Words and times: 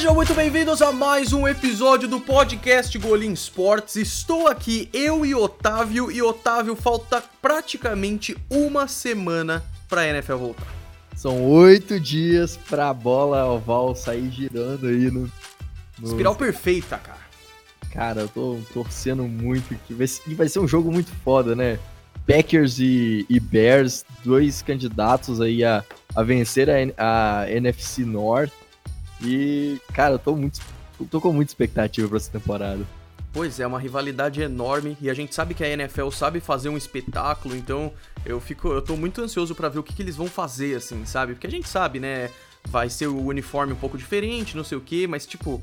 Sejam 0.00 0.14
muito 0.14 0.32
bem-vindos 0.32 0.80
a 0.80 0.90
mais 0.92 1.30
um 1.34 1.46
episódio 1.46 2.08
do 2.08 2.18
podcast 2.18 2.96
Golim 2.96 3.34
Sports. 3.34 3.96
Estou 3.96 4.48
aqui, 4.48 4.88
eu 4.94 5.26
e 5.26 5.34
Otávio, 5.34 6.10
e 6.10 6.22
Otávio, 6.22 6.74
falta 6.74 7.22
praticamente 7.42 8.34
uma 8.48 8.88
semana 8.88 9.62
pra 9.90 10.08
NFL 10.08 10.36
voltar. 10.36 10.66
São 11.14 11.44
oito 11.44 12.00
dias 12.00 12.56
pra 12.56 12.94
bola 12.94 13.44
oval 13.44 13.94
sair 13.94 14.30
girando 14.30 14.86
aí 14.86 15.10
no. 15.10 15.30
no... 15.98 16.08
Espiral 16.08 16.34
perfeita, 16.34 16.96
cara. 16.96 17.20
Cara, 17.92 18.20
eu 18.22 18.28
tô 18.28 18.58
torcendo 18.72 19.24
muito 19.24 19.74
que 19.86 19.92
vai, 19.92 20.06
vai 20.28 20.48
ser 20.48 20.60
um 20.60 20.66
jogo 20.66 20.90
muito 20.90 21.10
foda, 21.22 21.54
né? 21.54 21.78
Packers 22.26 22.78
e, 22.78 23.26
e 23.28 23.38
Bears, 23.38 24.06
dois 24.24 24.62
candidatos 24.62 25.42
aí 25.42 25.62
a, 25.62 25.84
a 26.16 26.22
vencer 26.22 26.70
a, 26.70 27.42
a 27.42 27.50
NFC 27.50 28.02
North. 28.02 28.59
E, 29.22 29.80
cara, 29.92 30.14
eu 30.14 30.18
tô, 30.18 30.34
muito, 30.34 30.60
tô 31.10 31.20
com 31.20 31.32
muita 31.32 31.50
expectativa 31.50 32.08
pra 32.08 32.16
essa 32.16 32.30
temporada. 32.30 32.84
Pois 33.32 33.60
é, 33.60 33.66
uma 33.66 33.78
rivalidade 33.78 34.42
enorme 34.42 34.96
e 35.00 35.08
a 35.08 35.14
gente 35.14 35.34
sabe 35.34 35.54
que 35.54 35.62
a 35.62 35.68
NFL 35.68 36.10
sabe 36.10 36.40
fazer 36.40 36.68
um 36.68 36.76
espetáculo, 36.76 37.54
então 37.54 37.92
eu 38.26 38.40
fico, 38.40 38.68
eu 38.68 38.82
tô 38.82 38.96
muito 38.96 39.20
ansioso 39.20 39.54
para 39.54 39.68
ver 39.68 39.78
o 39.78 39.84
que, 39.84 39.94
que 39.94 40.02
eles 40.02 40.16
vão 40.16 40.26
fazer, 40.26 40.76
assim, 40.76 41.06
sabe? 41.06 41.34
Porque 41.34 41.46
a 41.46 41.50
gente 41.50 41.68
sabe, 41.68 42.00
né? 42.00 42.30
Vai 42.68 42.90
ser 42.90 43.06
o 43.06 43.24
uniforme 43.24 43.72
um 43.72 43.76
pouco 43.76 43.96
diferente, 43.96 44.56
não 44.56 44.64
sei 44.64 44.76
o 44.76 44.80
que, 44.80 45.06
mas 45.06 45.26
tipo, 45.26 45.62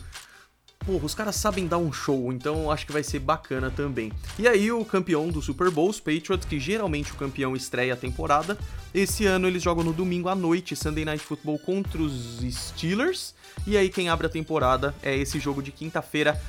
porra, 0.85 1.05
os 1.05 1.13
caras 1.13 1.35
sabem 1.35 1.67
dar 1.67 1.77
um 1.77 1.91
show, 1.91 2.31
então 2.31 2.71
acho 2.71 2.85
que 2.85 2.93
vai 2.93 3.03
ser 3.03 3.19
bacana 3.19 3.69
também. 3.69 4.13
E 4.39 4.47
aí, 4.47 4.71
o 4.71 4.85
campeão 4.85 5.27
do 5.27 5.41
Super 5.41 5.69
Bowl, 5.69 5.89
os 5.89 5.99
Patriots, 5.99 6.47
que 6.47 6.59
geralmente 6.61 7.11
o 7.11 7.15
campeão 7.15 7.53
estreia 7.53 7.93
a 7.93 7.97
temporada, 7.97 8.57
esse 8.93 9.25
ano 9.25 9.45
eles 9.45 9.61
jogam 9.61 9.83
no 9.83 9.91
domingo 9.91 10.29
à 10.29 10.35
noite, 10.35 10.75
Sunday 10.75 11.03
Night 11.03 11.23
Football 11.23 11.59
contra 11.59 12.01
os 12.01 12.39
Steelers. 12.49 13.35
E 13.65 13.77
aí, 13.77 13.89
quem 13.89 14.09
abre 14.09 14.27
a 14.27 14.29
temporada 14.29 14.93
é 15.01 15.15
esse 15.15 15.39
jogo 15.39 15.61
de 15.61 15.71
quinta-feira. 15.71 16.39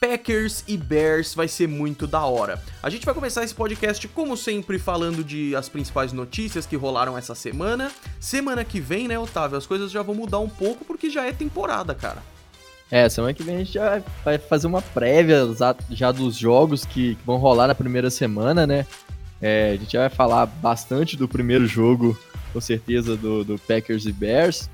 Packers 0.00 0.62
e 0.68 0.76
Bears 0.76 1.34
vai 1.34 1.48
ser 1.48 1.66
muito 1.66 2.06
da 2.06 2.24
hora. 2.24 2.62
A 2.80 2.88
gente 2.88 3.04
vai 3.04 3.12
começar 3.12 3.42
esse 3.42 3.54
podcast, 3.54 4.06
como 4.08 4.36
sempre, 4.36 4.78
falando 4.78 5.24
de 5.24 5.56
as 5.56 5.68
principais 5.68 6.12
notícias 6.12 6.64
que 6.64 6.76
rolaram 6.76 7.18
essa 7.18 7.34
semana. 7.34 7.90
Semana 8.20 8.64
que 8.64 8.80
vem, 8.80 9.08
né, 9.08 9.18
Otávio? 9.18 9.58
As 9.58 9.66
coisas 9.66 9.90
já 9.90 10.00
vão 10.02 10.14
mudar 10.14 10.38
um 10.38 10.48
pouco 10.48 10.84
porque 10.84 11.10
já 11.10 11.26
é 11.26 11.32
temporada, 11.32 11.94
cara. 11.96 12.22
É, 12.90 13.08
semana 13.08 13.34
que 13.34 13.42
vem 13.42 13.56
a 13.56 13.58
gente 13.58 13.72
já 13.72 14.00
vai 14.24 14.38
fazer 14.38 14.66
uma 14.66 14.80
prévia 14.80 15.46
já 15.90 16.10
dos 16.10 16.36
jogos 16.36 16.86
que, 16.86 17.18
vão 17.26 17.36
rolar 17.36 17.66
na 17.66 17.74
primeira 17.74 18.08
semana, 18.08 18.66
né? 18.66 18.86
É, 19.42 19.72
a 19.72 19.76
gente 19.76 19.96
vai 19.96 20.08
falar 20.08 20.46
bastante 20.46 21.16
do 21.16 21.28
primeiro 21.28 21.66
jogo, 21.66 22.18
com 22.52 22.60
certeza, 22.60 23.16
do, 23.16 23.44
do 23.44 23.58
Packers 23.58 24.06
e 24.06 24.12
Bears. 24.12 24.70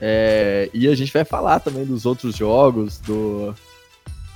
É, 0.00 0.68
e 0.74 0.88
a 0.88 0.94
gente 0.94 1.12
vai 1.12 1.24
falar 1.24 1.60
também 1.60 1.84
dos 1.84 2.04
outros 2.04 2.36
jogos, 2.36 2.98
do 2.98 3.54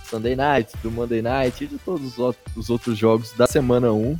Sunday 0.04 0.34
Night, 0.34 0.72
do 0.82 0.90
Monday 0.90 1.22
Night 1.22 1.64
e 1.64 1.66
de 1.66 1.78
todos 1.78 2.14
os 2.56 2.70
outros 2.70 2.98
jogos 2.98 3.32
da 3.32 3.46
semana 3.46 3.92
1. 3.92 4.16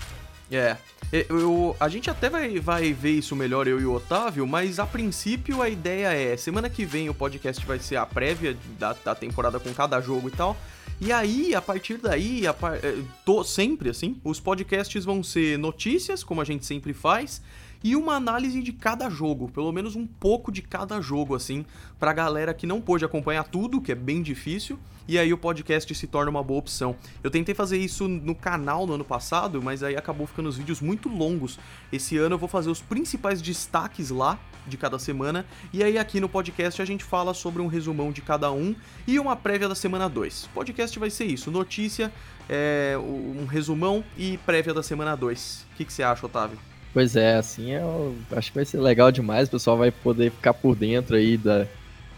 É. 0.53 0.77
Eu, 1.13 1.75
a 1.81 1.89
gente 1.89 2.09
até 2.09 2.31
vai, 2.31 2.61
vai 2.61 2.93
ver 2.93 3.11
isso 3.11 3.35
melhor, 3.35 3.67
eu 3.67 3.81
e 3.81 3.85
o 3.85 3.93
Otávio, 3.93 4.47
mas 4.47 4.79
a 4.79 4.87
princípio 4.87 5.61
a 5.61 5.69
ideia 5.69 6.13
é: 6.13 6.37
semana 6.37 6.71
que 6.71 6.85
vem 6.85 7.09
o 7.09 7.15
podcast 7.15 7.65
vai 7.67 7.81
ser 7.81 7.97
a 7.97 8.07
prévia 8.07 8.57
da, 8.79 8.93
da 8.93 9.15
temporada 9.15 9.59
com 9.59 9.73
cada 9.75 10.01
jogo 10.01 10.29
e 10.29 10.33
tal. 10.33 10.57
E 11.01 11.11
aí, 11.11 11.55
a 11.55 11.63
partir 11.63 11.97
daí, 11.97 12.47
a. 12.47 12.55
Eh, 12.83 13.03
tô 13.25 13.43
sempre 13.43 13.89
assim, 13.89 14.21
os 14.23 14.39
podcasts 14.39 15.05
vão 15.05 15.23
ser 15.23 15.59
notícias, 15.59 16.23
como 16.23 16.43
a 16.43 16.45
gente 16.45 16.65
sempre 16.65 16.93
faz, 16.93 17.43
e 17.83 17.97
uma 17.97 18.15
análise 18.15 18.63
de 18.63 18.73
cada 18.73 19.09
jogo, 19.09 19.49
pelo 19.49 19.73
menos 19.73 19.97
um 19.97 20.07
pouco 20.07 20.53
de 20.53 20.63
cada 20.63 21.01
jogo, 21.01 21.35
assim, 21.35 21.65
pra 21.99 22.13
galera 22.13 22.53
que 22.55 22.67
não 22.67 22.81
pôde 22.81 23.05
acompanhar 23.05 23.45
tudo, 23.45 23.81
que 23.81 23.93
é 23.93 23.95
bem 23.95 24.23
difícil, 24.23 24.79
e 25.09 25.19
aí 25.19 25.33
o 25.33 25.39
podcast 25.39 25.93
se 25.95 26.07
torna 26.07 26.31
uma 26.31 26.43
boa 26.43 26.61
opção. 26.61 26.95
Eu 27.23 27.31
tentei 27.31 27.55
fazer 27.55 27.79
isso 27.79 28.07
no 28.07 28.35
canal 28.35 28.87
no 28.87 28.95
ano 28.95 29.05
passado, 29.05 29.61
mas 29.63 29.83
aí 29.83 29.97
acabou 29.97 30.27
ficando 30.27 30.49
os 30.49 30.57
vídeos 30.57 30.81
muito 30.81 31.09
longos. 31.09 31.59
Esse 31.93 32.17
ano 32.17 32.35
eu 32.35 32.39
vou 32.39 32.49
fazer 32.49 32.71
os 32.71 32.81
principais 32.81 33.43
destaques 33.43 34.11
lá 34.11 34.39
de 34.67 34.77
cada 34.77 34.99
semana, 34.99 35.47
e 35.73 35.83
aí 35.83 35.99
aqui 35.99 36.21
no 36.21 36.29
podcast 36.29 36.81
a 36.81 36.85
gente 36.85 37.03
fala 37.03 37.35
sobre 37.35 37.63
um 37.63 37.67
resumão 37.67 38.13
de 38.13 38.21
cada 38.21 38.53
um 38.53 38.75
e 39.07 39.19
uma 39.19 39.35
prévia 39.35 39.69
da 39.69 39.75
semana 39.75 40.09
2. 40.09 40.45
O 40.45 40.49
podcast 40.51 40.97
vai 40.99 41.11
ser 41.11 41.25
isso, 41.25 41.51
notícia, 41.51 42.13
é, 42.49 42.97
um 42.99 43.47
resumão 43.47 44.05
e 44.17 44.39
prévia 44.39 44.75
da 44.75 44.83
semana 44.83 45.17
2. 45.17 45.67
O 45.73 45.77
que, 45.77 45.85
que 45.85 45.93
você 45.93 46.03
acha, 46.03 46.27
Otávio? 46.27 46.70
Pois 46.93 47.15
é, 47.15 47.37
assim 47.37 47.71
eu 47.73 48.17
acho 48.33 48.51
que 48.51 48.57
vai 48.57 48.65
ser 48.65 48.81
legal 48.81 49.13
demais, 49.13 49.49
o 49.49 49.53
pessoal 49.53 49.77
vai 49.79 49.91
poder 49.91 50.33
ficar 50.33 50.55
por 50.55 50.75
dentro 50.75 51.17
aí 51.17 51.37
da 51.37 51.67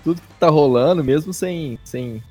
tudo 0.02 0.20
que 0.20 0.34
tá 0.38 0.48
rolando, 0.48 1.04
mesmo 1.04 1.32
sem, 1.32 1.78
sem 1.84 2.22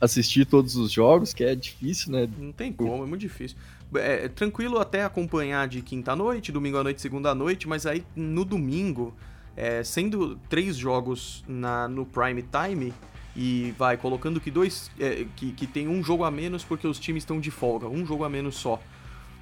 assistir 0.00 0.46
todos 0.46 0.76
os 0.76 0.90
jogos, 0.90 1.34
que 1.34 1.44
é 1.44 1.54
difícil, 1.54 2.12
né? 2.12 2.28
Não 2.38 2.52
tem 2.52 2.72
como, 2.72 3.02
é 3.02 3.06
muito 3.06 3.20
difícil. 3.20 3.58
É, 3.94 4.24
é 4.24 4.28
tranquilo 4.28 4.78
até 4.78 5.04
acompanhar 5.04 5.68
de 5.68 5.82
quinta 5.82 6.16
noite, 6.16 6.50
domingo 6.50 6.78
à 6.78 6.84
noite, 6.84 7.02
segunda 7.02 7.30
à 7.30 7.34
noite, 7.34 7.68
mas 7.68 7.84
aí 7.84 8.04
no 8.16 8.44
domingo, 8.44 9.14
é, 9.56 9.82
sendo 9.82 10.36
três 10.48 10.76
jogos 10.76 11.44
na, 11.46 11.88
no 11.88 12.06
prime 12.06 12.42
time, 12.42 12.94
e 13.36 13.72
vai 13.78 13.96
colocando 13.96 14.40
que 14.40 14.50
dois. 14.50 14.90
É, 14.98 15.24
que, 15.36 15.52
que 15.52 15.66
tem 15.66 15.86
um 15.86 16.02
jogo 16.02 16.24
a 16.24 16.30
menos 16.30 16.64
porque 16.64 16.86
os 16.86 16.98
times 16.98 17.22
estão 17.22 17.38
de 17.38 17.52
folga, 17.52 17.86
um 17.86 18.04
jogo 18.04 18.24
a 18.24 18.28
menos 18.28 18.56
só. 18.56 18.82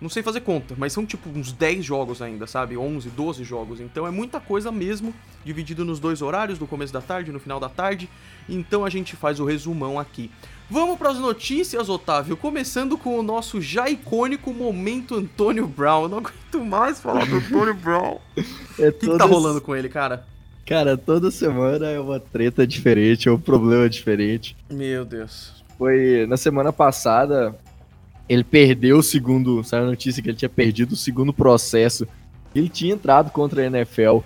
Não 0.00 0.10
sei 0.10 0.22
fazer 0.22 0.40
conta, 0.40 0.74
mas 0.76 0.92
são 0.92 1.06
tipo 1.06 1.30
uns 1.30 1.52
10 1.52 1.84
jogos 1.84 2.20
ainda, 2.20 2.46
sabe? 2.46 2.76
11, 2.76 3.08
12 3.08 3.44
jogos. 3.44 3.80
Então 3.80 4.06
é 4.06 4.10
muita 4.10 4.38
coisa 4.38 4.70
mesmo, 4.70 5.14
dividido 5.42 5.84
nos 5.84 5.98
dois 5.98 6.20
horários, 6.20 6.58
no 6.58 6.66
começo 6.66 6.92
da 6.92 7.00
tarde 7.00 7.30
e 7.30 7.32
no 7.32 7.40
final 7.40 7.58
da 7.58 7.68
tarde. 7.68 8.08
Então 8.46 8.84
a 8.84 8.90
gente 8.90 9.16
faz 9.16 9.40
o 9.40 9.44
resumão 9.44 9.98
aqui. 9.98 10.30
Vamos 10.68 10.98
para 10.98 11.10
as 11.10 11.18
notícias, 11.18 11.88
Otávio, 11.88 12.36
começando 12.36 12.98
com 12.98 13.18
o 13.18 13.22
nosso 13.22 13.60
já 13.60 13.88
icônico 13.88 14.52
momento 14.52 15.14
Antônio 15.14 15.66
Brown. 15.66 16.02
Eu 16.02 16.08
não 16.08 16.18
aguento 16.18 16.64
mais 16.64 17.00
falar 17.00 17.24
do 17.24 17.36
Antônio 17.36 17.74
Brown. 17.74 18.18
É 18.78 18.90
o 18.90 18.92
que, 18.92 19.08
que 19.08 19.16
tá 19.16 19.24
rolando 19.24 19.58
com 19.58 19.74
ele, 19.74 19.88
cara? 19.88 20.26
Cara, 20.66 20.98
toda 20.98 21.30
semana 21.30 21.86
é 21.86 21.98
uma 21.98 22.20
treta 22.20 22.66
diferente, 22.66 23.26
é 23.26 23.32
um 23.32 23.38
problema 23.40 23.88
diferente. 23.88 24.54
Meu 24.68 25.02
Deus. 25.02 25.64
Foi 25.78 26.26
na 26.28 26.36
semana 26.36 26.74
passada, 26.74 27.56
ele 28.28 28.44
perdeu 28.44 28.98
o 28.98 29.02
segundo, 29.02 29.62
saiu 29.62 29.84
a 29.84 29.86
notícia 29.86 30.22
que 30.22 30.28
ele 30.28 30.36
tinha 30.36 30.48
perdido 30.48 30.92
o 30.92 30.96
segundo 30.96 31.32
processo. 31.32 32.06
Ele 32.54 32.68
tinha 32.68 32.94
entrado 32.94 33.30
contra 33.30 33.62
a 33.62 33.66
NFL 33.66 34.18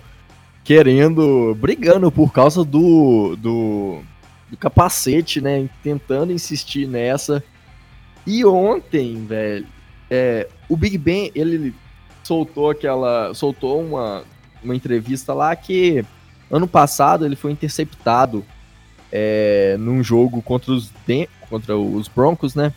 querendo, 0.63 1.55
brigando 1.59 2.11
por 2.11 2.31
causa 2.31 2.63
do, 2.63 3.35
do, 3.35 4.01
do 4.49 4.57
capacete, 4.57 5.41
né? 5.41 5.69
Tentando 5.83 6.31
insistir 6.31 6.87
nessa. 6.87 7.43
E 8.25 8.45
ontem, 8.45 9.25
velho, 9.25 9.67
é, 10.09 10.47
o 10.69 10.75
Big 10.77 10.97
Ben, 10.97 11.31
ele 11.35 11.73
soltou 12.23 12.69
aquela. 12.69 13.33
soltou 13.33 13.83
uma, 13.83 14.23
uma 14.63 14.75
entrevista 14.75 15.33
lá 15.33 15.55
que 15.55 16.03
ano 16.49 16.67
passado 16.67 17.25
ele 17.25 17.35
foi 17.35 17.51
interceptado 17.51 18.45
é, 19.11 19.75
num 19.79 20.03
jogo 20.03 20.41
contra 20.41 20.71
os, 20.71 20.91
contra 21.49 21.77
os 21.77 22.07
Broncos, 22.07 22.55
né? 22.55 22.73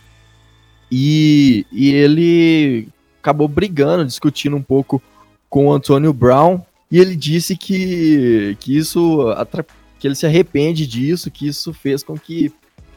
E, 0.91 1.65
e 1.71 1.93
ele 1.93 2.87
acabou 3.21 3.47
brigando, 3.47 4.05
discutindo 4.05 4.55
um 4.55 4.61
pouco 4.61 5.01
com 5.49 5.67
o 5.67 5.73
Antônio 5.73 6.13
Brown, 6.13 6.61
e 6.91 6.99
ele 6.99 7.15
disse 7.15 7.55
que, 7.57 8.55
que 8.59 8.77
isso 8.77 9.33
que 9.99 10.07
ele 10.07 10.15
se 10.15 10.25
arrepende 10.25 10.85
disso, 10.85 11.31
que 11.31 11.47
isso 11.47 11.73
fez 11.73 12.03
com 12.03 12.17
que 12.17 12.53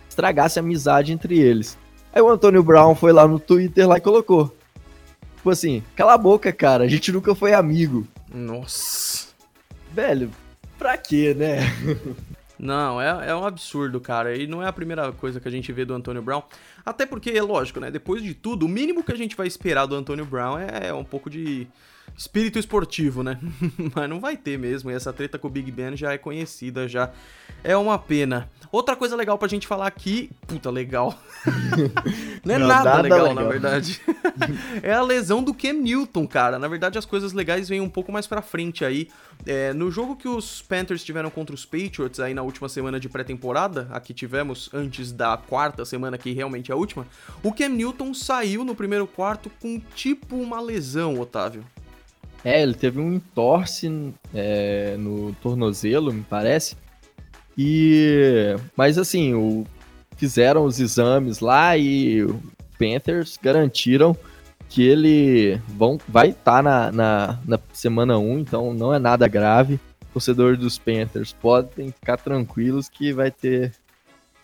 estragasse 0.08 0.58
a 0.58 0.62
amizade 0.62 1.12
entre 1.12 1.38
eles. 1.38 1.78
Aí 2.12 2.20
o 2.20 2.28
Antônio 2.28 2.62
Brown 2.62 2.94
foi 2.94 3.12
lá 3.12 3.26
no 3.26 3.38
Twitter 3.38 3.88
lá 3.88 3.98
e 3.98 4.00
colocou. 4.00 4.54
Tipo 5.36 5.50
assim, 5.50 5.82
cala 5.94 6.14
a 6.14 6.18
boca, 6.18 6.52
cara, 6.52 6.84
a 6.84 6.88
gente 6.88 7.12
nunca 7.12 7.34
foi 7.34 7.54
amigo. 7.54 8.06
Nossa. 8.32 9.28
Velho, 9.92 10.30
pra 10.78 10.96
quê, 10.98 11.34
né? 11.34 11.60
Não, 12.58 13.00
é, 13.00 13.28
é 13.28 13.34
um 13.34 13.44
absurdo, 13.44 14.00
cara. 14.00 14.36
E 14.36 14.46
não 14.46 14.62
é 14.62 14.66
a 14.66 14.72
primeira 14.72 15.12
coisa 15.12 15.40
que 15.40 15.46
a 15.46 15.50
gente 15.50 15.72
vê 15.72 15.84
do 15.84 15.94
Antônio 15.94 16.22
Brown. 16.22 16.42
Até 16.84 17.06
porque, 17.06 17.30
é 17.30 17.42
lógico, 17.42 17.78
né? 17.78 17.90
Depois 17.90 18.22
de 18.22 18.34
tudo, 18.34 18.66
o 18.66 18.68
mínimo 18.68 19.04
que 19.04 19.12
a 19.12 19.16
gente 19.16 19.36
vai 19.36 19.46
esperar 19.46 19.86
do 19.86 19.94
Antônio 19.94 20.24
Brown 20.24 20.58
é 20.58 20.92
um 20.92 21.04
pouco 21.04 21.30
de 21.30 21.68
espírito 22.18 22.58
esportivo, 22.58 23.22
né? 23.22 23.38
Mas 23.94 24.10
não 24.10 24.18
vai 24.18 24.36
ter 24.36 24.58
mesmo. 24.58 24.90
E 24.90 24.94
essa 24.94 25.12
treta 25.12 25.38
com 25.38 25.46
o 25.46 25.50
Big 25.50 25.70
Ben 25.70 25.96
já 25.96 26.12
é 26.12 26.18
conhecida, 26.18 26.88
já 26.88 27.12
é 27.62 27.76
uma 27.76 27.96
pena. 27.96 28.50
Outra 28.72 28.96
coisa 28.96 29.14
legal 29.14 29.38
pra 29.38 29.46
gente 29.46 29.68
falar 29.68 29.86
aqui. 29.86 30.28
Puta, 30.44 30.68
legal. 30.68 31.16
não 32.44 32.54
é 32.56 32.58
não, 32.58 32.66
nada, 32.66 32.90
nada 32.90 33.02
legal, 33.02 33.18
legal, 33.20 33.34
na 33.34 33.44
verdade. 33.44 34.00
é 34.82 34.92
a 34.92 35.00
lesão 35.00 35.44
do 35.44 35.54
Ken 35.54 35.72
Newton, 35.72 36.26
cara. 36.26 36.58
Na 36.58 36.66
verdade, 36.66 36.98
as 36.98 37.04
coisas 37.04 37.32
legais 37.32 37.68
vêm 37.68 37.80
um 37.80 37.88
pouco 37.88 38.10
mais 38.10 38.26
pra 38.26 38.42
frente 38.42 38.84
aí. 38.84 39.08
É, 39.46 39.72
no 39.72 39.88
jogo 39.88 40.16
que 40.16 40.26
os 40.26 40.60
Panthers 40.60 41.04
tiveram 41.04 41.30
contra 41.30 41.54
os 41.54 41.64
Patriots 41.64 42.18
aí 42.18 42.34
na 42.34 42.42
última 42.42 42.68
semana 42.68 42.98
de 42.98 43.08
pré-temporada, 43.08 43.86
aqui 43.92 44.12
tivemos 44.12 44.68
antes 44.74 45.12
da 45.12 45.36
quarta 45.36 45.84
semana, 45.84 46.18
que 46.18 46.32
realmente 46.32 46.72
é 46.72 46.74
a 46.74 46.76
última, 46.76 47.06
o 47.44 47.52
Cam 47.52 47.68
Newton 47.68 48.12
saiu 48.12 48.64
no 48.64 48.74
primeiro 48.74 49.06
quarto 49.06 49.48
com 49.60 49.80
tipo 49.94 50.34
uma 50.34 50.60
lesão, 50.60 51.20
Otávio. 51.20 51.64
É, 52.44 52.62
ele 52.62 52.74
teve 52.74 53.00
um 53.00 53.14
entorse 53.14 54.14
é, 54.34 54.96
no 54.98 55.32
tornozelo, 55.42 56.12
me 56.12 56.22
parece. 56.22 56.76
E 57.56 58.54
mas 58.76 58.96
assim, 58.96 59.34
o, 59.34 59.66
fizeram 60.16 60.64
os 60.64 60.78
exames 60.78 61.40
lá 61.40 61.76
e 61.76 62.22
o 62.22 62.40
Panthers 62.78 63.38
garantiram 63.42 64.16
que 64.68 64.82
ele 64.82 65.60
vão, 65.66 65.98
vai 66.06 66.30
estar 66.30 66.56
tá 66.56 66.62
na, 66.62 66.92
na, 66.92 67.38
na, 67.44 67.58
semana 67.72 68.18
1, 68.18 68.38
então 68.38 68.74
não 68.74 68.94
é 68.94 68.98
nada 68.98 69.26
grave. 69.26 69.80
Torcedores 70.12 70.58
dos 70.58 70.78
Panthers 70.78 71.32
podem 71.32 71.90
ficar 71.90 72.18
tranquilos 72.18 72.88
que 72.88 73.12
vai 73.12 73.30
ter 73.30 73.72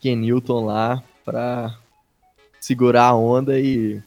Ken 0.00 0.17
Newton 0.17 0.64
lá 0.67 1.02
para 1.25 1.76
segurar 2.61 3.08
a 3.08 3.17
onda 3.17 3.58
e 3.58 4.02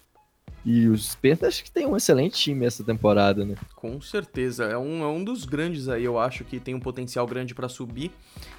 e 0.70 0.86
os 0.90 1.16
Panthers 1.16 1.62
que 1.62 1.72
tem 1.72 1.88
um 1.88 1.96
excelente 1.96 2.38
time 2.38 2.66
essa 2.66 2.84
temporada, 2.84 3.46
né? 3.46 3.56
Com 3.74 4.02
certeza. 4.02 4.66
É 4.66 4.78
um, 4.78 5.02
é 5.02 5.08
um 5.08 5.24
dos 5.24 5.46
grandes 5.46 5.88
aí, 5.88 6.04
eu 6.04 6.20
acho 6.20 6.44
que 6.44 6.60
tem 6.60 6.76
um 6.76 6.80
potencial 6.82 7.26
grande 7.26 7.56
para 7.56 7.70
subir. 7.70 8.12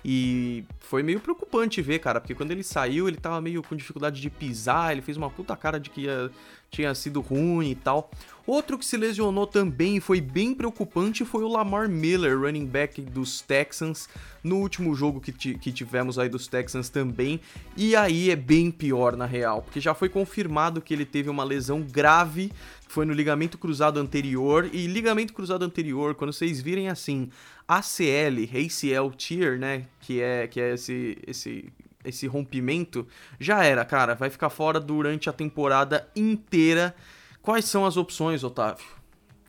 E 0.03 0.65
foi 0.81 1.03
meio 1.03 1.21
preocupante 1.21 1.83
ver, 1.83 1.99
cara, 1.99 2.19
porque 2.19 2.35
quando 2.35 2.51
ele 2.51 2.63
saiu, 2.63 3.09
ele 3.09 3.19
tava 3.19 3.43
meio 3.43 3.63
com 3.63 3.77
dificuldade 3.77 4.23
de 4.23 4.31
pisar, 4.31 4.91
ele 4.91 5.03
fez 5.03 5.19
uma 5.19 5.29
puta 5.29 5.55
cara 5.55 5.79
de 5.79 5.91
que 5.91 6.01
ia, 6.05 6.31
tinha 6.71 6.95
sido 6.95 7.21
ruim 7.21 7.71
e 7.71 7.75
tal. 7.75 8.11
Outro 8.47 8.79
que 8.79 8.87
se 8.87 8.97
lesionou 8.97 9.47
também 9.47 9.99
e 9.99 10.01
foi 10.01 10.23
bem 10.23 10.55
preocupante 10.55 11.23
foi 11.23 11.45
o 11.45 11.49
Lamar 11.49 11.87
Miller, 11.87 12.39
running 12.39 12.65
back 12.65 12.99
dos 13.03 13.43
Texans, 13.43 14.09
no 14.43 14.57
último 14.57 14.95
jogo 14.95 15.21
que, 15.21 15.33
que 15.33 15.71
tivemos 15.71 16.19
aí 16.19 16.31
dos 16.31 16.47
Texans 16.47 16.89
também. 16.89 17.41
E 17.77 17.95
aí 17.95 18.31
é 18.31 18.37
bem 18.37 18.71
pior 18.71 19.17
na 19.17 19.27
real, 19.27 19.61
porque 19.61 19.81
já 19.81 19.93
foi 19.93 20.09
confirmado 20.09 20.81
que 20.81 20.95
ele 20.95 21.05
teve 21.05 21.29
uma 21.29 21.45
lesão 21.45 21.83
grave, 21.83 22.51
foi 22.89 23.05
no 23.05 23.13
ligamento 23.13 23.59
cruzado 23.59 24.01
anterior. 24.01 24.71
E 24.73 24.87
ligamento 24.87 25.35
cruzado 25.35 25.63
anterior, 25.63 26.15
quando 26.15 26.33
vocês 26.33 26.59
virem 26.59 26.89
assim, 26.89 27.29
ACL, 27.69 28.45
ACL 28.51 29.11
tear, 29.15 29.59
né, 29.59 29.85
que 30.01 30.23
é, 30.23 30.47
que 30.47 30.59
é 30.59 30.73
esse, 30.73 31.19
esse 31.27 31.71
esse 32.05 32.27
rompimento, 32.27 33.07
já 33.39 33.65
era, 33.65 33.85
cara. 33.85 34.15
Vai 34.15 34.31
ficar 34.31 34.51
fora 34.51 34.81
durante 34.81 35.29
a 35.29 35.33
temporada 35.33 36.07
inteira. 36.15 36.95
Quais 37.43 37.65
são 37.65 37.85
as 37.85 37.97
opções, 37.97 38.45
Otávio? 38.45 38.85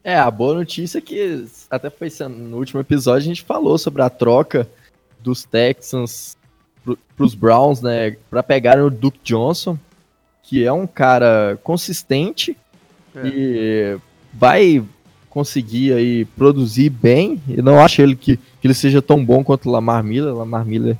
É, 0.03 0.17
a 0.17 0.31
boa 0.31 0.53
notícia 0.53 0.99
é 0.99 1.01
que 1.01 1.45
até 1.69 1.89
foi 1.89 2.09
no 2.29 2.57
último 2.57 2.79
episódio 2.79 3.25
a 3.25 3.33
gente 3.33 3.43
falou 3.43 3.77
sobre 3.77 4.01
a 4.01 4.09
troca 4.09 4.67
dos 5.19 5.43
Texans 5.43 6.37
para 6.83 7.25
os 7.25 7.35
Browns, 7.35 7.81
né, 7.81 8.15
para 8.29 8.41
pegarem 8.41 8.83
o 8.83 8.89
Duke 8.89 9.19
Johnson, 9.23 9.77
que 10.41 10.63
é 10.63 10.71
um 10.71 10.87
cara 10.87 11.59
consistente 11.61 12.57
é. 13.13 13.27
e 13.27 13.97
vai 14.33 14.83
conseguir 15.29 15.93
aí 15.93 16.25
produzir 16.25 16.89
bem. 16.89 17.41
Eu 17.47 17.61
não 17.61 17.79
acho 17.79 18.01
ele 18.01 18.15
que, 18.15 18.37
que 18.37 18.67
ele 18.67 18.73
seja 18.73 19.01
tão 19.01 19.23
bom 19.23 19.43
quanto 19.43 19.67
o 19.67 19.71
Lamar 19.71 20.03
Miller. 20.03 20.33
Lamar 20.33 20.65
Miller 20.65 20.97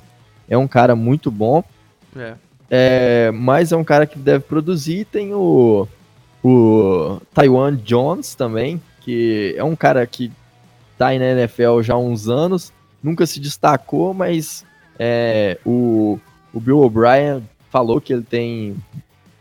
é 0.50 0.58
um 0.58 0.68
cara 0.68 0.94
muito 0.94 1.30
bom. 1.30 1.64
É. 2.14 2.34
é 2.68 3.30
mas 3.30 3.72
é 3.72 3.76
um 3.76 3.84
cara 3.84 4.04
que 4.04 4.18
deve 4.18 4.44
produzir. 4.44 5.06
Tem 5.06 5.32
o 5.32 5.88
o 6.42 7.20
Taiwan 7.34 7.76
Jones 7.76 8.34
também, 8.34 8.80
que 9.00 9.54
é 9.56 9.64
um 9.64 9.76
cara 9.76 10.06
que 10.06 10.32
tá 10.96 11.08
aí 11.08 11.18
na 11.18 11.26
NFL 11.26 11.82
já 11.82 11.94
há 11.94 11.98
uns 11.98 12.28
anos, 12.28 12.72
nunca 13.02 13.26
se 13.26 13.40
destacou, 13.40 14.12
mas 14.14 14.64
é, 14.98 15.58
o, 15.64 16.18
o 16.52 16.60
Bill 16.60 16.80
O'Brien 16.80 17.42
falou 17.70 18.00
que 18.00 18.12
ele 18.12 18.22
tem 18.22 18.76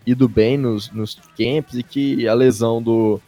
ido 0.05 0.27
bem 0.27 0.57
nos, 0.57 0.89
nos 0.91 1.15
camps 1.37 1.75
e 1.75 1.83
que 1.83 2.27
a 2.27 2.33
lesão 2.33 2.81
do, 2.81 3.21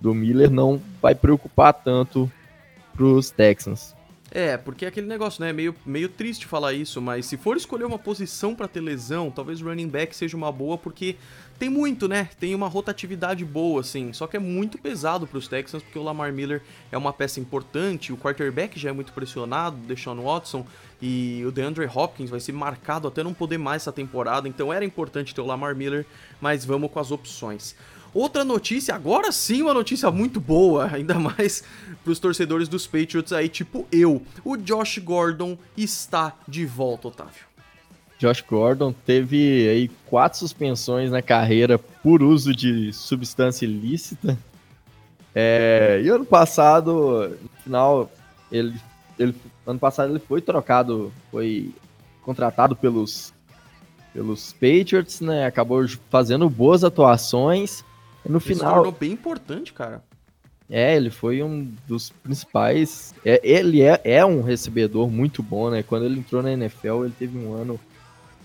do 0.00 0.14
Miller 0.14 0.50
não 0.50 0.80
vai 1.00 1.14
preocupar 1.14 1.72
tanto 1.72 2.30
para 2.94 3.04
os 3.04 3.30
Texans. 3.30 3.94
É, 4.30 4.58
porque 4.58 4.84
é 4.84 4.88
aquele 4.88 5.06
negócio, 5.06 5.42
né? 5.42 5.52
Meio, 5.52 5.74
meio 5.86 6.08
triste 6.08 6.46
falar 6.46 6.74
isso, 6.74 7.00
mas 7.00 7.24
se 7.24 7.36
for 7.36 7.56
escolher 7.56 7.84
uma 7.84 7.98
posição 7.98 8.54
para 8.54 8.68
ter 8.68 8.80
lesão, 8.80 9.30
talvez 9.30 9.60
running 9.60 9.88
back 9.88 10.14
seja 10.14 10.36
uma 10.36 10.52
boa, 10.52 10.76
porque 10.76 11.16
tem 11.58 11.70
muito, 11.70 12.06
né? 12.06 12.28
Tem 12.38 12.54
uma 12.54 12.68
rotatividade 12.68 13.42
boa, 13.44 13.80
assim. 13.80 14.12
Só 14.12 14.26
que 14.26 14.36
é 14.36 14.40
muito 14.40 14.76
pesado 14.76 15.26
para 15.26 15.38
os 15.38 15.48
Texans, 15.48 15.82
porque 15.82 15.98
o 15.98 16.02
Lamar 16.02 16.30
Miller 16.32 16.62
é 16.92 16.98
uma 16.98 17.12
peça 17.12 17.40
importante, 17.40 18.12
o 18.12 18.18
quarterback 18.18 18.78
já 18.78 18.90
é 18.90 18.92
muito 18.92 19.12
pressionado, 19.12 19.78
o 19.78 20.22
Watson 20.22 20.66
e 21.00 21.42
o 21.46 21.50
DeAndre 21.50 21.86
Hopkins 21.86 22.28
vai 22.28 22.40
ser 22.40 22.52
marcado 22.52 23.08
até 23.08 23.22
não 23.22 23.32
poder 23.32 23.56
mais 23.56 23.82
essa 23.82 23.92
temporada, 23.92 24.48
então 24.48 24.72
era 24.72 24.84
importante 24.84 25.34
ter 25.34 25.40
o 25.40 25.46
Lamar 25.46 25.74
Miller, 25.74 26.04
mas 26.40 26.64
vamos 26.64 26.90
com 26.90 26.98
as 26.98 27.10
opções. 27.10 27.74
Outra 28.14 28.44
notícia, 28.44 28.94
agora 28.94 29.30
sim 29.30 29.62
uma 29.62 29.74
notícia 29.74 30.10
muito 30.10 30.40
boa, 30.40 30.88
ainda 30.94 31.14
mais 31.14 31.62
para 32.02 32.12
os 32.12 32.18
torcedores 32.18 32.68
dos 32.68 32.86
Patriots 32.86 33.32
aí, 33.32 33.48
tipo 33.48 33.86
eu. 33.92 34.22
O 34.44 34.56
Josh 34.56 34.98
Gordon 34.98 35.58
está 35.76 36.34
de 36.46 36.64
volta, 36.64 37.08
Otávio. 37.08 37.48
Josh 38.18 38.40
Gordon 38.40 38.92
teve 38.92 39.68
aí 39.68 39.88
quatro 40.06 40.38
suspensões 40.38 41.10
na 41.10 41.22
carreira 41.22 41.78
por 41.78 42.22
uso 42.22 42.54
de 42.54 42.92
substância 42.92 43.64
ilícita. 43.64 44.36
É, 45.32 46.00
e 46.02 46.08
ano 46.08 46.24
passado, 46.24 47.36
no 47.40 47.62
final, 47.62 48.10
ele, 48.50 48.74
ele, 49.18 49.34
ano 49.64 49.78
passado 49.78 50.10
ele 50.10 50.18
foi 50.18 50.40
trocado, 50.42 51.12
foi 51.30 51.72
contratado 52.22 52.74
pelos, 52.74 53.32
pelos 54.12 54.52
Patriots, 54.52 55.20
né? 55.20 55.46
Acabou 55.46 55.86
fazendo 56.10 56.50
boas 56.50 56.82
atuações 56.82 57.84
no 58.26 58.40
final. 58.40 58.68
Se 58.68 58.74
tornou 58.74 58.92
bem 58.92 59.12
importante, 59.12 59.72
cara. 59.72 60.02
É, 60.70 60.94
ele 60.94 61.10
foi 61.10 61.42
um 61.42 61.72
dos 61.86 62.10
principais. 62.10 63.14
É, 63.24 63.40
ele 63.42 63.80
é, 63.82 64.00
é 64.04 64.24
um 64.24 64.42
recebedor 64.42 65.10
muito 65.10 65.42
bom, 65.42 65.70
né? 65.70 65.82
Quando 65.82 66.04
ele 66.04 66.18
entrou 66.18 66.42
na 66.42 66.52
NFL, 66.52 67.04
ele 67.04 67.14
teve 67.18 67.38
um 67.38 67.54
ano 67.54 67.80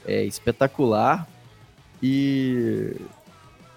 é, 0.06 0.24
espetacular. 0.24 1.28
E 2.02 2.96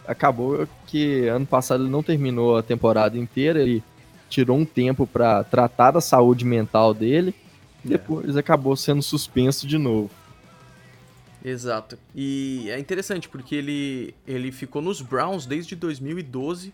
acabou 0.06 0.66
que 0.86 1.26
ano 1.26 1.46
passado 1.46 1.82
ele 1.82 1.90
não 1.90 2.02
terminou 2.02 2.56
a 2.56 2.62
temporada 2.62 3.18
inteira. 3.18 3.60
Ele 3.60 3.82
tirou 4.28 4.56
um 4.56 4.64
tempo 4.64 5.06
para 5.06 5.42
tratar 5.42 5.90
da 5.90 6.00
saúde 6.00 6.44
mental 6.44 6.94
dele. 6.94 7.34
E 7.84 7.88
é. 7.88 7.90
depois 7.90 8.36
acabou 8.36 8.76
sendo 8.76 9.02
suspenso 9.02 9.66
de 9.66 9.76
novo. 9.76 10.10
Exato. 11.44 11.98
E 12.14 12.68
é 12.70 12.78
interessante 12.78 13.28
porque 13.28 13.54
ele, 13.54 14.14
ele 14.26 14.50
ficou 14.50 14.82
nos 14.82 15.00
Browns 15.00 15.46
desde 15.46 15.76
2012. 15.76 16.72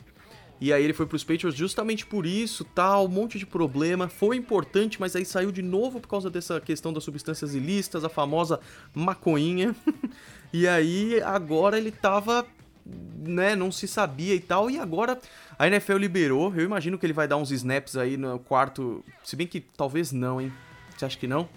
E 0.61 0.73
aí 0.73 0.85
ele 0.85 0.93
foi 0.93 1.07
para 1.07 1.17
os 1.17 1.25
Patriots 1.25 1.59
justamente 1.59 2.07
por 2.07 2.25
isso, 2.25 2.65
tal, 2.65 3.07
um 3.07 3.09
monte 3.09 3.37
de 3.37 3.45
problema. 3.45 4.09
Foi 4.09 4.37
importante, 4.37 5.01
mas 5.01 5.17
aí 5.17 5.25
saiu 5.25 5.51
de 5.51 5.61
novo 5.61 5.99
por 6.01 6.07
causa 6.07 6.31
dessa 6.31 6.61
questão 6.61 6.93
das 6.93 7.03
substâncias 7.03 7.53
ilícitas, 7.53 8.05
a 8.05 8.09
famosa 8.09 8.61
maconhinha. 8.95 9.75
e 10.53 10.69
aí 10.69 11.21
agora 11.23 11.77
ele 11.77 11.91
tava, 11.91 12.47
né, 12.87 13.57
não 13.57 13.73
se 13.73 13.89
sabia 13.89 14.37
e 14.37 14.41
tal. 14.41 14.71
E 14.71 14.79
agora 14.79 15.19
a 15.59 15.67
NFL 15.67 15.97
liberou. 15.97 16.55
Eu 16.55 16.65
imagino 16.65 16.97
que 16.97 17.05
ele 17.05 17.13
vai 17.13 17.27
dar 17.27 17.39
uns 17.39 17.51
snaps 17.51 17.97
aí 17.97 18.17
no 18.17 18.39
quarto, 18.39 19.05
se 19.25 19.35
bem 19.35 19.49
que 19.49 19.61
talvez 19.61 20.13
não, 20.13 20.41
hein? 20.41 20.53
Você 20.97 21.05
acha 21.05 21.19
que 21.19 21.27
não? 21.27 21.49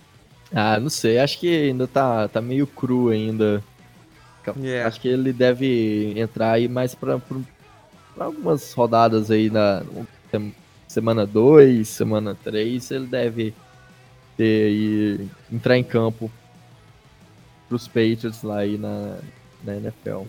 Ah, 0.53 0.79
não 0.79 0.89
sei. 0.89 1.19
Acho 1.19 1.39
que 1.39 1.69
ainda 1.69 1.87
tá, 1.87 2.27
tá 2.27 2.41
meio 2.41 2.67
cru 2.67 3.09
ainda. 3.09 3.63
Yeah. 4.57 4.87
Acho 4.87 5.01
que 5.01 5.07
ele 5.07 5.33
deve 5.33 6.13
entrar 6.15 6.51
aí 6.51 6.67
mais 6.67 6.93
pra, 6.93 7.17
pra, 7.17 7.37
pra 8.13 8.25
algumas 8.25 8.71
rodadas 8.73 9.31
aí 9.31 9.49
na 9.49 9.83
semana 10.87 11.25
2, 11.25 11.87
semana 11.87 12.37
3. 12.43 12.91
Ele 12.91 13.07
deve 13.07 13.53
ter 14.37 14.67
aí, 14.67 15.29
entrar 15.51 15.77
em 15.77 15.83
campo 15.83 16.31
pros 17.67 17.87
Patriots 17.87 18.43
lá 18.43 18.59
aí 18.59 18.77
na, 18.77 19.17
na 19.63 19.75
NFL. 19.75 20.23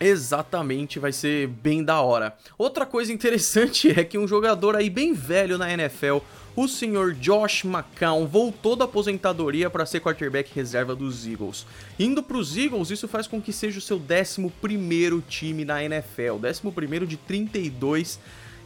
Exatamente, 0.00 0.98
vai 0.98 1.12
ser 1.12 1.46
bem 1.46 1.84
da 1.84 2.00
hora. 2.00 2.34
Outra 2.56 2.86
coisa 2.86 3.12
interessante 3.12 3.88
é 3.98 4.02
que 4.02 4.16
um 4.16 4.26
jogador 4.26 4.74
aí 4.74 4.88
bem 4.88 5.12
velho 5.12 5.58
na 5.58 5.70
NFL, 5.72 6.18
o 6.56 6.66
senhor 6.66 7.14
Josh 7.14 7.64
McCown, 7.64 8.26
voltou 8.26 8.76
da 8.76 8.84
aposentadoria 8.84 9.70
para 9.70 9.86
ser 9.86 10.00
quarterback 10.00 10.52
reserva 10.54 10.94
dos 10.94 11.26
Eagles. 11.26 11.66
Indo 11.98 12.22
para 12.22 12.36
os 12.36 12.56
Eagles, 12.56 12.90
isso 12.90 13.08
faz 13.08 13.26
com 13.26 13.40
que 13.40 13.52
seja 13.52 13.78
o 13.78 13.82
seu 13.82 13.96
11 13.96 15.22
time 15.28 15.64
na 15.64 15.82
NFL, 15.84 16.34
11 16.44 17.06
de 17.06 17.16
32, 17.16 18.18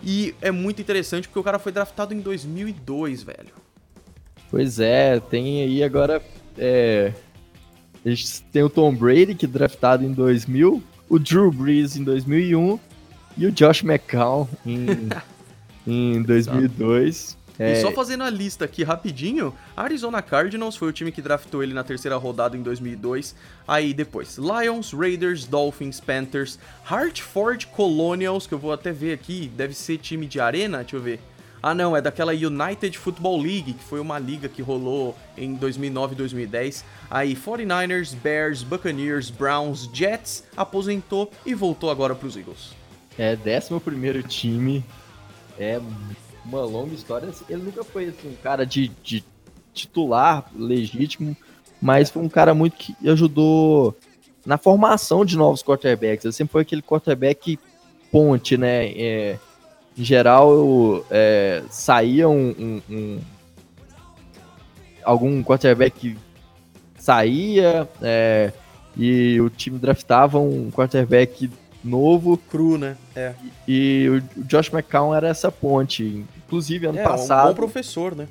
e 0.03 0.35
é 0.41 0.51
muito 0.51 0.81
interessante 0.81 1.29
porque 1.29 1.39
o 1.39 1.43
cara 1.43 1.59
foi 1.59 1.73
draftado 1.73 2.13
em 2.15 2.21
2002, 2.21 3.23
velho. 3.23 3.53
Pois 4.51 4.79
é, 4.79 5.19
tem 5.19 5.63
aí 5.63 5.83
agora. 5.83 6.23
É, 6.57 7.13
a 8.05 8.09
gente 8.09 8.43
tem 8.53 8.63
o 8.63 8.71
Tom 8.71 8.95
Brady, 8.95 9.35
que 9.35 9.47
é 9.47 9.49
draftado 9.49 10.05
em 10.05 10.13
2000, 10.13 10.83
o 11.09 11.19
Drew 11.19 11.51
Brees 11.51 11.97
em 11.97 12.05
2001 12.05 12.79
e 13.37 13.47
o 13.47 13.53
Josh 13.53 13.83
McCown 13.83 14.49
em, 14.65 15.09
em 15.87 16.23
2002. 16.23 17.37
É... 17.59 17.73
E 17.73 17.81
só 17.81 17.93
fazendo 17.93 18.25
a 18.25 18.31
lista 18.31 18.65
aqui 18.65 18.83
rapidinho, 18.83 19.55
Arizona 19.77 20.21
Cardinals 20.21 20.77
foi 20.77 20.89
o 20.89 20.93
time 20.93 21.13
que 21.13 21.23
draftou 21.23 21.63
ele 21.63 21.73
na 21.73 21.85
terceira 21.85 22.17
rodada 22.17 22.57
em 22.57 22.63
2002. 22.63 23.35
Aí 23.67 23.95
depois, 23.95 24.39
Lions, 24.39 24.93
Raiders, 24.93 25.47
Dolphins, 25.47 26.01
Panthers, 26.01 26.59
Hartford 26.85 27.67
Colonials, 27.69 28.47
que 28.47 28.55
eu 28.55 28.59
vou 28.59 28.73
até 28.73 28.93
ver 28.93 29.13
aqui, 29.13 29.51
deve 29.55 29.75
ser 29.75 29.99
time 29.99 30.27
de 30.27 30.41
arena, 30.41 30.79
deixa 30.79 30.97
eu 30.97 31.01
ver. 31.01 31.21
Ah, 31.67 31.75
não, 31.75 31.97
é 31.97 32.03
daquela 32.03 32.33
United 32.33 32.99
Football 32.99 33.41
League, 33.41 33.73
que 33.73 33.85
foi 33.85 33.99
uma 33.99 34.19
liga 34.19 34.51
que 34.51 34.61
rolou 34.61 35.17
em 35.35 35.55
2009 35.55 36.13
e 36.13 36.17
2010. 36.19 36.85
Aí 37.11 37.35
49ers, 37.35 38.15
Bears, 38.15 38.63
Buccaneers, 38.63 39.31
Browns, 39.31 39.89
Jets, 39.91 40.45
aposentou 40.55 41.33
e 41.47 41.55
voltou 41.55 41.91
agora 41.91 42.15
para 42.15 42.29
os 42.29 42.37
Eagles. 42.37 42.73
É, 43.19 43.35
11 43.35 44.23
time. 44.29 44.85
É 45.59 45.81
uma 46.45 46.63
longa 46.63 46.95
história. 46.95 47.31
Ele 47.49 47.63
nunca 47.63 47.83
foi 47.85 48.07
assim, 48.07 48.29
um 48.29 48.37
cara 48.43 48.65
de, 48.65 48.89
de 49.03 49.25
titular 49.73 50.51
legítimo, 50.55 51.37
mas 51.81 52.11
foi 52.11 52.23
um 52.23 52.29
cara 52.29 52.55
muito 52.55 52.77
que 52.77 52.97
ajudou 53.09 53.97
na 54.45 54.59
formação 54.59 55.25
de 55.25 55.37
novos 55.37 55.63
quarterbacks. 55.63 56.25
Ele 56.25 56.33
sempre 56.33 56.53
foi 56.53 56.63
aquele 56.63 56.83
quarterback 56.83 57.59
ponte, 58.11 58.57
né? 58.57 58.87
É, 58.93 59.39
em 59.97 60.05
geral, 60.05 61.05
é, 61.11 61.63
saía 61.71 62.29
um, 62.29 62.51
um, 62.51 62.83
um, 62.91 63.21
algum 65.05 65.43
quarterback 65.43 66.17
saía 66.99 67.89
é, 68.01 68.53
e 68.97 69.41
o 69.41 69.51
time 69.51 69.79
draftava 69.79 70.39
um 70.39 70.71
quarterback 70.71 71.51
novo. 71.85 72.37
Cru, 72.37 72.79
né? 72.79 72.97
É. 73.15 73.35
E, 73.69 74.09
o 74.09 74.43
Josh 74.45 74.73
McCown 74.73 75.15
era 75.15 75.29
essa 75.29 75.53
ponte. 75.53 76.25
Inclusive, 76.47 76.87
ano 76.87 76.99
é, 76.99 77.03
passado. 77.03 77.47
Um 77.47 77.49
bom 77.51 77.55
professor, 77.55 78.17
né? 78.17 78.27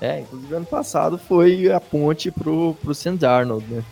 É, 0.00 0.20
inclusive 0.20 0.54
ano 0.54 0.66
passado 0.66 1.18
foi 1.18 1.70
a 1.70 1.78
ponte 1.78 2.30
pro, 2.30 2.74
pro 2.82 2.94
Sam 2.94 3.16
Darnold, 3.16 3.66
né? 3.70 3.84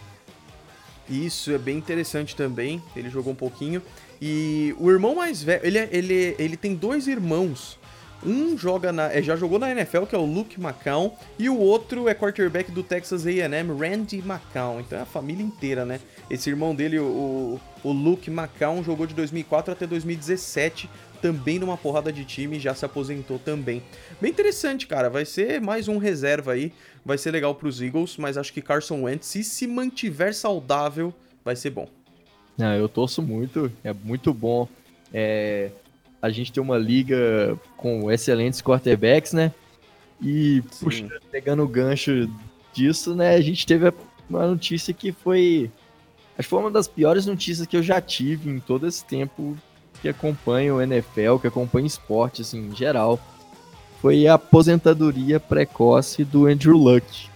Isso 1.08 1.50
é 1.52 1.58
bem 1.58 1.76
interessante 1.76 2.34
também. 2.34 2.82
Ele 2.94 3.10
jogou 3.10 3.32
um 3.32 3.37
pouquinho. 3.37 3.82
E 4.20 4.75
o 4.78 4.90
irmão 4.90 5.14
mais 5.14 5.42
velho, 5.42 5.64
ele, 5.64 5.78
é, 5.78 5.88
ele, 5.92 6.37
ele 6.38 6.56
tem 6.56 6.75
dois 6.75 7.06
irmãos. 7.06 7.78
Um 8.25 8.58
joga 8.58 8.92
na, 8.92 9.12
é, 9.12 9.22
já 9.22 9.37
jogou 9.37 9.58
na 9.58 9.70
NFL, 9.70 10.04
que 10.04 10.14
é 10.14 10.18
o 10.18 10.25
Luke 10.25 10.60
McCown, 10.60 11.12
e 11.38 11.48
o 11.48 11.56
outro 11.56 12.08
é 12.08 12.14
quarterback 12.14 12.70
do 12.72 12.82
Texas 12.82 13.25
A&M, 13.26 13.72
Randy 13.78 14.18
McCown. 14.18 14.80
Então 14.80 14.98
é 14.98 15.02
a 15.02 15.06
família 15.06 15.44
inteira, 15.44 15.84
né? 15.84 16.00
Esse 16.30 16.50
irmão 16.50 16.75
dele, 16.75 16.99
o, 16.99 17.61
o 17.82 17.92
Luke 17.92 18.30
McCown, 18.30 18.82
jogou 18.82 19.06
de 19.06 19.14
2004 19.14 19.73
até 19.73 19.87
2017, 19.87 20.88
também 21.23 21.58
numa 21.58 21.76
porrada 21.76 22.12
de 22.12 22.25
time, 22.25 22.61
já 22.61 22.75
se 22.75 22.85
aposentou 22.85 23.38
também. 23.38 23.82
Bem 24.20 24.30
interessante, 24.30 24.87
cara. 24.87 25.08
Vai 25.08 25.25
ser 25.25 25.61
mais 25.61 25.88
um 25.88 25.99
reserva 25.99 26.52
aí. 26.52 26.73
Vai 27.04 27.16
ser 27.16 27.30
legal 27.30 27.54
pros 27.54 27.80
Eagles, 27.80 28.16
mas 28.18 28.37
acho 28.37 28.52
que 28.52 28.61
Carson 28.61 29.02
Wentz, 29.02 29.26
se 29.26 29.42
se 29.42 29.66
mantiver 29.66 30.35
saudável, 30.35 31.14
vai 31.44 31.56
ser 31.56 31.70
bom. 31.70 31.88
Não, 32.56 32.75
eu 32.75 32.88
torço 32.88 33.23
muito, 33.23 33.73
é 33.82 33.92
muito 33.92 34.35
bom. 34.35 34.68
É, 35.14 35.70
a 36.20 36.28
gente 36.28 36.52
tem 36.52 36.62
uma 36.62 36.76
liga 36.76 37.56
com 37.76 38.11
excelentes 38.11 38.61
quarterbacks, 38.61 39.32
né? 39.32 39.52
E 40.20 40.62
puxa, 40.80 41.08
pegando 41.30 41.62
o 41.62 41.68
gancho 41.68 42.28
disso, 42.73 43.14
né? 43.14 43.37
A 43.37 43.40
gente 43.40 43.64
teve 43.66 43.92
uma 44.28 44.47
notícia 44.47 44.92
que 44.92 45.12
foi. 45.12 45.70
Acho 46.38 46.47
que 46.47 46.50
foi 46.50 46.61
uma 46.61 46.71
das 46.71 46.87
piores 46.87 47.26
notícias 47.26 47.66
que 47.66 47.76
eu 47.76 47.83
já 47.83 48.00
tive 48.00 48.49
em 48.49 48.61
todo 48.61 48.87
esse 48.87 49.04
tempo 49.04 49.57
que 50.00 50.09
acompanho 50.09 50.76
o 50.76 50.80
NFL, 50.80 51.38
que 51.40 51.49
acompanho 51.49 51.87
esporte, 51.87 52.42
assim, 52.42 52.68
em 52.68 52.76
geral. 52.76 53.18
Foi 54.00 54.28
a 54.28 54.35
aposentadoria 54.35 55.40
precoce 55.40 56.23
do 56.23 56.47
Andrew 56.47 56.76
Luck. 56.76 57.28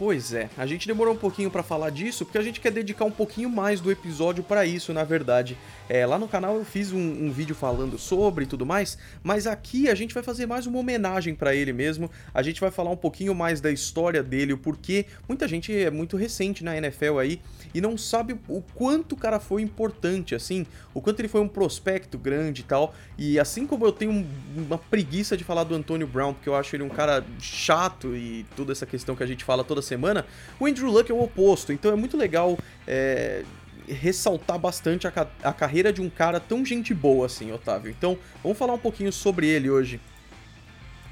Pois 0.00 0.32
é, 0.32 0.48
a 0.56 0.64
gente 0.64 0.86
demorou 0.86 1.12
um 1.12 1.18
pouquinho 1.18 1.50
para 1.50 1.62
falar 1.62 1.90
disso 1.90 2.24
porque 2.24 2.38
a 2.38 2.42
gente 2.42 2.58
quer 2.58 2.72
dedicar 2.72 3.04
um 3.04 3.10
pouquinho 3.10 3.50
mais 3.50 3.82
do 3.82 3.90
episódio 3.90 4.42
para 4.42 4.64
isso, 4.64 4.94
na 4.94 5.04
verdade. 5.04 5.58
É, 5.90 6.06
lá 6.06 6.18
no 6.18 6.26
canal 6.26 6.56
eu 6.56 6.64
fiz 6.64 6.90
um, 6.90 6.98
um, 6.98 7.30
vídeo 7.30 7.54
falando 7.54 7.98
sobre 7.98 8.44
e 8.44 8.46
tudo 8.46 8.64
mais, 8.64 8.96
mas 9.22 9.46
aqui 9.46 9.90
a 9.90 9.94
gente 9.94 10.14
vai 10.14 10.22
fazer 10.22 10.46
mais 10.46 10.66
uma 10.66 10.78
homenagem 10.78 11.34
para 11.34 11.54
ele 11.54 11.74
mesmo. 11.74 12.10
A 12.32 12.40
gente 12.40 12.62
vai 12.62 12.70
falar 12.70 12.88
um 12.88 12.96
pouquinho 12.96 13.34
mais 13.34 13.60
da 13.60 13.70
história 13.70 14.22
dele, 14.22 14.54
o 14.54 14.58
porquê. 14.58 15.04
Muita 15.28 15.46
gente 15.46 15.70
é 15.76 15.90
muito 15.90 16.16
recente 16.16 16.64
na 16.64 16.74
NFL 16.78 17.18
aí 17.18 17.42
e 17.74 17.80
não 17.82 17.98
sabe 17.98 18.40
o 18.48 18.62
quanto 18.74 19.12
o 19.12 19.16
cara 19.18 19.38
foi 19.38 19.60
importante, 19.60 20.34
assim, 20.34 20.64
o 20.94 21.02
quanto 21.02 21.20
ele 21.20 21.28
foi 21.28 21.42
um 21.42 21.48
prospecto 21.48 22.16
grande 22.16 22.62
e 22.62 22.64
tal. 22.64 22.94
E 23.18 23.38
assim 23.38 23.66
como 23.66 23.84
eu 23.84 23.92
tenho 23.92 24.26
uma 24.56 24.78
preguiça 24.78 25.36
de 25.36 25.44
falar 25.44 25.64
do 25.64 25.74
Antônio 25.74 26.06
Brown, 26.06 26.32
porque 26.32 26.48
eu 26.48 26.54
acho 26.54 26.74
ele 26.74 26.84
um 26.84 26.88
cara 26.88 27.22
chato 27.38 28.16
e 28.16 28.46
toda 28.56 28.72
essa 28.72 28.86
questão 28.86 29.14
que 29.14 29.22
a 29.22 29.26
gente 29.26 29.44
fala 29.44 29.62
toda 29.62 29.89
semana, 29.90 30.24
o 30.58 30.66
Andrew 30.66 30.90
Luck 30.90 31.10
é 31.10 31.14
o 31.14 31.22
oposto. 31.22 31.72
Então 31.72 31.92
é 31.92 31.96
muito 31.96 32.16
legal 32.16 32.58
é, 32.86 33.44
ressaltar 33.88 34.58
bastante 34.58 35.06
a, 35.06 35.12
a 35.42 35.52
carreira 35.52 35.92
de 35.92 36.00
um 36.00 36.08
cara 36.08 36.40
tão 36.40 36.64
gente 36.64 36.94
boa 36.94 37.26
assim, 37.26 37.52
Otávio. 37.52 37.90
Então 37.90 38.16
vamos 38.42 38.56
falar 38.56 38.74
um 38.74 38.78
pouquinho 38.78 39.12
sobre 39.12 39.46
ele 39.46 39.68
hoje. 39.68 40.00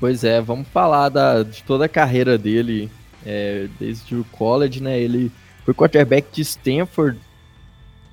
Pois 0.00 0.22
é, 0.22 0.40
vamos 0.40 0.68
falar 0.68 1.08
da, 1.08 1.42
de 1.42 1.62
toda 1.64 1.86
a 1.86 1.88
carreira 1.88 2.38
dele, 2.38 2.88
é, 3.26 3.68
desde 3.80 4.14
o 4.14 4.24
college, 4.24 4.80
né? 4.80 4.98
Ele 4.98 5.32
foi 5.64 5.74
quarterback 5.74 6.28
de 6.32 6.42
Stanford 6.42 7.18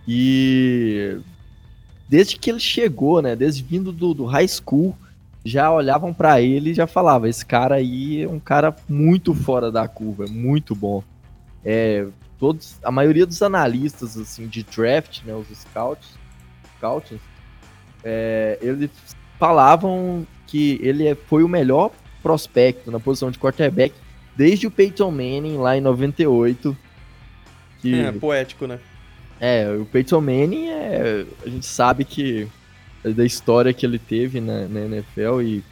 e 0.07 1.17
desde 2.07 2.37
que 2.37 2.49
ele 2.49 2.59
chegou, 2.59 3.21
né, 3.21 3.35
desde 3.35 3.63
vindo 3.63 3.91
do, 3.91 4.13
do 4.13 4.25
high 4.25 4.47
school, 4.47 4.95
já 5.45 5.71
olhavam 5.71 6.11
para 6.11 6.41
ele 6.41 6.71
e 6.71 6.73
já 6.73 6.87
falavam, 6.87 7.29
esse 7.29 7.45
cara 7.45 7.75
aí 7.75 8.23
é 8.23 8.27
um 8.27 8.39
cara 8.39 8.75
muito 8.89 9.31
fora 9.35 9.71
da 9.71 9.87
curva, 9.87 10.25
muito 10.27 10.75
bom. 10.75 11.03
É, 11.63 12.07
todos, 12.39 12.79
a 12.83 12.91
maioria 12.91 13.27
dos 13.27 13.43
analistas 13.43 14.17
assim 14.17 14.47
de 14.47 14.63
draft, 14.63 15.23
né, 15.23 15.35
os 15.35 15.47
scouts, 15.55 16.17
scouts 16.77 17.19
é, 18.03 18.57
eles 18.59 18.89
falavam 19.39 20.25
que 20.47 20.79
ele 20.81 21.07
é, 21.07 21.15
foi 21.15 21.43
o 21.43 21.47
melhor 21.47 21.91
prospecto 22.23 22.91
na 22.91 22.99
posição 22.99 23.29
de 23.29 23.37
quarterback 23.37 23.93
desde 24.35 24.65
o 24.65 24.71
Peyton 24.71 25.11
Manning 25.11 25.57
lá 25.57 25.77
em 25.77 25.81
98 25.81 26.75
que, 27.81 27.93
é, 27.93 28.11
poético, 28.11 28.65
né? 28.65 28.79
É, 29.39 29.69
o 29.79 29.85
Peyton 29.85 30.21
Manning, 30.21 30.69
é, 30.69 31.25
a 31.45 31.49
gente 31.49 31.65
sabe 31.65 32.03
que 32.03 32.43
é 32.43 32.47
da 33.13 33.25
história 33.25 33.73
que 33.73 33.85
ele 33.85 33.99
teve 33.99 34.39
na, 34.41 34.67
na 34.67 34.81
NFL 34.81 35.41
e, 35.41 35.63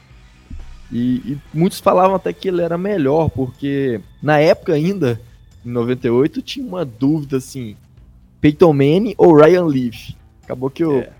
e, 0.91 1.15
e, 1.25 1.37
muitos 1.53 1.79
falavam 1.79 2.15
até 2.15 2.31
que 2.31 2.47
ele 2.47 2.61
era 2.61 2.77
melhor, 2.77 3.29
porque 3.29 4.01
na 4.21 4.39
época 4.39 4.73
ainda, 4.73 5.19
em 5.65 5.69
98, 5.69 6.41
tinha 6.41 6.65
uma 6.65 6.85
dúvida 6.85 7.37
assim, 7.37 7.75
Peyton 8.39 8.73
Manning 8.73 9.15
ou 9.17 9.35
Ryan 9.35 9.65
Leaf. 9.65 10.15
Acabou 10.43 10.69
que 10.69 10.83
o, 10.83 10.99
é. 10.99 11.11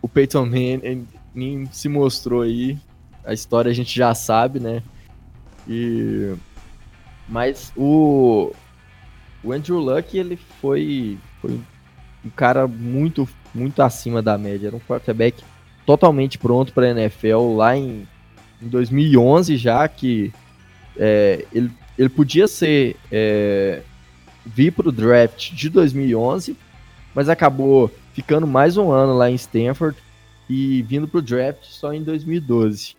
o 0.00 0.08
Peyton 0.08 0.46
Manning 0.46 1.66
se 1.72 1.88
mostrou 1.88 2.42
aí, 2.42 2.78
a 3.24 3.32
história 3.32 3.70
a 3.70 3.74
gente 3.74 3.94
já 3.94 4.14
sabe, 4.14 4.60
né? 4.60 4.82
E 5.68 6.34
mas 7.28 7.72
o 7.76 8.52
o 9.42 9.52
Andrew 9.52 9.78
Luck, 9.78 10.16
ele 10.16 10.36
foi, 10.60 11.18
foi 11.40 11.58
um 12.24 12.30
cara 12.30 12.66
muito, 12.66 13.28
muito 13.54 13.82
acima 13.82 14.22
da 14.22 14.36
média. 14.38 14.68
Era 14.68 14.76
um 14.76 14.80
quarterback 14.80 15.42
totalmente 15.84 16.38
pronto 16.38 16.72
para 16.72 16.86
a 16.86 16.90
NFL 16.90 17.56
lá 17.56 17.76
em, 17.76 18.06
em 18.62 18.68
2011 18.68 19.56
já, 19.56 19.86
que 19.88 20.32
é, 20.96 21.44
ele, 21.52 21.70
ele 21.98 22.08
podia 22.08 22.46
ser 22.46 22.96
é, 23.10 23.82
vir 24.44 24.72
para 24.72 24.88
o 24.88 24.92
draft 24.92 25.52
de 25.52 25.68
2011, 25.68 26.56
mas 27.14 27.28
acabou 27.28 27.90
ficando 28.12 28.46
mais 28.46 28.76
um 28.76 28.90
ano 28.90 29.16
lá 29.16 29.30
em 29.30 29.34
Stanford 29.34 29.98
e 30.48 30.82
vindo 30.82 31.06
para 31.06 31.18
o 31.18 31.22
draft 31.22 31.64
só 31.64 31.92
em 31.92 32.02
2012. 32.02 32.96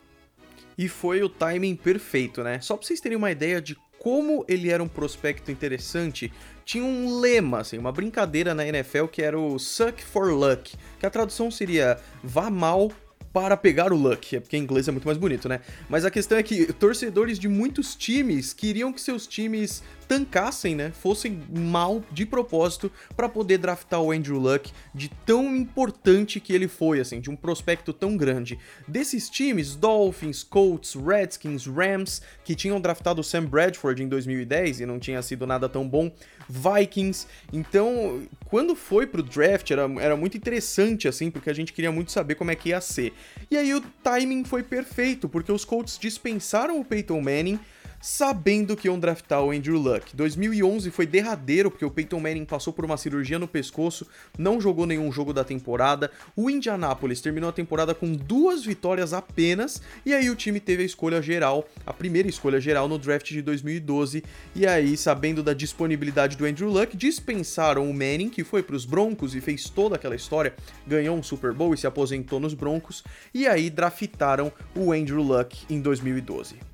E 0.78 0.88
foi 0.88 1.22
o 1.22 1.30
timing 1.30 1.76
perfeito, 1.76 2.42
né? 2.44 2.60
Só 2.62 2.76
para 2.76 2.88
vocês 2.88 3.00
terem 3.00 3.18
uma 3.18 3.30
ideia 3.30 3.62
de 3.62 3.78
como 4.02 4.44
ele 4.48 4.72
era 4.72 4.82
um 4.82 4.88
prospecto 4.88 5.52
interessante, 5.52 6.34
tinha 6.66 6.84
um 6.84 7.20
lema, 7.20 7.60
assim, 7.60 7.78
uma 7.78 7.92
brincadeira 7.92 8.56
na 8.56 8.66
NFL 8.66 9.06
que 9.06 9.22
era 9.22 9.40
o 9.40 9.60
Suck 9.60 10.04
for 10.04 10.34
Luck, 10.34 10.76
que 11.00 11.06
a 11.06 11.10
tradução 11.12 11.52
seria 11.52 12.00
vá 12.24 12.50
mal 12.50 12.92
para 13.32 13.56
pegar 13.56 13.94
o 13.94 13.96
luck, 13.96 14.36
é 14.36 14.40
porque 14.40 14.58
em 14.58 14.62
inglês 14.64 14.88
é 14.88 14.92
muito 14.92 15.06
mais 15.06 15.20
bonito, 15.20 15.48
né? 15.48 15.62
Mas 15.88 16.04
a 16.04 16.10
questão 16.10 16.36
é 16.36 16.42
que 16.42 16.74
torcedores 16.74 17.38
de 17.38 17.48
muitos 17.48 17.94
times 17.96 18.54
queriam 18.54 18.92
que 18.92 19.00
seus 19.00 19.28
times 19.28 19.84
tancassem, 20.12 20.76
né? 20.76 20.92
Fossem 20.92 21.42
mal 21.50 22.04
de 22.12 22.26
propósito 22.26 22.92
para 23.16 23.30
poder 23.30 23.58
draftar 23.60 24.02
o 24.02 24.12
Andrew 24.12 24.38
Luck 24.38 24.70
de 24.94 25.08
tão 25.26 25.56
importante 25.56 26.38
que 26.38 26.52
ele 26.52 26.68
foi, 26.68 27.00
assim, 27.00 27.22
de 27.22 27.30
um 27.30 27.36
prospecto 27.38 27.94
tão 27.94 28.18
grande. 28.18 28.60
Desses 28.86 29.30
times, 29.30 29.74
Dolphins, 29.74 30.44
Colts, 30.44 30.96
Redskins, 30.96 31.66
Rams, 31.66 32.22
que 32.44 32.56
tinham 32.56 32.82
draftado 32.82 33.24
Sam 33.24 33.46
Bradford 33.46 34.04
em 34.04 34.10
2010 34.10 34.82
e 34.82 34.86
não 34.86 35.00
tinha 35.00 35.22
sido 35.22 35.48
nada 35.48 35.70
tão 35.70 35.88
bom, 35.88 36.12
Vikings. 36.50 37.26
Então, 37.54 38.28
quando 38.48 38.76
foi 38.76 39.08
pro 39.08 39.24
draft, 39.24 39.72
era, 39.72 39.90
era 39.98 40.18
muito 40.18 40.36
interessante, 40.36 41.08
assim, 41.08 41.32
porque 41.32 41.50
a 41.50 41.54
gente 41.54 41.72
queria 41.72 41.90
muito 41.90 42.12
saber 42.12 42.36
como 42.36 42.52
é 42.52 42.56
que 42.56 42.68
ia 42.68 42.82
ser. 42.82 43.14
E 43.50 43.56
aí 43.56 43.74
o 43.74 43.80
timing 44.04 44.44
foi 44.44 44.62
perfeito, 44.62 45.30
porque 45.30 45.54
os 45.54 45.64
Colts 45.64 45.98
dispensaram 45.98 46.82
o 46.82 46.84
Peyton 46.84 47.22
Manning 47.22 47.62
sabendo 48.02 48.76
que 48.76 48.88
iam 48.88 49.00
draftar 49.00 49.44
o 49.44 49.52
Andrew 49.52 49.78
Luck. 49.78 50.16
2011 50.16 50.90
foi 50.90 51.06
derradeiro, 51.06 51.70
porque 51.70 51.86
o 51.86 51.92
Peyton 51.92 52.20
Manning 52.20 52.46
passou 52.46 52.74
por 52.74 52.84
uma 52.84 52.98
cirurgia 52.98 53.38
no 53.38 53.48
pescoço, 53.48 54.08
não 54.38 54.60
jogou 54.60 54.86
nenhum 54.86 55.12
jogo 55.12 55.32
da 55.34 55.44
temporada. 55.44 56.10
O 56.36 56.50
Indianapolis 56.50 57.22
terminou 57.22 57.50
a 57.50 57.54
temporada 57.54 57.94
com 57.94 58.14
duas 58.14 58.66
vitórias 58.66 59.14
apenas, 59.14 59.82
e 60.06 60.14
aí 60.14 60.30
o 60.30 60.36
time 60.36 60.60
teve 60.60 60.84
a 60.84 60.86
escolha 60.86 61.22
geral, 61.22 61.68
a 61.86 61.94
primeira 61.94 62.28
escolha 62.28 62.60
geral 62.60 62.88
no 62.88 62.98
draft 62.98 63.28
de 63.28 63.42
2012. 63.42 64.24
E 64.56 64.66
aí, 64.66 64.98
sabendo 64.98 65.44
da 65.44 65.54
disponibilidade 65.54 66.36
do 66.36 66.46
Andrew 66.46 66.70
Luck, 66.70 66.98
dispensaram 66.98 67.90
o 67.90 67.94
Manning, 67.94 68.30
que 68.30 68.44
foi 68.44 68.64
para 68.64 68.76
os 68.76 68.86
Broncos 68.86 69.36
e 69.36 69.42
fez 69.42 69.70
toda 69.70 69.96
aquela 69.96 70.16
história, 70.16 70.56
ganhou 70.88 71.16
um 71.16 71.24
Super 71.24 71.54
Bowl 71.54 71.74
e 71.74 71.78
se 71.78 71.86
aposentou 71.86 72.40
nos 72.40 72.54
Broncos, 72.54 73.04
e 73.34 73.48
aí 73.48 73.70
draftaram 73.70 74.52
o 74.76 74.92
Andrew 74.92 75.22
Luck 75.22 75.66
em 75.70 75.80
2012. 75.82 76.71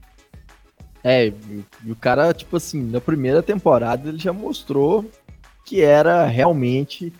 É, 1.09 1.31
e 1.85 1.89
o 1.89 1.95
cara, 1.95 2.33
tipo 2.33 2.57
assim, 2.57 2.83
na 2.83 2.99
primeira 2.99 3.41
temporada 3.41 4.09
ele 4.09 4.19
já 4.19 4.33
mostrou 4.33 5.09
que 5.65 5.81
era 5.81 6.25
realmente 6.25 7.13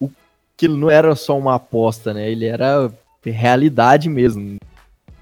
o 0.00 0.10
que 0.56 0.66
não 0.66 0.90
era 0.90 1.14
só 1.14 1.38
uma 1.38 1.54
aposta, 1.54 2.12
né? 2.12 2.28
Ele 2.28 2.46
era 2.46 2.92
realidade 3.24 4.08
mesmo. 4.08 4.56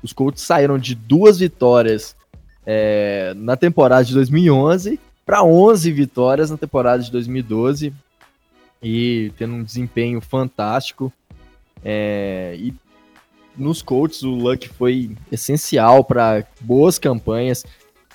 Os 0.03 0.11
Colts 0.11 0.43
saíram 0.43 0.79
de 0.79 0.95
duas 0.95 1.39
vitórias 1.39 2.17
é, 2.65 3.35
na 3.37 3.59
temporada 3.59 4.07
de 4.07 4.15
2011 4.15 4.99
para 5.27 5.43
11 5.43 5.93
vitórias 5.93 6.51
na 6.51 6.57
temporada 6.57 7.03
de 7.03 7.13
2012 7.13 7.93
e 8.83 9.31
tendo 9.37 9.53
um 9.53 9.63
desempenho 9.63 10.23
fantástico. 10.23 11.13
É, 11.85 12.57
e 12.59 12.73
nos 13.57 13.83
Colts 13.83 14.23
o 14.23 14.31
Luck 14.31 14.69
foi 14.69 15.11
essencial 15.31 16.05
para 16.05 16.47
boas 16.61 16.99
campanhas, 16.99 17.65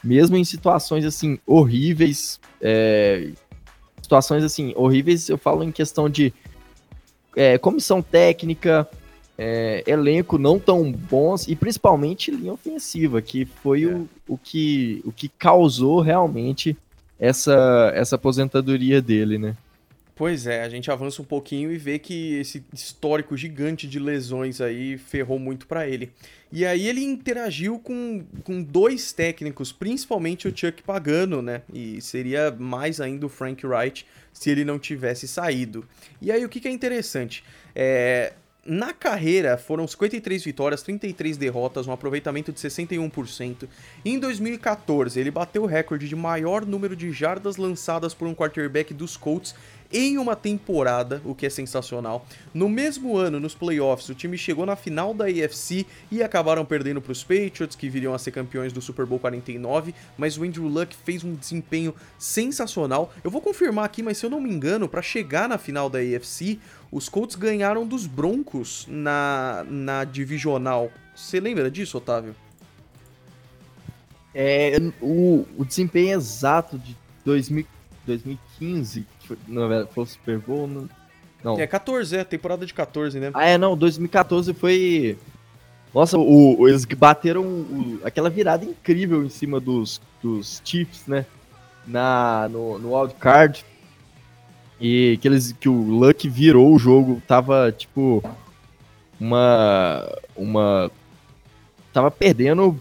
mesmo 0.04 0.36
em 0.36 0.44
situações 0.44 1.06
assim 1.06 1.40
horríveis, 1.46 2.40
é, 2.62 3.30
situações 4.02 4.44
assim 4.44 4.74
horríveis. 4.76 5.30
Eu 5.30 5.38
falo 5.38 5.64
em 5.64 5.72
questão 5.72 6.10
de 6.10 6.34
é, 7.36 7.58
comissão 7.58 8.02
técnica, 8.02 8.88
é, 9.38 9.84
elenco 9.88 10.38
não 10.38 10.60
tão 10.60 10.92
bons 10.92 11.48
e 11.48 11.56
principalmente 11.56 12.32
linha 12.32 12.54
ofensiva, 12.54 13.22
que 13.22 13.46
foi 13.46 13.86
o, 13.86 14.08
o, 14.28 14.38
que, 14.38 15.02
o 15.06 15.12
que 15.12 15.30
causou 15.30 16.02
realmente 16.02 16.78
essa, 17.20 17.92
essa 17.96 18.16
aposentadoria 18.16 19.02
dele, 19.02 19.38
né? 19.38 19.56
Pois 20.22 20.46
é, 20.46 20.62
a 20.62 20.70
gente 20.70 20.92
avança 20.92 21.20
um 21.20 21.26
pouquinho 21.26 21.72
e 21.72 21.80
vê 21.80 21.98
que 21.98 22.36
esse 22.36 22.64
histórico 22.72 23.36
gigante 23.36 23.88
de 23.88 23.98
lesões 23.98 24.62
aí 24.62 24.96
ferrou 24.96 25.40
muito 25.40 25.66
para 25.66 25.88
ele. 25.88 26.12
E 26.52 26.64
aí 26.64 26.88
ele 26.88 27.04
interagiu 27.04 27.80
com, 27.80 28.24
com 28.44 28.62
dois 28.62 29.12
técnicos, 29.12 29.72
principalmente 29.72 30.48
o 30.48 30.56
Chuck 30.56 30.84
Pagano, 30.84 31.42
né? 31.42 31.64
E 31.74 32.00
seria 32.02 32.52
mais 32.52 33.02
ainda 33.02 33.26
o 33.26 33.30
Frank 33.30 33.66
Wright 33.66 34.06
se 34.32 34.52
ele 34.52 34.64
não 34.64 34.78
tivesse 34.78 35.28
saído. 35.28 35.88
E 36.22 36.32
aí 36.32 36.46
o 36.46 36.50
que, 36.50 36.60
que 36.60 36.68
é 36.68 36.72
interessante? 36.72 37.44
É, 37.74 38.34
na 38.64 38.94
carreira 38.94 39.58
foram 39.58 39.88
53 39.88 40.44
vitórias, 40.44 40.84
33 40.84 41.36
derrotas, 41.36 41.88
um 41.88 41.92
aproveitamento 41.92 42.52
de 42.52 42.60
61%. 42.60 43.68
Em 44.06 44.20
2014, 44.20 45.20
ele 45.20 45.32
bateu 45.32 45.64
o 45.64 45.66
recorde 45.66 46.08
de 46.08 46.16
maior 46.16 46.64
número 46.64 46.96
de 46.96 47.12
jardas 47.12 47.58
lançadas 47.58 48.14
por 48.14 48.28
um 48.28 48.36
quarterback 48.36 48.94
dos 48.94 49.18
Colts 49.18 49.56
em 49.94 50.18
uma 50.18 50.36
temporada, 50.36 51.22
o 51.26 51.36
que 51.36 51.46
é 51.46 51.50
sensacional. 51.50 52.26
No 52.54 52.70
mesmo 52.70 53.18
ano, 53.18 53.40
nos 53.40 53.56
playoffs, 53.56 54.10
o 54.10 54.16
time 54.16 54.38
chegou 54.38 54.66
na 54.66 54.76
final 54.76 55.14
da 55.14 55.26
AFC 55.26 55.86
e 56.12 56.24
acabaram 56.24 56.66
perdendo 56.66 57.02
para 57.02 57.12
os 57.12 57.24
Patriots, 57.24 57.76
que 57.76 57.90
viriam 57.90 58.14
a 58.14 58.20
ser 58.20 58.32
campeões 58.32 58.72
do 58.72 58.82
Super 58.82 59.06
Bowl 59.06 59.20
49, 59.20 59.94
mas 60.18 60.38
o 60.38 60.44
Andrew 60.44 60.68
Luck 60.68 60.96
fez 60.96 61.24
um 61.24 61.36
desempenho 61.36 61.94
sensacional. 62.18 63.14
Eu 63.24 63.32
vou 63.32 63.42
confirmar 63.42 63.86
aqui, 63.86 64.02
mas 64.02 64.18
se 64.18 64.26
eu 64.26 64.30
não 64.30 64.40
me 64.40 64.52
engano, 64.52 64.88
para 64.88 65.02
chegar 65.02 65.50
na 65.50 65.58
final 65.58 65.90
da 65.90 66.00
AFC, 66.00 66.60
os 66.92 67.08
Colts 67.08 67.36
ganharam 67.36 67.86
dos 67.88 68.06
Broncos 68.06 68.86
na, 68.90 69.66
na 69.70 70.04
divisional. 70.04 70.92
Você 71.16 71.40
lembra 71.40 71.70
disso, 71.70 71.98
Otávio? 71.98 72.36
É, 74.34 74.78
o, 75.02 75.46
o 75.58 75.66
desempenho 75.66 76.18
exato 76.18 76.80
de 76.80 76.96
2000, 77.26 77.66
2015 78.06 79.06
não, 79.48 79.88
foi 79.88 80.04
o 80.04 80.08
Super 80.08 80.40
Bowl? 80.40 80.68
Não, 80.68 80.90
não. 81.44 81.60
É 81.60 81.66
14, 81.66 82.18
é, 82.18 82.24
temporada 82.24 82.66
de 82.66 82.74
14, 82.74 83.20
né? 83.20 83.32
Ah, 83.34 83.46
é, 83.46 83.58
não, 83.58 83.76
2014 83.76 84.54
foi. 84.54 85.18
Nossa, 85.94 86.18
o, 86.18 86.60
o 86.60 86.70
eles 86.70 86.86
bateram 86.86 87.42
o, 87.44 88.00
aquela 88.04 88.30
virada 88.30 88.64
incrível 88.64 89.24
em 89.24 89.30
cima 89.30 89.60
dos, 89.60 90.00
dos 90.22 90.62
Chiefs, 90.64 91.08
né? 91.08 91.26
Na, 91.86 92.48
no, 92.50 92.78
no 92.78 92.96
wildcard. 92.96 93.66
E 94.80 95.18
que, 95.22 95.28
eles, 95.28 95.52
que 95.52 95.68
o 95.68 95.74
Luck 95.74 96.28
virou 96.30 96.74
o 96.74 96.80
jogo, 96.80 97.22
tava 97.28 97.72
tipo. 97.72 98.24
Uma. 99.20 100.08
Uma. 100.36 100.92
Tava 101.92 102.10
perdendo 102.10 102.80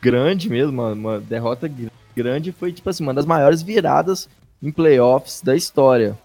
grande 0.00 0.48
mesmo, 0.48 0.72
uma, 0.72 0.92
uma 0.92 1.20
derrota 1.20 1.70
grande. 2.16 2.52
Foi 2.52 2.72
tipo 2.72 2.88
assim, 2.88 3.02
uma 3.02 3.14
das 3.14 3.26
maiores 3.26 3.62
viradas 3.62 4.28
em 4.62 4.70
playoffs 4.70 5.40
da 5.42 5.56
história. 5.56 6.18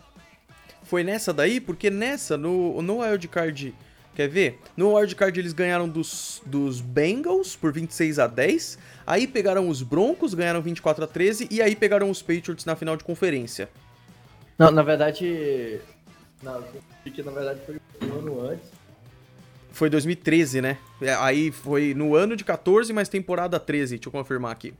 Foi 0.84 1.04
nessa 1.04 1.34
daí? 1.34 1.60
Porque 1.60 1.89
nessa, 1.89 2.38
no, 2.38 2.82
no 2.82 3.00
wildcard. 3.00 3.74
Quer 4.15 4.28
ver? 4.30 4.60
No 4.78 4.96
wildcard 4.96 5.39
eles 5.39 5.54
ganharam 5.54 5.89
dos, 5.89 6.41
dos 6.46 6.80
Bengals 6.80 7.56
por 7.56 7.72
26 7.74 8.19
a 8.19 8.28
10. 8.28 8.78
Aí 9.08 9.26
pegaram 9.26 9.67
os 9.67 9.82
Broncos, 9.82 10.36
ganharam 10.36 10.62
24 10.62 11.04
a 11.04 11.08
13. 11.08 11.48
E 11.50 11.62
aí 11.62 11.76
pegaram 11.76 12.10
os 12.10 12.22
Patriots 12.22 12.65
na 12.65 12.76
final 12.76 12.96
de 12.96 13.04
conferência. 13.04 13.69
Não, 14.58 14.69
na 14.69 14.84
verdade. 14.84 15.80
Não, 16.43 16.63
que 17.04 17.24
na 17.24 17.32
verdade 17.32 17.60
foi 17.65 17.80
um 18.08 18.19
ano 18.19 18.41
antes. 18.41 18.67
Foi 19.72 19.89
2013, 19.89 20.62
né? 20.62 20.78
É, 21.02 21.15
aí 21.15 21.52
foi 21.52 21.96
no 21.96 22.15
ano 22.15 22.36
de 22.36 22.43
14, 22.43 22.93
mas 22.93 23.10
temporada 23.10 23.60
13. 23.60 23.96
Deixa 23.96 24.10
eu 24.10 24.12
confirmar 24.12 24.52
aqui. 24.52 24.76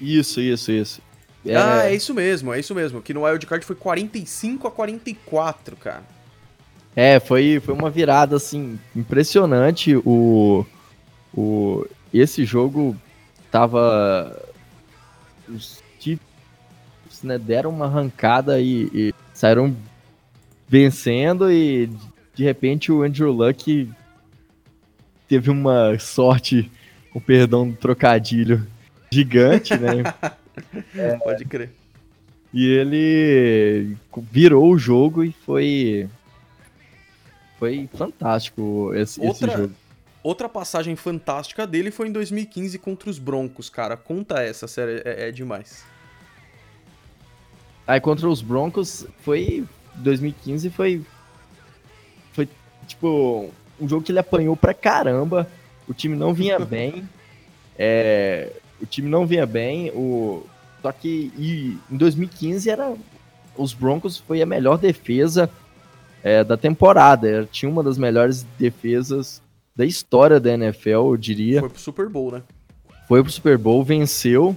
Isso, 0.00 0.40
isso, 0.40 0.70
isso. 0.70 1.02
É... 1.44 1.56
Ah, 1.56 1.86
é 1.86 1.94
isso 1.94 2.14
mesmo, 2.14 2.52
é 2.52 2.60
isso 2.60 2.74
mesmo. 2.74 3.00
Que 3.00 3.14
no 3.14 3.24
wildcard 3.24 3.64
foi 3.64 3.76
45 3.76 4.68
a 4.68 4.70
44, 4.70 5.76
cara. 5.76 6.02
É, 6.94 7.20
foi, 7.20 7.60
foi 7.60 7.74
uma 7.74 7.90
virada, 7.90 8.36
assim, 8.36 8.78
impressionante. 8.94 9.96
O, 10.04 10.66
o, 11.34 11.86
esse 12.12 12.44
jogo 12.44 12.96
tava... 13.50 14.36
Os 15.48 15.82
Chiefs 15.98 17.22
né, 17.22 17.38
deram 17.38 17.70
uma 17.70 17.86
arrancada 17.86 18.60
e, 18.60 18.90
e 18.92 19.14
saíram 19.32 19.74
vencendo 20.68 21.50
e 21.50 21.90
de 22.34 22.44
repente 22.44 22.92
o 22.92 23.02
Andrew 23.02 23.32
Luck 23.32 23.90
teve 25.26 25.50
uma 25.50 25.98
sorte, 25.98 26.70
o 27.14 27.20
perdão 27.20 27.68
do 27.68 27.76
trocadilho, 27.76 28.66
gigante, 29.10 29.76
né? 29.76 30.02
É, 30.94 31.16
Pode 31.16 31.44
crer. 31.44 31.70
E 32.52 32.66
ele 32.66 33.96
virou 34.30 34.70
o 34.70 34.78
jogo 34.78 35.22
e 35.22 35.32
foi. 35.32 36.08
Foi 37.58 37.88
fantástico 37.92 38.92
esse, 38.94 39.20
outra, 39.20 39.48
esse 39.48 39.56
jogo. 39.56 39.74
Outra 40.22 40.48
passagem 40.48 40.94
fantástica 40.96 41.66
dele 41.66 41.90
foi 41.90 42.08
em 42.08 42.12
2015 42.12 42.78
contra 42.78 43.10
os 43.10 43.18
Broncos, 43.18 43.68
cara. 43.68 43.96
Conta 43.96 44.40
essa, 44.42 44.66
sério, 44.66 45.02
é, 45.04 45.28
é 45.28 45.32
demais. 45.32 45.84
Aí 47.86 48.00
contra 48.00 48.28
os 48.28 48.42
Broncos 48.42 49.06
foi. 49.20 49.64
2015 49.96 50.70
foi. 50.70 51.02
Foi 52.32 52.48
tipo. 52.86 53.50
Um 53.80 53.88
jogo 53.88 54.02
que 54.02 54.12
ele 54.12 54.18
apanhou 54.18 54.56
pra 54.56 54.74
caramba. 54.74 55.48
O 55.86 55.94
time 55.94 56.16
não 56.16 56.34
vinha 56.34 56.58
bem. 56.64 57.08
É, 57.78 58.52
o 58.80 58.86
time 58.86 59.08
não 59.08 59.26
vinha 59.26 59.46
bem. 59.46 59.90
O, 59.90 60.44
só 60.82 60.92
que 60.92 61.32
e, 61.36 61.78
em 61.90 61.96
2015 61.96 62.70
era 62.70 62.94
os 63.56 63.72
Broncos 63.72 64.16
foi 64.18 64.40
a 64.40 64.46
melhor 64.46 64.78
defesa 64.78 65.50
é, 66.22 66.44
da 66.44 66.56
temporada. 66.56 67.48
Tinha 67.50 67.70
uma 67.70 67.82
das 67.82 67.98
melhores 67.98 68.46
defesas 68.58 69.42
da 69.74 69.84
história 69.84 70.40
da 70.40 70.52
NFL, 70.52 70.90
eu 70.90 71.16
diria. 71.16 71.60
Foi 71.60 71.68
pro 71.68 71.80
Super 71.80 72.08
Bowl, 72.08 72.32
né? 72.32 72.42
Foi 73.06 73.22
pro 73.22 73.32
Super 73.32 73.56
Bowl, 73.58 73.84
venceu. 73.84 74.56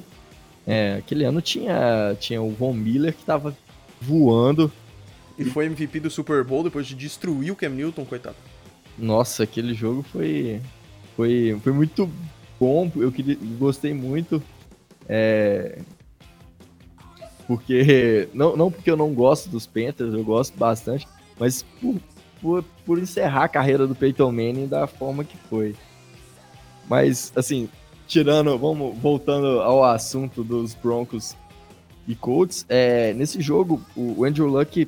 É, 0.66 0.96
aquele 1.00 1.24
ano 1.24 1.42
tinha, 1.42 2.16
tinha 2.20 2.42
o 2.42 2.52
Von 2.52 2.74
Miller 2.74 3.14
que 3.14 3.24
tava 3.24 3.56
voando. 4.00 4.72
E 5.38 5.46
foi 5.46 5.66
MVP 5.66 6.00
do 6.02 6.10
Super 6.10 6.44
Bowl 6.44 6.64
depois 6.64 6.86
de 6.86 6.96
destruir 6.96 7.52
o 7.52 7.56
Cam 7.56 7.70
Newton, 7.70 8.06
coitado. 8.06 8.36
Nossa, 8.98 9.44
aquele 9.44 9.74
jogo 9.74 10.04
foi, 10.04 10.62
foi, 11.16 11.60
foi 11.64 11.72
muito 11.72 12.10
bom, 12.62 12.92
eu 12.96 13.12
queria, 13.12 13.36
gostei 13.58 13.92
muito. 13.92 14.42
É, 15.10 15.80
porque. 17.48 18.30
Não, 18.36 18.56
não 18.56 18.72
porque 18.72 18.92
eu 18.92 18.96
não 18.96 19.14
gosto 19.14 19.50
dos 19.50 19.66
Panthers, 19.66 20.14
eu 20.14 20.24
gosto 20.24 20.56
bastante, 20.58 21.08
mas 21.40 21.64
por, 21.64 21.96
por, 22.40 22.64
por 22.86 23.00
encerrar 23.00 23.46
a 23.46 23.50
carreira 23.50 23.88
do 23.88 23.96
Peyton 23.96 24.32
Manning 24.32 24.68
da 24.68 24.86
forma 24.86 25.24
que 25.24 25.36
foi. 25.50 25.76
Mas, 26.88 27.34
assim, 27.36 27.68
tirando, 28.08 28.58
vamos 28.58 28.96
voltando 28.98 29.60
ao 29.62 29.84
assunto 29.84 30.44
dos 30.44 30.76
Broncos 30.76 31.36
e 32.08 32.16
Colts, 32.16 32.66
é, 32.70 33.14
nesse 33.14 33.42
jogo 33.42 33.82
o 33.96 34.24
Andrew 34.24 34.48
Luck 34.48 34.88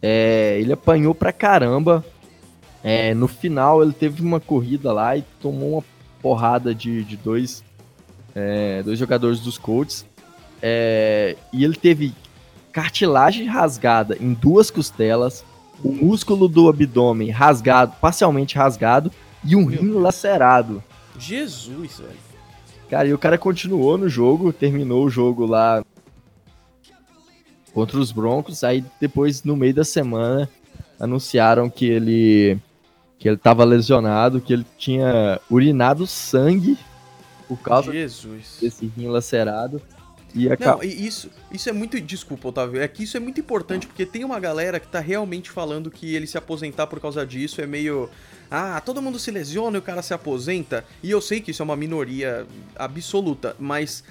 é, 0.00 0.58
ele 0.60 0.72
apanhou 0.72 1.14
pra 1.14 1.32
caramba. 1.32 2.04
É, 2.82 3.12
no 3.12 3.26
final 3.26 3.82
ele 3.82 3.92
teve 3.92 4.22
uma 4.22 4.38
corrida 4.38 4.92
lá 4.92 5.16
e 5.16 5.22
tomou 5.40 5.72
uma 5.72 5.84
porrada 6.22 6.74
de, 6.74 7.04
de 7.04 7.16
dois, 7.16 7.64
é, 8.34 8.82
dois 8.82 8.98
jogadores 8.98 9.40
dos 9.40 9.58
Colts. 9.58 10.06
É, 10.60 11.36
e 11.52 11.64
ele 11.64 11.76
teve 11.76 12.12
cartilagem 12.72 13.46
rasgada 13.46 14.16
em 14.20 14.34
duas 14.34 14.70
costelas, 14.70 15.44
o 15.82 15.92
músculo 15.92 16.48
do 16.48 16.68
abdômen 16.68 17.30
rasgado, 17.30 17.94
parcialmente 18.00 18.56
rasgado, 18.56 19.10
e 19.44 19.54
um 19.54 19.64
rim 19.64 19.92
lacerado. 19.92 20.82
Jesus, 21.18 21.98
velho. 21.98 22.28
Cara, 22.88 23.08
e 23.08 23.12
o 23.12 23.18
cara 23.18 23.36
continuou 23.36 23.98
no 23.98 24.08
jogo, 24.08 24.52
terminou 24.52 25.04
o 25.04 25.10
jogo 25.10 25.44
lá 25.44 25.84
contra 27.74 27.98
os 27.98 28.10
Broncos, 28.10 28.64
aí 28.64 28.82
depois, 29.00 29.44
no 29.44 29.56
meio 29.56 29.74
da 29.74 29.84
semana, 29.84 30.48
anunciaram 30.98 31.68
que 31.68 31.86
ele 31.86 32.58
que 33.18 33.28
ele 33.28 33.36
tava 33.36 33.64
lesionado, 33.64 34.40
que 34.40 34.52
ele 34.52 34.66
tinha 34.76 35.40
urinado 35.50 36.06
sangue 36.06 36.78
por 37.48 37.58
causa 37.58 37.90
Jesus. 37.90 38.58
desse 38.60 38.86
rim 38.86 39.08
lacerado. 39.08 39.82
E 40.34 40.46
Não, 40.60 40.82
e 40.82 41.06
isso, 41.06 41.30
isso 41.50 41.68
é 41.68 41.72
muito. 41.72 41.98
Desculpa, 42.00 42.48
Otávio. 42.48 42.80
É 42.80 42.86
que 42.86 43.02
isso 43.02 43.16
é 43.16 43.20
muito 43.20 43.40
importante, 43.40 43.86
porque 43.86 44.04
tem 44.04 44.24
uma 44.24 44.38
galera 44.38 44.78
que 44.78 44.86
tá 44.86 45.00
realmente 45.00 45.50
falando 45.50 45.90
que 45.90 46.14
ele 46.14 46.26
se 46.26 46.36
aposentar 46.36 46.86
por 46.86 47.00
causa 47.00 47.26
disso 47.26 47.60
é 47.60 47.66
meio. 47.66 48.10
Ah, 48.50 48.80
todo 48.84 49.02
mundo 49.02 49.18
se 49.18 49.30
lesiona 49.30 49.78
e 49.78 49.80
o 49.80 49.82
cara 49.82 50.02
se 50.02 50.12
aposenta. 50.12 50.84
E 51.02 51.10
eu 51.10 51.20
sei 51.20 51.40
que 51.40 51.50
isso 51.50 51.62
é 51.62 51.64
uma 51.64 51.76
minoria 51.76 52.46
absoluta, 52.76 53.56
mas. 53.58 54.04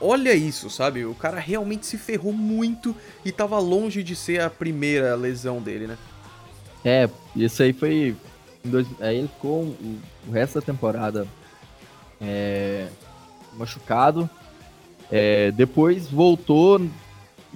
Olha 0.00 0.32
isso, 0.32 0.70
sabe? 0.70 1.04
O 1.04 1.14
cara 1.14 1.38
realmente 1.38 1.84
se 1.84 1.98
ferrou 1.98 2.32
muito 2.32 2.96
e 3.24 3.30
tava 3.30 3.58
longe 3.58 4.02
de 4.02 4.16
ser 4.16 4.40
a 4.40 4.48
primeira 4.48 5.14
lesão 5.14 5.60
dele, 5.60 5.88
né? 5.88 5.98
É, 6.84 7.08
isso 7.36 7.62
aí 7.62 7.72
foi. 7.72 8.16
Dois, 8.62 8.86
aí 9.00 9.18
ele 9.18 9.28
ficou 9.28 9.62
o, 9.62 9.98
o 10.28 10.30
resto 10.30 10.60
da 10.60 10.66
temporada 10.66 11.26
é, 12.20 12.88
machucado. 13.56 14.28
É, 15.10 15.50
depois 15.50 16.08
voltou 16.08 16.80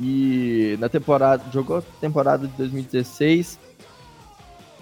e 0.01 0.77
na 0.81 0.89
temporada. 0.89 1.45
Jogou 1.53 1.79
a 1.79 1.83
temporada 2.01 2.47
de 2.49 2.57
2016. 2.57 3.59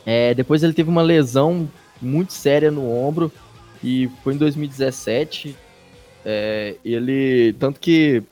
É, 0.06 0.34
depois 0.34 0.62
ele 0.62 0.72
teve 0.72 0.88
uma 0.88 1.02
lesão 1.02 1.68
muito 2.00 2.32
séria 2.32 2.70
no 2.70 2.90
ombro. 2.90 3.30
E 3.82 4.08
foi 4.22 4.34
em 4.34 4.38
2017. 4.38 5.56
É, 6.24 6.76
ele. 6.84 7.54
Tanto 7.58 7.80
que 7.80 8.22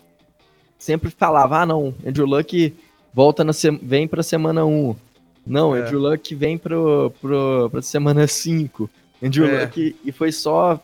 sempre 0.79 1.11
falava: 1.11 1.61
ah, 1.61 1.67
não, 1.67 1.95
Andrew 2.07 2.27
Luck 2.27 2.75
volta 3.13 3.45
na 3.45 3.53
vem 3.83 4.07
pra 4.07 4.23
semana 4.23 4.65
1. 4.65 4.95
Não, 5.47 5.75
é. 5.75 5.81
Andrew 5.81 6.01
Luck 6.01 6.35
vem 6.35 6.57
pro, 6.59 7.13
pro, 7.21 7.69
pra 7.71 7.83
semana 7.83 8.27
5. 8.27 8.89
Andrew 9.23 9.47
é. 9.47 9.65
Luck. 9.65 9.97
E 10.05 10.13
foi 10.13 10.33
só. 10.33 10.81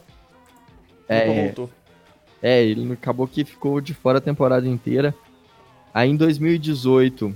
É, 1.09 1.45
voltou. 1.45 1.71
É, 2.43 2.65
ele 2.65 2.93
acabou 2.93 3.27
que 3.27 3.45
ficou 3.45 3.81
de 3.81 3.95
fora 3.95 4.19
a 4.19 4.21
temporada 4.21 4.69
inteira. 4.69 5.15
Aí 5.93 6.11
em 6.11 6.17
2018 6.17 7.35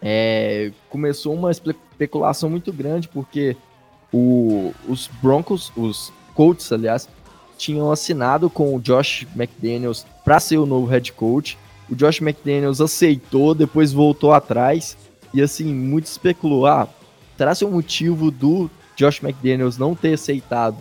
é, 0.00 0.70
começou 0.88 1.34
uma 1.34 1.50
especulação 1.50 2.48
muito 2.48 2.72
grande, 2.72 3.08
porque 3.08 3.56
o, 4.12 4.72
os 4.88 5.08
Broncos, 5.20 5.72
os 5.76 6.12
Colts, 6.34 6.70
aliás, 6.70 7.08
tinham 7.56 7.90
assinado 7.90 8.48
com 8.48 8.74
o 8.74 8.80
Josh 8.80 9.26
McDaniels 9.34 10.06
para 10.24 10.38
ser 10.38 10.58
o 10.58 10.66
novo 10.66 10.86
head 10.86 11.12
coach. 11.12 11.58
O 11.90 11.94
Josh 11.94 12.20
McDaniels 12.20 12.80
aceitou, 12.80 13.54
depois 13.54 13.92
voltou 13.92 14.32
atrás 14.32 14.96
e 15.36 15.42
assim, 15.42 15.72
muito 15.72 16.06
especulou, 16.06 16.66
ah, 16.66 16.88
será 17.36 17.54
ser 17.54 17.64
o 17.64 17.70
motivo 17.70 18.30
do 18.30 18.70
Josh 18.96 19.22
McDaniels 19.22 19.78
não 19.78 19.94
ter 19.94 20.14
aceitado 20.14 20.76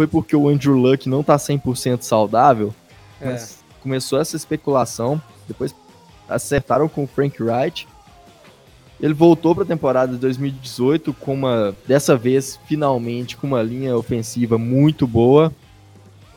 foi 0.00 0.06
porque 0.06 0.34
o 0.34 0.48
Andrew 0.48 0.76
Luck 0.76 1.06
não 1.06 1.22
tá 1.22 1.36
100% 1.36 2.00
saudável. 2.00 2.74
É. 3.20 3.38
começou 3.82 4.18
essa 4.18 4.34
especulação, 4.34 5.20
depois 5.46 5.74
acertaram 6.26 6.88
com 6.88 7.04
o 7.04 7.06
Frank 7.06 7.42
Wright. 7.42 7.86
Ele 8.98 9.12
voltou 9.12 9.54
para 9.54 9.64
a 9.64 9.66
temporada 9.66 10.12
de 10.12 10.18
2018 10.18 11.12
com 11.12 11.34
uma, 11.34 11.76
dessa 11.86 12.16
vez, 12.16 12.58
finalmente, 12.66 13.36
com 13.36 13.46
uma 13.46 13.62
linha 13.62 13.94
ofensiva 13.94 14.56
muito 14.56 15.06
boa. 15.06 15.52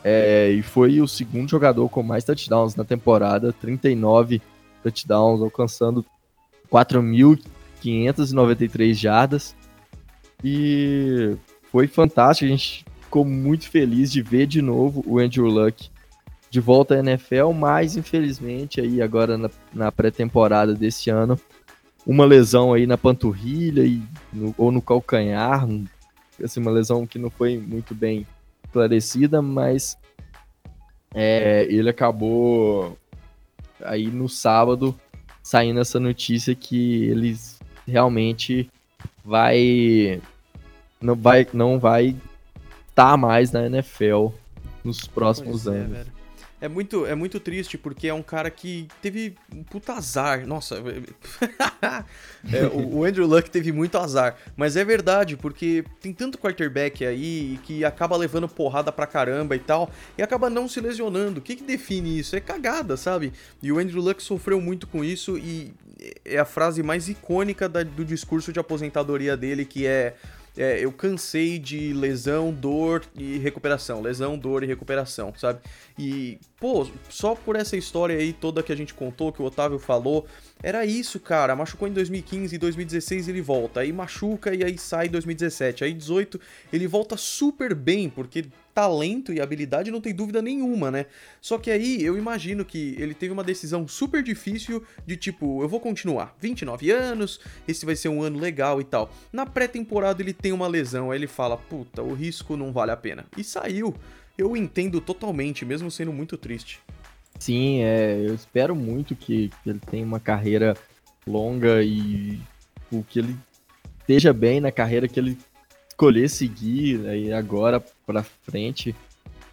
É, 0.04 0.50
e 0.50 0.60
foi 0.60 1.00
o 1.00 1.08
segundo 1.08 1.48
jogador 1.48 1.88
com 1.88 2.02
mais 2.02 2.22
touchdowns 2.22 2.76
na 2.76 2.84
temporada, 2.84 3.50
39 3.50 4.42
touchdowns, 4.82 5.40
alcançando 5.40 6.04
4.593 7.84 8.94
jardas. 8.94 9.56
E 10.42 11.36
foi 11.70 11.86
fantástico, 11.86 12.46
a 12.46 12.56
gente 12.56 12.84
ficou 13.00 13.24
muito 13.24 13.68
feliz 13.68 14.10
de 14.10 14.22
ver 14.22 14.46
de 14.46 14.60
novo 14.60 15.02
o 15.06 15.18
Andrew 15.18 15.46
Luck 15.46 15.90
de 16.50 16.60
volta 16.60 16.94
à 16.94 16.98
NFL, 16.98 17.50
mas 17.52 17.96
infelizmente 17.96 18.80
aí 18.80 19.02
agora 19.02 19.36
na, 19.36 19.50
na 19.72 19.90
pré-temporada 19.90 20.72
desse 20.72 21.10
ano, 21.10 21.38
uma 22.06 22.24
lesão 22.24 22.72
aí 22.72 22.86
na 22.86 22.96
panturrilha 22.96 23.82
e 23.84 24.02
no, 24.32 24.54
ou 24.56 24.70
no 24.70 24.80
calcanhar, 24.80 25.66
assim, 26.42 26.60
uma 26.60 26.70
lesão 26.70 27.06
que 27.06 27.18
não 27.18 27.30
foi 27.30 27.58
muito 27.58 27.94
bem 27.94 28.26
esclarecida, 28.64 29.42
mas 29.42 29.96
é, 31.12 31.66
ele 31.68 31.88
acabou 31.88 32.96
aí 33.82 34.06
no 34.06 34.28
sábado 34.28 34.94
saindo 35.42 35.80
essa 35.80 35.98
notícia 35.98 36.54
que 36.54 37.04
ele 37.04 37.36
realmente 37.86 38.70
vai 39.24 40.20
não 41.00 41.14
vai 41.14 41.46
não 41.52 41.78
vai 41.78 42.16
estar 42.88 43.10
tá 43.10 43.16
mais 43.16 43.52
na 43.52 43.66
NFL 43.66 44.28
nos 44.84 45.06
próximos 45.06 45.64
pois 45.64 45.74
é, 45.74 45.80
anos. 45.80 45.98
É, 45.98 46.14
é 46.64 46.68
muito, 46.68 47.04
é 47.04 47.14
muito 47.14 47.38
triste 47.38 47.76
porque 47.76 48.08
é 48.08 48.14
um 48.14 48.22
cara 48.22 48.50
que 48.50 48.88
teve 49.02 49.34
um 49.54 49.62
puta 49.62 49.92
azar. 49.92 50.46
Nossa, 50.46 50.76
é, 52.50 52.64
o, 52.72 53.00
o, 53.00 53.04
Andrew 53.04 53.26
Luck 53.26 53.50
teve 53.50 53.70
muito 53.70 53.98
azar. 53.98 54.36
Mas 54.56 54.74
é 54.74 54.82
verdade, 54.82 55.36
porque 55.36 55.84
tem 56.00 56.10
tanto 56.10 56.38
quarterback 56.38 57.04
aí 57.04 57.58
que 57.64 57.84
acaba 57.84 58.16
levando 58.16 58.48
porrada 58.48 58.90
pra 58.90 59.06
caramba 59.06 59.54
e 59.54 59.58
tal, 59.58 59.90
e 60.16 60.22
acaba 60.22 60.48
não 60.48 60.66
se 60.66 60.80
lesionando. 60.80 61.38
O 61.38 61.42
que, 61.42 61.54
que 61.56 61.64
define 61.64 62.18
isso? 62.18 62.34
É 62.34 62.40
cagada, 62.40 62.96
sabe? 62.96 63.34
E 63.62 63.70
o 63.70 63.78
Andrew 63.78 64.00
Luck 64.00 64.22
sofreu 64.22 64.58
muito 64.58 64.86
com 64.86 65.04
isso 65.04 65.36
e 65.36 65.74
é 66.24 66.38
a 66.38 66.44
frase 66.44 66.82
mais 66.82 67.08
icônica 67.08 67.68
da, 67.68 67.82
do 67.82 68.04
discurso 68.04 68.52
de 68.52 68.58
aposentadoria 68.58 69.36
dele, 69.36 69.64
que 69.64 69.86
é 69.86 70.14
é, 70.56 70.78
eu 70.78 70.92
cansei 70.92 71.58
de 71.58 71.92
lesão, 71.92 72.52
dor 72.52 73.04
e 73.16 73.38
recuperação, 73.38 74.00
lesão, 74.00 74.38
dor 74.38 74.62
e 74.62 74.66
recuperação, 74.66 75.34
sabe? 75.36 75.58
E, 75.98 76.38
pô, 76.60 76.86
só 77.08 77.34
por 77.34 77.56
essa 77.56 77.76
história 77.76 78.16
aí 78.16 78.32
toda 78.32 78.62
que 78.62 78.72
a 78.72 78.76
gente 78.76 78.94
contou, 78.94 79.32
que 79.32 79.42
o 79.42 79.44
Otávio 79.44 79.80
falou, 79.80 80.26
era 80.64 80.86
isso, 80.86 81.20
cara. 81.20 81.54
Machucou 81.54 81.86
em 81.86 81.92
2015 81.92 82.54
e 82.54 82.58
2016 82.58 83.28
ele 83.28 83.42
volta. 83.42 83.80
Aí 83.80 83.92
machuca 83.92 84.54
e 84.54 84.64
aí 84.64 84.78
sai 84.78 85.08
em 85.08 85.10
2017. 85.10 85.84
Aí 85.84 85.92
18 85.92 86.40
ele 86.72 86.86
volta 86.86 87.18
super 87.18 87.74
bem, 87.74 88.08
porque 88.08 88.46
talento 88.72 89.30
e 89.30 89.42
habilidade 89.42 89.90
não 89.90 90.00
tem 90.00 90.14
dúvida 90.14 90.40
nenhuma, 90.40 90.90
né? 90.90 91.04
Só 91.38 91.58
que 91.58 91.70
aí 91.70 92.02
eu 92.02 92.16
imagino 92.16 92.64
que 92.64 92.96
ele 92.98 93.12
teve 93.12 93.30
uma 93.30 93.44
decisão 93.44 93.86
super 93.86 94.22
difícil 94.22 94.82
de 95.06 95.18
tipo, 95.18 95.62
eu 95.62 95.68
vou 95.68 95.80
continuar, 95.80 96.34
29 96.40 96.90
anos, 96.90 97.38
esse 97.68 97.84
vai 97.84 97.94
ser 97.94 98.08
um 98.08 98.22
ano 98.22 98.38
legal 98.38 98.80
e 98.80 98.84
tal. 98.84 99.12
Na 99.30 99.44
pré-temporada 99.44 100.22
ele 100.22 100.32
tem 100.32 100.50
uma 100.50 100.66
lesão, 100.66 101.10
aí 101.10 101.18
ele 101.18 101.26
fala, 101.26 101.58
puta, 101.58 102.02
o 102.02 102.14
risco 102.14 102.56
não 102.56 102.72
vale 102.72 102.90
a 102.90 102.96
pena. 102.96 103.26
E 103.36 103.44
saiu. 103.44 103.94
Eu 104.36 104.56
entendo 104.56 105.00
totalmente, 105.00 105.64
mesmo 105.64 105.90
sendo 105.90 106.12
muito 106.12 106.36
triste. 106.38 106.80
Sim, 107.44 107.82
é, 107.82 108.24
eu 108.26 108.34
espero 108.34 108.74
muito 108.74 109.14
que, 109.14 109.50
que 109.62 109.68
ele 109.68 109.78
tenha 109.78 110.06
uma 110.06 110.18
carreira 110.18 110.74
longa 111.26 111.82
e 111.82 112.40
o 112.90 113.02
que 113.02 113.18
ele 113.18 113.36
esteja 114.00 114.32
bem 114.32 114.60
na 114.60 114.72
carreira 114.72 115.06
que 115.06 115.20
ele 115.20 115.36
escolher 115.86 116.30
seguir 116.30 117.06
aí 117.06 117.34
agora 117.34 117.84
para 118.06 118.22
frente. 118.22 118.96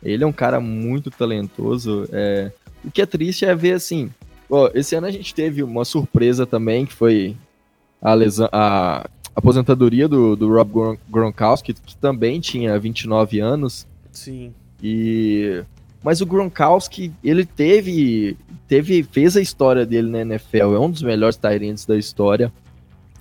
Ele 0.01 0.23
é 0.23 0.27
um 0.27 0.32
cara 0.32 0.62
muito 0.62 1.12
talentoso. 1.12 2.08
É... 2.13 2.54
O 2.82 2.89
que 2.89 3.01
é 3.01 3.06
triste 3.06 3.43
é 3.43 3.54
ver 3.54 3.73
assim. 3.73 4.10
Ó, 4.49 4.71
esse 4.73 4.95
ano 4.95 5.08
a 5.08 5.12
gente 5.12 5.36
teve 5.36 5.62
uma 5.62 5.84
surpresa 5.84 6.45
também, 6.45 6.86
que 6.86 6.93
foi 6.93 7.36
a, 8.01 8.13
lesão, 8.13 8.47
a 8.54 9.06
aposentadoria 9.36 10.08
do, 10.08 10.38
do 10.38 10.47
Rob 10.47 10.97
Gronkowski, 11.10 11.73
que 11.73 11.97
também 11.97 12.39
tinha 12.39 12.80
29 12.80 13.41
anos. 13.41 13.86
Sim. 14.13 14.54
E 14.82 15.62
mas 16.03 16.21
o 16.21 16.25
Gronkowski, 16.25 17.11
ele 17.23 17.45
teve, 17.45 18.37
teve 18.67 19.03
fez 19.03 19.37
a 19.37 19.41
história 19.41 19.85
dele 19.85 20.09
na 20.09 20.21
NFL, 20.21 20.75
é 20.75 20.79
um 20.79 20.89
dos 20.89 21.03
melhores 21.03 21.37
Tyrants 21.37 21.85
da 21.85 21.97
história. 21.97 22.51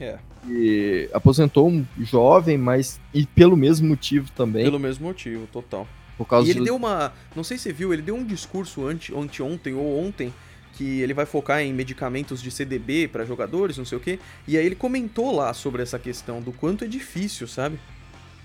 É. 0.00 0.18
E 0.48 1.08
aposentou 1.12 1.68
um 1.68 1.84
jovem, 1.98 2.56
mas 2.56 2.98
e 3.12 3.26
pelo 3.26 3.56
mesmo 3.56 3.88
motivo 3.88 4.30
também. 4.32 4.64
Pelo 4.64 4.78
mesmo 4.78 5.06
motivo, 5.06 5.46
total. 5.52 5.86
Por 6.16 6.26
causa 6.26 6.48
e 6.48 6.50
ele 6.50 6.64
deu 6.64 6.76
uma. 6.76 7.12
Não 7.36 7.44
sei 7.44 7.58
se 7.58 7.64
você 7.64 7.72
viu, 7.72 7.92
ele 7.92 8.02
deu 8.02 8.14
um 8.14 8.24
discurso 8.24 8.86
ante, 8.86 9.14
anteontem 9.14 9.74
ou 9.74 9.98
ontem 10.02 10.32
que 10.74 11.00
ele 11.00 11.12
vai 11.12 11.26
focar 11.26 11.60
em 11.60 11.74
medicamentos 11.74 12.42
de 12.42 12.50
CDB 12.50 13.06
para 13.06 13.24
jogadores, 13.26 13.76
não 13.76 13.84
sei 13.84 13.98
o 13.98 14.00
quê. 14.00 14.18
E 14.48 14.56
aí 14.56 14.64
ele 14.64 14.74
comentou 14.74 15.34
lá 15.34 15.52
sobre 15.52 15.82
essa 15.82 15.98
questão 15.98 16.40
do 16.40 16.52
quanto 16.52 16.84
é 16.84 16.88
difícil, 16.88 17.46
sabe? 17.46 17.78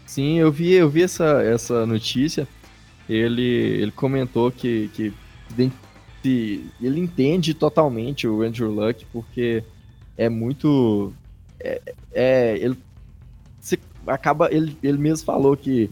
Sim, 0.05 0.37
eu 0.37 0.51
vi, 0.51 0.73
eu 0.73 0.89
vi 0.89 1.03
essa, 1.03 1.41
essa 1.41 1.85
notícia. 1.85 2.45
Ele, 3.07 3.43
ele 3.43 3.91
comentou 3.91 4.51
que, 4.51 4.89
que 4.93 5.13
ele 6.81 6.99
entende 6.99 7.53
totalmente 7.53 8.27
o 8.27 8.41
Andrew 8.41 8.71
Luck 8.71 9.05
porque 9.11 9.63
é 10.17 10.29
muito 10.29 11.13
é, 11.59 11.81
é 12.13 12.57
ele 12.57 12.77
você 13.59 13.77
acaba 14.07 14.51
ele, 14.51 14.77
ele 14.81 14.97
mesmo 14.97 15.25
falou 15.25 15.55
que 15.55 15.89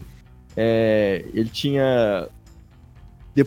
é, 0.56 1.24
ele 1.32 1.48
tinha 1.48 2.28
de, 3.34 3.46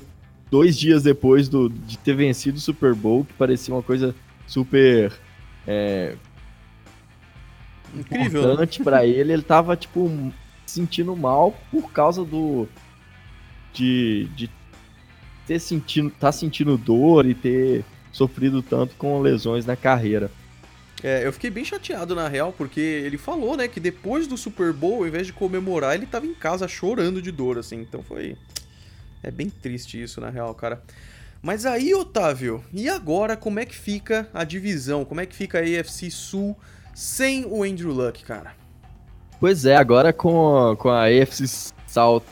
dois 0.49 0.77
dias 0.77 1.03
depois 1.03 1.47
do, 1.49 1.69
de 1.69 1.97
ter 1.97 2.15
vencido 2.15 2.57
o 2.57 2.61
Super 2.61 2.93
Bowl 2.93 3.25
que 3.25 3.33
parecia 3.33 3.73
uma 3.73 3.83
coisa 3.83 4.15
super 4.45 5.11
é, 5.65 6.15
incrível 7.93 8.41
né? 8.41 8.47
importante 8.47 8.83
para 8.83 9.05
ele 9.05 9.33
ele 9.33 9.41
tava 9.41 9.75
tipo 9.75 10.09
sentindo 10.65 11.15
mal 11.15 11.53
por 11.71 11.91
causa 11.91 12.23
do 12.23 12.67
de, 13.77 14.27
de 14.35 14.49
ter 15.45 15.59
sentindo, 15.59 16.09
tá 16.09 16.31
sentindo 16.31 16.77
dor 16.77 17.25
e 17.25 17.33
ter 17.33 17.85
sofrido 18.11 18.61
tanto 18.61 18.95
com 18.95 19.21
lesões 19.21 19.65
na 19.65 19.75
carreira. 19.75 20.31
É, 21.03 21.25
eu 21.25 21.31
fiquei 21.31 21.51
bem 21.51 21.63
chateado 21.63 22.15
na 22.15 22.27
real, 22.27 22.51
porque 22.51 22.79
ele 22.79 23.17
falou, 23.17 23.55
né, 23.55 23.67
que 23.67 23.79
depois 23.79 24.25
do 24.25 24.35
Super 24.35 24.73
Bowl, 24.73 24.97
ao 25.01 25.07
invés 25.07 25.27
de 25.27 25.33
comemorar, 25.33 25.93
ele 25.93 26.07
tava 26.07 26.25
em 26.25 26.33
casa 26.33 26.67
chorando 26.67 27.21
de 27.21 27.31
dor, 27.31 27.59
assim. 27.59 27.79
Então 27.79 28.01
foi. 28.01 28.35
É 29.21 29.29
bem 29.29 29.49
triste 29.49 30.01
isso, 30.01 30.19
na 30.19 30.29
real, 30.29 30.53
cara. 30.55 30.81
Mas 31.41 31.65
aí, 31.65 31.93
Otávio, 31.93 32.63
e 32.73 32.89
agora 32.89 33.37
como 33.37 33.59
é 33.59 33.65
que 33.65 33.75
fica 33.75 34.27
a 34.33 34.43
divisão? 34.43 35.05
Como 35.05 35.21
é 35.21 35.25
que 35.25 35.35
fica 35.35 35.59
a 35.59 35.61
AFC 35.61 36.09
Sul 36.09 36.57
sem 36.95 37.45
o 37.45 37.63
Andrew 37.63 37.91
Luck, 37.91 38.23
cara? 38.23 38.55
Pois 39.39 39.65
é, 39.65 39.75
agora 39.75 40.11
com, 40.11 40.75
com 40.79 40.89
a 40.89 41.05
AFC 41.05 41.71
South 41.87 42.23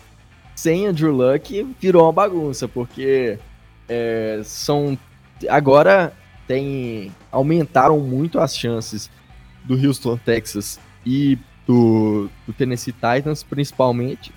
sem 0.55 0.87
Andrew 0.87 1.11
Luck 1.11 1.75
virou 1.79 2.03
uma 2.03 2.13
bagunça, 2.13 2.67
porque 2.67 3.37
é, 3.87 4.41
são. 4.43 4.97
Agora 5.49 6.13
tem. 6.47 7.11
aumentaram 7.31 7.99
muito 7.99 8.39
as 8.39 8.57
chances 8.57 9.09
do 9.65 9.75
Houston, 9.75 10.17
Texas 10.17 10.79
e 11.05 11.37
do, 11.67 12.29
do 12.47 12.53
Tennessee 12.53 12.93
Titans, 12.93 13.43
principalmente. 13.43 14.31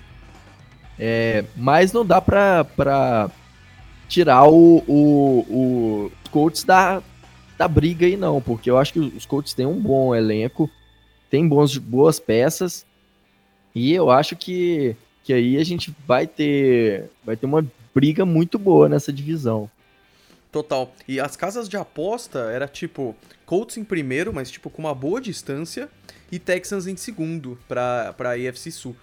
É, 0.97 1.45
mas 1.55 1.93
não 1.93 2.05
dá 2.05 2.19
pra 2.19 3.31
tirar 4.09 4.49
o, 4.49 4.83
o, 4.87 5.45
o, 5.49 6.11
Colts 6.31 6.63
da, 6.63 7.01
da 7.57 7.67
briga 7.67 8.05
aí, 8.05 8.17
não, 8.17 8.41
porque 8.41 8.69
eu 8.69 8.77
acho 8.77 8.91
que 8.93 8.99
os 8.99 9.25
Colts 9.25 9.53
têm 9.53 9.65
um 9.65 9.79
bom 9.79 10.13
elenco, 10.13 10.69
tem 11.29 11.47
bons, 11.47 11.77
boas 11.77 12.19
peças, 12.19 12.85
e 13.73 13.93
eu 13.93 14.09
acho 14.09 14.35
que 14.35 14.95
que 15.23 15.33
aí 15.33 15.57
a 15.57 15.63
gente 15.63 15.93
vai 16.07 16.25
ter 16.25 17.09
vai 17.23 17.35
ter 17.35 17.45
uma 17.45 17.65
briga 17.93 18.25
muito 18.25 18.57
boa 18.57 18.87
nessa 18.87 19.11
divisão. 19.11 19.69
Total. 20.51 20.93
E 21.07 21.19
as 21.19 21.35
casas 21.35 21.69
de 21.69 21.77
aposta 21.77 22.39
era 22.51 22.67
tipo 22.67 23.15
Colts 23.45 23.77
em 23.77 23.83
primeiro, 23.83 24.33
mas 24.33 24.49
tipo 24.49 24.69
com 24.69 24.81
uma 24.81 24.95
boa 24.95 25.21
distância, 25.21 25.89
e 26.31 26.39
Texans 26.39 26.87
em 26.87 26.95
segundo 26.95 27.57
para 27.67 28.13
para 28.13 28.31
AFC 28.31 28.71
Sul. 28.71 28.95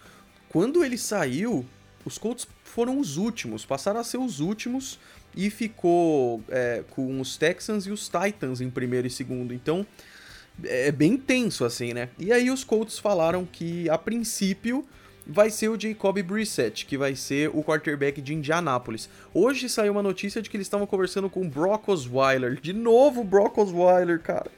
Quando 0.48 0.84
ele 0.84 0.98
saiu, 0.98 1.64
os 2.04 2.18
Colts 2.18 2.48
foram 2.64 2.98
os 2.98 3.16
últimos, 3.16 3.64
passaram 3.64 4.00
a 4.00 4.04
ser 4.04 4.18
os 4.18 4.40
últimos 4.40 4.98
e 5.36 5.50
ficou 5.50 6.42
é, 6.48 6.82
com 6.90 7.20
os 7.20 7.36
Texans 7.36 7.86
e 7.86 7.90
os 7.90 8.08
Titans 8.08 8.60
em 8.60 8.70
primeiro 8.70 9.06
e 9.06 9.10
segundo. 9.10 9.52
Então 9.52 9.86
é 10.64 10.90
bem 10.90 11.16
tenso 11.16 11.64
assim, 11.64 11.92
né? 11.92 12.08
E 12.18 12.32
aí 12.32 12.50
os 12.50 12.64
Colts 12.64 12.98
falaram 12.98 13.44
que 13.44 13.88
a 13.90 13.98
princípio 13.98 14.84
vai 15.26 15.50
ser 15.50 15.68
o 15.68 15.80
Jacob 15.80 16.22
Brissett, 16.22 16.86
que 16.86 16.96
vai 16.96 17.16
ser 17.16 17.50
o 17.52 17.62
quarterback 17.62 18.22
de 18.22 18.32
Indianápolis. 18.32 19.08
Hoje 19.34 19.68
saiu 19.68 19.92
uma 19.92 20.02
notícia 20.02 20.40
de 20.40 20.48
que 20.48 20.56
eles 20.56 20.66
estavam 20.66 20.86
conversando 20.86 21.28
com 21.28 21.42
o 21.42 21.48
Brock 21.48 21.88
Osweiler. 21.88 22.60
De 22.60 22.72
novo, 22.72 23.24
Brock 23.24 23.58
Osweiler, 23.58 24.20
cara. 24.20 24.50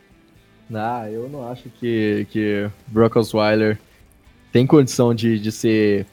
Ah, 0.72 1.08
eu 1.10 1.28
não 1.28 1.50
acho 1.50 1.70
que, 1.70 2.26
que 2.30 2.70
Brock 2.86 3.16
Osweiler 3.16 3.78
tem 4.52 4.66
condição 4.66 5.14
de, 5.14 5.38
de 5.38 5.50
ser 5.50 6.06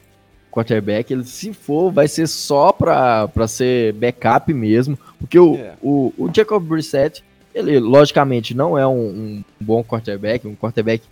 quarterback. 0.50 1.12
Ele, 1.12 1.24
se 1.24 1.52
for, 1.52 1.90
vai 1.90 2.08
ser 2.08 2.26
só 2.26 2.72
pra, 2.72 3.28
pra 3.28 3.46
ser 3.46 3.92
backup 3.92 4.52
mesmo. 4.54 4.98
Porque 5.18 5.38
o, 5.38 5.56
é. 5.56 5.74
o, 5.82 6.12
o 6.16 6.30
Jacob 6.34 6.62
Brissett, 6.62 7.22
ele 7.54 7.78
logicamente 7.78 8.54
não 8.54 8.78
é 8.78 8.86
um, 8.86 9.08
um 9.08 9.44
bom 9.60 9.84
quarterback, 9.84 10.48
um 10.48 10.56
quarterback 10.56 11.04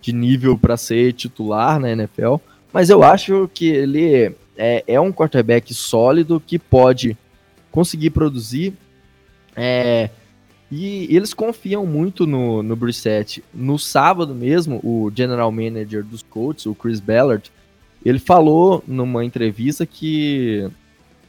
de 0.00 0.12
nível 0.12 0.56
para 0.56 0.76
ser 0.76 1.12
titular 1.12 1.80
na 1.80 1.90
NFL 1.90 2.36
mas 2.72 2.90
eu 2.90 3.02
acho 3.02 3.50
que 3.52 3.68
ele 3.68 4.34
é, 4.56 4.84
é 4.86 5.00
um 5.00 5.12
quarterback 5.12 5.72
sólido 5.74 6.42
que 6.44 6.58
pode 6.58 7.16
conseguir 7.70 8.10
produzir. 8.10 8.74
É, 9.54 10.10
e 10.70 11.14
eles 11.14 11.34
confiam 11.34 11.84
muito 11.84 12.26
no, 12.26 12.62
no 12.62 12.74
Brissett. 12.74 13.44
No 13.52 13.78
sábado 13.78 14.34
mesmo, 14.34 14.80
o 14.82 15.12
general 15.14 15.52
manager 15.52 16.02
dos 16.02 16.22
Colts, 16.22 16.64
o 16.64 16.74
Chris 16.74 16.98
Ballard, 16.98 17.52
ele 18.04 18.18
falou 18.18 18.82
numa 18.86 19.24
entrevista 19.24 19.84
que 19.84 20.68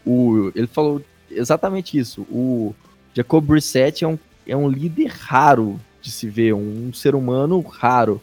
o, 0.05 0.51
ele 0.55 0.67
falou 0.67 1.01
exatamente 1.29 1.97
isso. 1.97 2.21
O 2.31 2.73
Jacob 3.13 3.45
Brissett 3.45 4.03
é 4.03 4.07
um, 4.07 4.17
é 4.47 4.55
um 4.55 4.69
líder 4.69 5.07
raro 5.07 5.79
de 6.01 6.11
se 6.11 6.29
ver, 6.29 6.53
um 6.53 6.93
ser 6.93 7.15
humano 7.15 7.59
raro. 7.61 8.21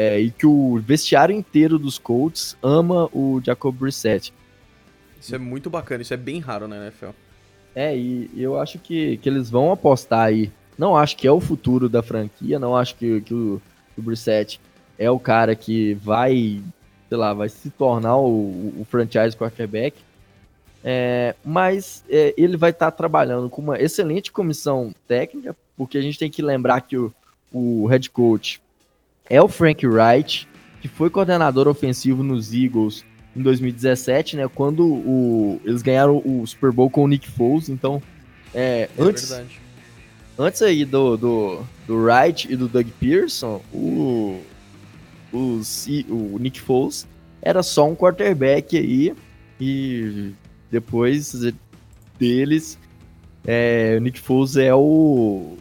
É, 0.00 0.18
e 0.18 0.30
que 0.30 0.46
o 0.46 0.80
vestiário 0.80 1.36
inteiro 1.36 1.78
dos 1.78 1.98
Colts 1.98 2.56
ama 2.62 3.10
o 3.12 3.38
Jacob 3.44 3.74
Brissett. 3.74 4.32
Isso 5.20 5.34
é 5.34 5.38
muito 5.38 5.68
bacana, 5.68 6.00
isso 6.00 6.14
é 6.14 6.16
bem 6.16 6.40
raro 6.40 6.66
na 6.66 6.76
NFL. 6.76 7.10
É, 7.74 7.94
e 7.94 8.30
eu 8.34 8.58
acho 8.58 8.78
que, 8.78 9.18
que 9.18 9.28
eles 9.28 9.50
vão 9.50 9.70
apostar 9.70 10.20
aí. 10.20 10.50
Não 10.78 10.96
acho 10.96 11.18
que 11.18 11.26
é 11.26 11.30
o 11.30 11.38
futuro 11.38 11.86
da 11.86 12.02
franquia, 12.02 12.58
não 12.58 12.74
acho 12.74 12.94
que, 12.94 13.20
que 13.20 13.34
o, 13.34 13.60
o 13.94 14.00
Brissett 14.00 14.58
é 14.98 15.10
o 15.10 15.18
cara 15.18 15.54
que 15.54 15.92
vai, 15.92 16.62
sei 17.06 17.18
lá, 17.18 17.34
vai 17.34 17.50
se 17.50 17.68
tornar 17.68 18.16
o, 18.16 18.80
o 18.80 18.86
franchise 18.88 19.36
quarterback. 19.36 19.98
É, 20.82 21.34
mas 21.44 22.02
é, 22.08 22.32
ele 22.38 22.56
vai 22.56 22.70
estar 22.70 22.90
tá 22.90 22.96
trabalhando 22.96 23.50
com 23.50 23.60
uma 23.60 23.78
excelente 23.78 24.32
comissão 24.32 24.94
técnica, 25.06 25.54
porque 25.76 25.98
a 25.98 26.00
gente 26.00 26.18
tem 26.18 26.30
que 26.30 26.40
lembrar 26.40 26.80
que 26.80 26.96
o, 26.96 27.12
o 27.52 27.84
head 27.86 28.08
coach 28.08 28.62
é 29.30 29.40
o 29.40 29.46
Frank 29.46 29.86
Wright, 29.86 30.48
que 30.82 30.88
foi 30.88 31.08
coordenador 31.08 31.68
ofensivo 31.68 32.22
nos 32.24 32.52
Eagles 32.52 33.04
em 33.34 33.40
2017, 33.40 34.36
né? 34.36 34.48
Quando 34.52 34.84
o, 34.84 35.60
eles 35.64 35.82
ganharam 35.82 36.20
o 36.24 36.44
Super 36.44 36.72
Bowl 36.72 36.90
com 36.90 37.04
o 37.04 37.08
Nick 37.08 37.30
Foles. 37.30 37.68
Então, 37.68 38.02
é, 38.52 38.90
é 38.98 39.02
antes, 39.02 39.28
verdade. 39.28 39.60
antes 40.36 40.60
aí 40.62 40.84
do, 40.84 41.16
do, 41.16 41.62
do 41.86 41.96
Wright 41.96 42.52
e 42.52 42.56
do 42.56 42.66
Doug 42.66 42.88
Pearson, 42.98 43.62
o, 43.72 44.42
o, 45.32 45.60
o 46.08 46.38
Nick 46.40 46.60
Foles 46.60 47.06
era 47.40 47.62
só 47.62 47.88
um 47.88 47.94
quarterback 47.94 48.76
aí. 48.76 49.14
E 49.60 50.32
depois 50.70 51.34
deles, 52.18 52.78
é, 53.46 53.94
o 53.96 54.00
Nick 54.00 54.18
Foles 54.18 54.56
é 54.56 54.74
o, 54.74 55.56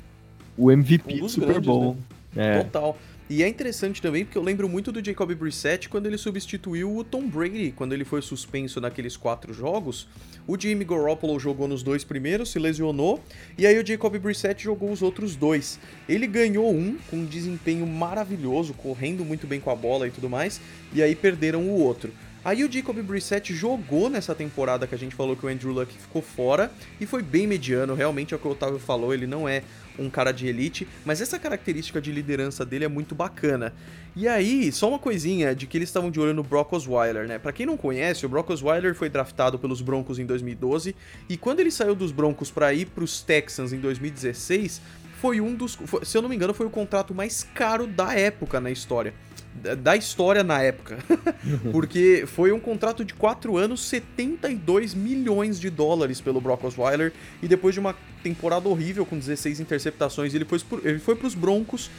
o 0.57 0.71
MVP 0.71 1.15
um 1.15 1.19
do 1.19 1.29
Super 1.29 1.47
grandes, 1.47 1.67
Bowl. 1.67 1.97
Né? 2.33 2.59
É. 2.59 2.63
Total. 2.63 2.97
E 3.29 3.43
é 3.43 3.47
interessante 3.47 4.01
também 4.01 4.25
porque 4.25 4.39
eu 4.39 4.41
lembro 4.41 4.67
muito 4.67 4.91
do 4.91 5.05
Jacob 5.05 5.31
Brissett 5.35 5.87
quando 5.87 6.07
ele 6.07 6.17
substituiu 6.17 6.97
o 6.97 7.03
Tom 7.03 7.27
Brady, 7.27 7.71
quando 7.75 7.93
ele 7.93 8.03
foi 8.03 8.23
suspenso 8.23 8.81
naqueles 8.81 9.15
quatro 9.15 9.53
jogos. 9.53 10.07
O 10.47 10.59
Jimmy 10.59 10.83
Garoppolo 10.83 11.39
jogou 11.39 11.67
nos 11.67 11.83
dois 11.83 12.03
primeiros, 12.03 12.49
se 12.49 12.57
lesionou, 12.57 13.23
e 13.55 13.67
aí 13.67 13.77
o 13.77 13.85
Jacob 13.85 14.17
Brissett 14.17 14.63
jogou 14.63 14.91
os 14.91 15.03
outros 15.03 15.35
dois. 15.35 15.79
Ele 16.07 16.25
ganhou 16.25 16.73
um 16.73 16.97
com 17.07 17.17
um 17.17 17.25
desempenho 17.25 17.85
maravilhoso, 17.85 18.73
correndo 18.73 19.23
muito 19.23 19.45
bem 19.45 19.59
com 19.59 19.69
a 19.69 19.75
bola 19.75 20.07
e 20.07 20.11
tudo 20.11 20.27
mais, 20.27 20.59
e 20.91 21.03
aí 21.03 21.13
perderam 21.13 21.61
o 21.69 21.79
outro. 21.79 22.11
Aí 22.43 22.63
o 22.63 22.71
Jacob 22.71 22.97
Brissett 23.03 23.53
jogou 23.53 24.09
nessa 24.09 24.33
temporada 24.33 24.87
que 24.87 24.95
a 24.95 24.97
gente 24.97 25.13
falou 25.13 25.35
que 25.35 25.45
o 25.45 25.49
Andrew 25.49 25.71
Luck 25.71 25.93
ficou 25.93 26.23
fora 26.23 26.71
e 26.99 27.05
foi 27.05 27.21
bem 27.21 27.45
mediano, 27.45 27.93
realmente 27.93 28.33
é 28.33 28.37
o 28.37 28.39
que 28.39 28.47
o 28.47 28.51
Otávio 28.51 28.79
falou, 28.79 29.13
ele 29.13 29.27
não 29.27 29.47
é 29.47 29.61
um 29.99 30.09
cara 30.09 30.31
de 30.31 30.47
elite, 30.47 30.87
mas 31.05 31.21
essa 31.21 31.37
característica 31.37 32.01
de 32.01 32.11
liderança 32.11 32.65
dele 32.65 32.85
é 32.85 32.87
muito 32.87 33.13
bacana. 33.13 33.73
E 34.15 34.27
aí, 34.27 34.71
só 34.71 34.89
uma 34.89 34.99
coisinha 34.99 35.55
de 35.55 35.67
que 35.67 35.77
eles 35.77 35.89
estavam 35.89 36.09
de 36.09 36.19
olho 36.19 36.33
no 36.33 36.43
Brock 36.43 36.73
Osweiler, 36.73 37.27
né? 37.27 37.37
Para 37.37 37.51
quem 37.51 37.65
não 37.65 37.77
conhece, 37.77 38.25
o 38.25 38.29
Brock 38.29 38.49
Osweiler 38.49 38.95
foi 38.95 39.09
draftado 39.09 39.59
pelos 39.59 39.81
Broncos 39.81 40.19
em 40.19 40.25
2012 40.25 40.95
e 41.27 41.37
quando 41.37 41.59
ele 41.59 41.71
saiu 41.71 41.95
dos 41.95 42.11
Broncos 42.11 42.49
para 42.49 42.73
ir 42.73 42.87
para 42.87 43.03
os 43.03 43.21
Texans 43.21 43.71
em 43.71 43.79
2016, 43.79 44.81
foi 45.21 45.41
um 45.41 45.53
dos, 45.53 45.77
se 46.03 46.17
eu 46.17 46.21
não 46.21 46.29
me 46.29 46.35
engano, 46.35 46.53
foi 46.53 46.65
o 46.65 46.69
contrato 46.69 47.13
mais 47.13 47.43
caro 47.43 47.85
da 47.85 48.13
época 48.13 48.59
na 48.59 48.71
história. 48.71 49.13
Da 49.53 49.95
história 49.95 50.43
na 50.43 50.61
época. 50.61 50.97
Porque 51.71 52.23
foi 52.27 52.51
um 52.51 52.59
contrato 52.59 53.03
de 53.03 53.13
4 53.13 53.57
anos, 53.57 53.81
72 53.85 54.93
milhões 54.93 55.59
de 55.59 55.69
dólares 55.69 56.21
pelo 56.21 56.39
Brock 56.39 56.63
Osweiler. 56.63 57.11
E 57.41 57.47
depois 57.47 57.73
de 57.73 57.79
uma 57.79 57.95
temporada 58.23 58.67
horrível 58.69 59.05
com 59.05 59.17
16 59.17 59.59
interceptações, 59.59 60.33
ele 60.33 60.45
foi, 60.45 60.59
ele 60.83 60.99
foi 60.99 61.15
pros 61.15 61.35
Broncos. 61.35 61.89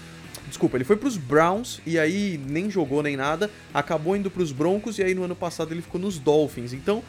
Desculpa, 0.49 0.77
ele 0.77 0.85
foi 0.85 0.97
pros 0.97 1.17
Browns 1.17 1.81
e 1.87 1.99
aí 1.99 2.41
nem 2.49 2.71
jogou 2.71 3.03
nem 3.03 3.17
nada. 3.17 3.51
Acabou 3.73 4.17
indo 4.17 4.31
pros 4.31 4.53
Broncos 4.53 4.99
e 4.99 5.03
aí 5.03 5.15
no 5.15 5.23
ano 5.23 5.37
passado 5.37 5.73
ele 5.73 5.83
ficou 5.83 6.01
nos 6.01 6.19
Dolphins. 6.19 6.73
Então 6.73 7.03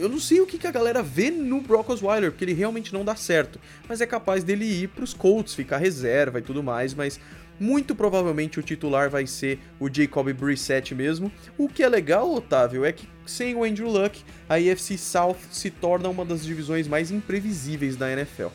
eu 0.00 0.08
não 0.08 0.18
sei 0.18 0.40
o 0.40 0.46
que, 0.46 0.58
que 0.58 0.66
a 0.66 0.70
galera 0.70 1.02
vê 1.02 1.30
no 1.30 1.60
Brock 1.60 1.88
Osweiler, 1.90 2.30
porque 2.30 2.44
ele 2.44 2.52
realmente 2.52 2.92
não 2.92 3.04
dá 3.04 3.16
certo. 3.16 3.60
Mas 3.88 4.00
é 4.00 4.06
capaz 4.06 4.44
dele 4.44 4.64
ir 4.64 4.88
pros 4.88 5.14
Colts, 5.14 5.54
ficar 5.54 5.78
reserva 5.78 6.38
e 6.38 6.42
tudo 6.42 6.62
mais, 6.62 6.94
mas 6.94 7.20
muito 7.58 7.94
provavelmente 7.94 8.58
o 8.58 8.62
titular 8.62 9.10
vai 9.10 9.26
ser 9.26 9.58
o 9.78 9.92
Jacob 9.92 10.32
Brissett 10.32 10.94
mesmo. 10.94 11.30
O 11.56 11.68
que 11.68 11.82
é 11.82 11.88
legal, 11.88 12.32
Otávio, 12.32 12.84
é 12.84 12.92
que 12.92 13.08
sem 13.26 13.54
o 13.54 13.64
Andrew 13.64 13.90
Luck, 13.90 14.22
a 14.48 14.54
AFC 14.54 14.96
South 14.96 15.36
se 15.50 15.70
torna 15.70 16.08
uma 16.08 16.24
das 16.24 16.44
divisões 16.44 16.88
mais 16.88 17.10
imprevisíveis 17.10 17.96
da 17.96 18.10
NFL. 18.10 18.48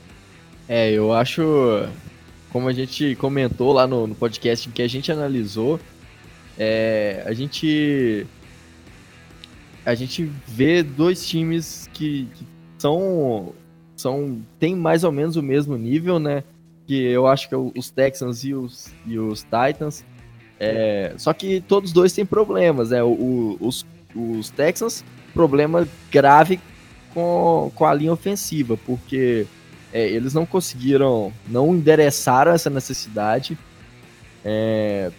É, 0.67 0.91
eu 0.91 1.13
acho, 1.13 1.87
como 2.49 2.67
a 2.67 2.73
gente 2.73 3.15
comentou 3.15 3.73
lá 3.73 3.85
no, 3.85 4.07
no 4.07 4.15
podcast 4.15 4.69
que 4.69 4.81
a 4.81 4.87
gente 4.87 5.11
analisou, 5.11 5.79
é, 6.57 7.23
a 7.25 7.33
gente 7.33 8.25
a 9.85 9.95
gente 9.95 10.31
vê 10.47 10.81
dois 10.81 11.27
times 11.27 11.89
que, 11.93 12.27
que 12.33 12.47
são 12.77 13.53
são 13.95 14.41
tem 14.59 14.75
mais 14.75 15.03
ou 15.03 15.11
menos 15.11 15.35
o 15.35 15.41
mesmo 15.41 15.77
nível, 15.77 16.19
né? 16.19 16.43
Que 16.85 17.01
eu 17.01 17.27
acho 17.27 17.49
que 17.49 17.55
os 17.55 17.89
Texans 17.89 18.43
e 18.43 18.53
os, 18.53 18.91
e 19.05 19.17
os 19.17 19.43
Titans. 19.43 20.03
É, 20.59 21.13
só 21.17 21.33
que 21.33 21.61
todos 21.61 21.91
dois 21.91 22.13
têm 22.13 22.25
problemas, 22.25 22.91
né? 22.91 23.03
O, 23.03 23.09
o, 23.09 23.57
os, 23.59 23.85
os 24.15 24.49
Texans, 24.49 25.03
problema 25.33 25.87
grave 26.11 26.59
com, 27.13 27.71
com 27.75 27.85
a 27.85 27.93
linha 27.93 28.13
ofensiva, 28.13 28.77
porque 28.85 29.45
é, 29.91 30.07
eles 30.07 30.33
não 30.33 30.45
conseguiram, 30.45 31.31
não 31.47 31.73
endereçaram 31.75 32.51
essa 32.51 32.69
necessidade. 32.69 33.57
É, 34.43 35.11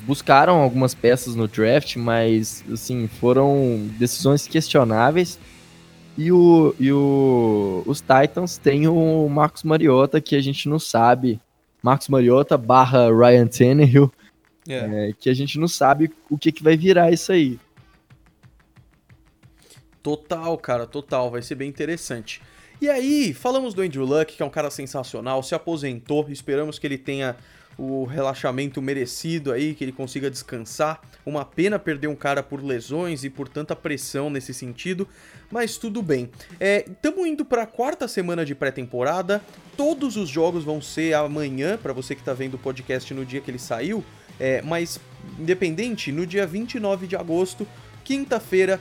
buscaram 0.00 0.56
algumas 0.56 0.94
peças 0.94 1.34
no 1.34 1.48
draft, 1.48 1.96
mas 1.96 2.64
assim 2.72 3.08
foram 3.20 3.88
decisões 3.98 4.46
questionáveis. 4.46 5.38
E, 6.16 6.30
o, 6.30 6.74
e 6.78 6.92
o, 6.92 7.82
os 7.86 8.00
Titans 8.00 8.56
têm 8.56 8.86
o 8.86 9.28
Marcos 9.28 9.64
Mariota, 9.64 10.20
que 10.20 10.36
a 10.36 10.40
gente 10.40 10.68
não 10.68 10.78
sabe. 10.78 11.40
Marcos 11.82 12.08
Mariota 12.08 12.56
barra 12.56 13.08
Ryan 13.12 13.46
Tannehill, 13.46 14.12
é. 14.68 15.08
É, 15.08 15.12
que 15.12 15.28
a 15.28 15.34
gente 15.34 15.58
não 15.58 15.68
sabe 15.68 16.10
o 16.30 16.38
que, 16.38 16.50
que 16.50 16.62
vai 16.62 16.76
virar 16.76 17.10
isso 17.10 17.32
aí. 17.32 17.58
Total, 20.02 20.56
cara, 20.58 20.86
total. 20.86 21.30
Vai 21.30 21.42
ser 21.42 21.54
bem 21.54 21.68
interessante. 21.68 22.40
E 22.80 22.88
aí, 22.88 23.32
falamos 23.32 23.72
do 23.72 23.82
Andrew 23.82 24.04
Luck, 24.04 24.36
que 24.36 24.42
é 24.42 24.46
um 24.46 24.50
cara 24.50 24.70
sensacional, 24.70 25.42
se 25.42 25.54
aposentou. 25.54 26.26
Esperamos 26.28 26.78
que 26.78 26.86
ele 26.86 26.98
tenha 26.98 27.36
o 27.76 28.04
relaxamento 28.04 28.80
merecido 28.80 29.52
aí, 29.52 29.74
que 29.74 29.84
ele 29.84 29.92
consiga 29.92 30.30
descansar. 30.30 31.00
Uma 31.24 31.44
pena 31.44 31.78
perder 31.78 32.08
um 32.08 32.14
cara 32.14 32.42
por 32.42 32.62
lesões 32.62 33.24
e 33.24 33.30
por 33.30 33.48
tanta 33.48 33.74
pressão 33.74 34.28
nesse 34.28 34.52
sentido, 34.52 35.08
mas 35.50 35.76
tudo 35.76 36.02
bem. 36.02 36.30
Estamos 36.60 37.26
é, 37.26 37.28
indo 37.28 37.44
para 37.44 37.62
a 37.62 37.66
quarta 37.66 38.06
semana 38.06 38.44
de 38.44 38.54
pré-temporada. 38.54 39.42
Todos 39.76 40.16
os 40.16 40.28
jogos 40.28 40.64
vão 40.64 40.80
ser 40.80 41.14
amanhã, 41.14 41.76
para 41.76 41.92
você 41.92 42.14
que 42.14 42.20
está 42.20 42.34
vendo 42.34 42.54
o 42.54 42.58
podcast 42.58 43.12
no 43.14 43.24
dia 43.24 43.40
que 43.40 43.50
ele 43.50 43.58
saiu. 43.58 44.04
É, 44.38 44.60
mas, 44.62 45.00
independente, 45.38 46.12
no 46.12 46.26
dia 46.26 46.46
29 46.46 47.06
de 47.06 47.16
agosto, 47.16 47.66
quinta-feira, 48.02 48.80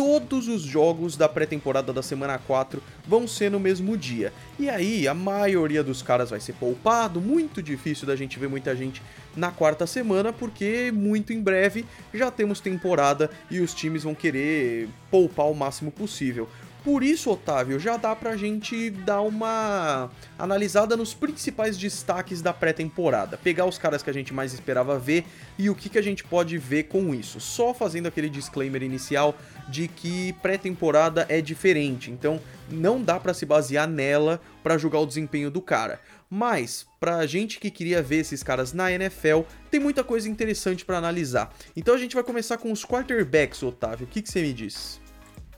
todos 0.00 0.48
os 0.48 0.62
jogos 0.62 1.14
da 1.14 1.28
pré-temporada 1.28 1.92
da 1.92 2.02
semana 2.02 2.38
4 2.38 2.82
vão 3.06 3.28
ser 3.28 3.50
no 3.50 3.60
mesmo 3.60 3.98
dia. 3.98 4.32
E 4.58 4.70
aí, 4.70 5.06
a 5.06 5.12
maioria 5.12 5.84
dos 5.84 6.00
caras 6.00 6.30
vai 6.30 6.40
ser 6.40 6.54
poupado, 6.54 7.20
muito 7.20 7.62
difícil 7.62 8.06
da 8.06 8.16
gente 8.16 8.38
ver 8.38 8.48
muita 8.48 8.74
gente 8.74 9.02
na 9.36 9.50
quarta 9.50 9.86
semana, 9.86 10.32
porque 10.32 10.90
muito 10.90 11.34
em 11.34 11.42
breve 11.42 11.84
já 12.14 12.30
temos 12.30 12.60
temporada 12.60 13.30
e 13.50 13.60
os 13.60 13.74
times 13.74 14.04
vão 14.04 14.14
querer 14.14 14.88
poupar 15.10 15.50
o 15.50 15.54
máximo 15.54 15.90
possível. 15.90 16.48
Por 16.82 17.02
isso, 17.02 17.30
Otávio, 17.30 17.78
já 17.78 17.98
dá 17.98 18.16
pra 18.16 18.36
gente 18.36 18.88
dar 18.90 19.20
uma 19.20 20.10
analisada 20.38 20.96
nos 20.96 21.12
principais 21.12 21.76
destaques 21.76 22.40
da 22.40 22.54
pré-temporada. 22.54 23.36
Pegar 23.36 23.66
os 23.66 23.76
caras 23.76 24.02
que 24.02 24.08
a 24.08 24.14
gente 24.14 24.32
mais 24.32 24.54
esperava 24.54 24.98
ver 24.98 25.26
e 25.58 25.68
o 25.68 25.74
que, 25.74 25.90
que 25.90 25.98
a 25.98 26.02
gente 26.02 26.24
pode 26.24 26.56
ver 26.56 26.84
com 26.84 27.14
isso. 27.14 27.38
Só 27.38 27.74
fazendo 27.74 28.06
aquele 28.06 28.30
disclaimer 28.30 28.82
inicial 28.82 29.34
de 29.68 29.88
que 29.88 30.32
pré-temporada 30.34 31.26
é 31.28 31.42
diferente, 31.42 32.10
então 32.10 32.40
não 32.70 33.02
dá 33.02 33.20
para 33.20 33.34
se 33.34 33.44
basear 33.44 33.86
nela 33.86 34.40
para 34.62 34.78
julgar 34.78 35.00
o 35.00 35.06
desempenho 35.06 35.50
do 35.50 35.60
cara. 35.60 36.00
Mas, 36.32 36.86
pra 37.00 37.26
gente 37.26 37.58
que 37.58 37.70
queria 37.70 38.00
ver 38.00 38.18
esses 38.18 38.42
caras 38.42 38.72
na 38.72 38.90
NFL, 38.92 39.40
tem 39.68 39.80
muita 39.80 40.04
coisa 40.04 40.28
interessante 40.28 40.84
para 40.84 40.96
analisar. 40.96 41.52
Então 41.76 41.92
a 41.92 41.98
gente 41.98 42.14
vai 42.14 42.22
começar 42.22 42.56
com 42.56 42.70
os 42.70 42.84
quarterbacks, 42.84 43.62
Otávio. 43.64 44.06
O 44.06 44.08
que, 44.08 44.22
que 44.22 44.30
você 44.30 44.40
me 44.40 44.52
diz? 44.52 44.99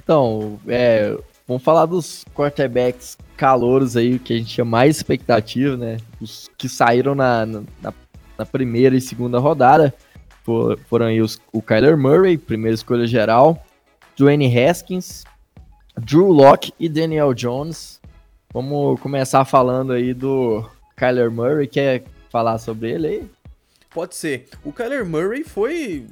Então, 0.02 0.58
é, 0.66 1.16
vamos 1.46 1.62
falar 1.62 1.86
dos 1.86 2.24
quarterbacks 2.34 3.16
calouros 3.36 3.96
aí, 3.96 4.18
que 4.18 4.32
a 4.32 4.36
gente 4.36 4.54
tinha 4.54 4.64
mais 4.64 4.96
expectativa, 4.96 5.76
né? 5.76 5.98
Os 6.20 6.50
que 6.56 6.68
saíram 6.68 7.14
na, 7.14 7.46
na, 7.46 7.92
na 8.38 8.46
primeira 8.46 8.96
e 8.96 9.00
segunda 9.00 9.38
rodada. 9.38 9.94
For, 10.44 10.78
foram 10.88 11.06
aí 11.06 11.20
os, 11.20 11.40
o 11.52 11.62
Kyler 11.62 11.96
Murray, 11.96 12.36
primeira 12.36 12.74
escolha 12.74 13.06
geral. 13.06 13.64
Dwayne 14.16 14.58
Haskins, 14.58 15.24
Drew 15.96 16.28
Locke 16.28 16.72
e 16.78 16.88
Daniel 16.88 17.32
Jones. 17.32 18.00
Vamos 18.52 19.00
começar 19.00 19.44
falando 19.44 19.92
aí 19.92 20.12
do 20.12 20.68
Kyler 20.96 21.30
Murray. 21.30 21.66
Quer 21.66 22.04
falar 22.28 22.58
sobre 22.58 22.90
ele 22.90 23.06
aí? 23.06 23.30
Pode 23.90 24.14
ser. 24.14 24.48
O 24.64 24.72
Kyler 24.72 25.04
Murray 25.04 25.44
foi 25.44 26.06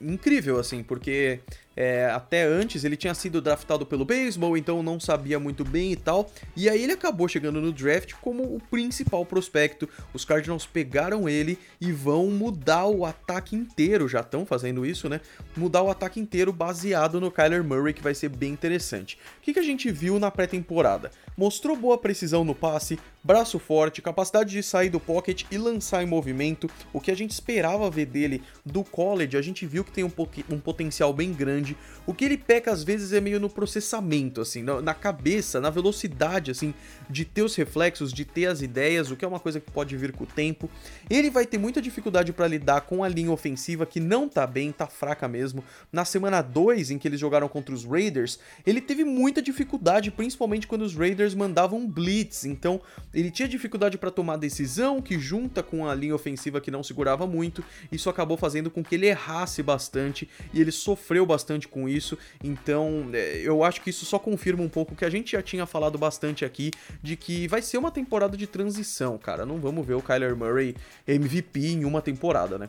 incrível, 0.00 0.58
assim, 0.58 0.82
porque 0.82 1.40
é, 1.80 2.10
até 2.10 2.44
antes 2.44 2.84
ele 2.84 2.94
tinha 2.94 3.14
sido 3.14 3.40
draftado 3.40 3.86
pelo 3.86 4.04
beisebol, 4.04 4.54
então 4.54 4.82
não 4.82 5.00
sabia 5.00 5.40
muito 5.40 5.64
bem 5.64 5.92
e 5.92 5.96
tal. 5.96 6.30
E 6.54 6.68
aí 6.68 6.82
ele 6.82 6.92
acabou 6.92 7.26
chegando 7.26 7.58
no 7.58 7.72
draft 7.72 8.12
como 8.20 8.42
o 8.42 8.60
principal 8.70 9.24
prospecto. 9.24 9.88
Os 10.12 10.22
Cardinals 10.22 10.66
pegaram 10.66 11.26
ele 11.26 11.58
e 11.80 11.90
vão 11.90 12.26
mudar 12.26 12.84
o 12.84 13.06
ataque 13.06 13.56
inteiro, 13.56 14.06
já 14.06 14.20
estão 14.20 14.44
fazendo 14.44 14.84
isso, 14.84 15.08
né? 15.08 15.22
Mudar 15.56 15.80
o 15.80 15.88
ataque 15.88 16.20
inteiro 16.20 16.52
baseado 16.52 17.18
no 17.18 17.30
Kyler 17.30 17.64
Murray, 17.64 17.94
que 17.94 18.02
vai 18.02 18.14
ser 18.14 18.28
bem 18.28 18.52
interessante. 18.52 19.18
O 19.38 19.40
que, 19.40 19.54
que 19.54 19.58
a 19.58 19.62
gente 19.62 19.90
viu 19.90 20.18
na 20.18 20.30
pré-temporada? 20.30 21.10
Mostrou 21.40 21.74
boa 21.74 21.96
precisão 21.96 22.44
no 22.44 22.54
passe, 22.54 22.98
braço 23.24 23.58
forte, 23.58 24.02
capacidade 24.02 24.50
de 24.50 24.62
sair 24.62 24.90
do 24.90 25.00
pocket 25.00 25.44
e 25.50 25.56
lançar 25.56 26.02
em 26.02 26.06
movimento. 26.06 26.68
O 26.92 27.00
que 27.00 27.10
a 27.10 27.14
gente 27.14 27.30
esperava 27.30 27.90
ver 27.90 28.04
dele 28.04 28.42
do 28.62 28.84
college, 28.84 29.38
a 29.38 29.40
gente 29.40 29.64
viu 29.64 29.82
que 29.82 29.90
tem 29.90 30.04
um, 30.04 30.12
um 30.50 30.60
potencial 30.60 31.14
bem 31.14 31.32
grande. 31.32 31.78
O 32.06 32.12
que 32.12 32.26
ele 32.26 32.36
peca 32.36 32.70
às 32.70 32.84
vezes 32.84 33.14
é 33.14 33.22
meio 33.22 33.40
no 33.40 33.48
processamento, 33.48 34.42
assim, 34.42 34.62
na, 34.62 34.82
na 34.82 34.92
cabeça, 34.92 35.62
na 35.62 35.70
velocidade, 35.70 36.50
assim, 36.50 36.74
de 37.08 37.24
ter 37.24 37.40
os 37.40 37.56
reflexos, 37.56 38.12
de 38.12 38.26
ter 38.26 38.44
as 38.44 38.60
ideias, 38.60 39.10
o 39.10 39.16
que 39.16 39.24
é 39.24 39.28
uma 39.28 39.40
coisa 39.40 39.60
que 39.60 39.70
pode 39.70 39.96
vir 39.96 40.12
com 40.12 40.24
o 40.24 40.26
tempo. 40.26 40.68
Ele 41.08 41.30
vai 41.30 41.46
ter 41.46 41.56
muita 41.56 41.80
dificuldade 41.80 42.34
para 42.34 42.46
lidar 42.46 42.82
com 42.82 43.02
a 43.02 43.08
linha 43.08 43.32
ofensiva 43.32 43.86
que 43.86 43.98
não 43.98 44.28
tá 44.28 44.46
bem, 44.46 44.72
tá 44.72 44.86
fraca 44.86 45.26
mesmo. 45.26 45.64
Na 45.90 46.04
semana 46.04 46.42
2, 46.42 46.90
em 46.90 46.98
que 46.98 47.08
eles 47.08 47.18
jogaram 47.18 47.48
contra 47.48 47.74
os 47.74 47.86
Raiders, 47.86 48.38
ele 48.66 48.82
teve 48.82 49.04
muita 49.04 49.40
dificuldade, 49.40 50.10
principalmente 50.10 50.66
quando 50.66 50.82
os 50.82 50.94
Raiders 50.94 51.29
Mandavam 51.34 51.86
blitz, 51.86 52.44
então 52.44 52.80
ele 53.12 53.30
tinha 53.30 53.48
dificuldade 53.48 53.98
para 53.98 54.10
tomar 54.10 54.36
decisão, 54.36 55.00
que 55.00 55.18
junta 55.18 55.62
com 55.62 55.88
a 55.88 55.94
linha 55.94 56.14
ofensiva 56.14 56.60
que 56.60 56.70
não 56.70 56.82
segurava 56.82 57.26
muito, 57.26 57.64
isso 57.90 58.08
acabou 58.08 58.36
fazendo 58.36 58.70
com 58.70 58.82
que 58.82 58.94
ele 58.94 59.06
errasse 59.06 59.62
bastante 59.62 60.28
e 60.52 60.60
ele 60.60 60.72
sofreu 60.72 61.26
bastante 61.26 61.66
com 61.66 61.88
isso. 61.88 62.16
Então, 62.42 63.08
é, 63.12 63.40
eu 63.42 63.64
acho 63.64 63.80
que 63.80 63.90
isso 63.90 64.04
só 64.04 64.18
confirma 64.18 64.62
um 64.62 64.68
pouco 64.68 64.94
que 64.94 65.04
a 65.04 65.10
gente 65.10 65.32
já 65.32 65.42
tinha 65.42 65.66
falado 65.66 65.98
bastante 65.98 66.44
aqui 66.44 66.70
de 67.02 67.16
que 67.16 67.48
vai 67.48 67.62
ser 67.62 67.78
uma 67.78 67.90
temporada 67.90 68.36
de 68.36 68.46
transição, 68.46 69.18
cara. 69.18 69.44
Não 69.44 69.58
vamos 69.58 69.86
ver 69.86 69.94
o 69.94 70.02
Kyler 70.02 70.36
Murray 70.36 70.74
MVP 71.06 71.60
em 71.60 71.84
uma 71.84 72.02
temporada, 72.02 72.58
né? 72.58 72.68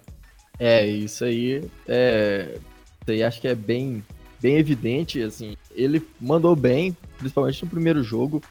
É, 0.59 0.85
isso 0.85 1.23
aí 1.25 1.63
é, 1.87 2.57
isso 3.01 3.11
aí 3.11 3.23
acho 3.23 3.41
que 3.41 3.47
é 3.47 3.55
bem 3.55 4.03
bem 4.41 4.57
evidente, 4.57 5.21
assim, 5.21 5.55
ele 5.75 6.01
mandou 6.19 6.55
bem, 6.55 6.97
principalmente 7.21 7.63
no 7.63 7.69
primeiro 7.69 8.03
jogo. 8.03 8.41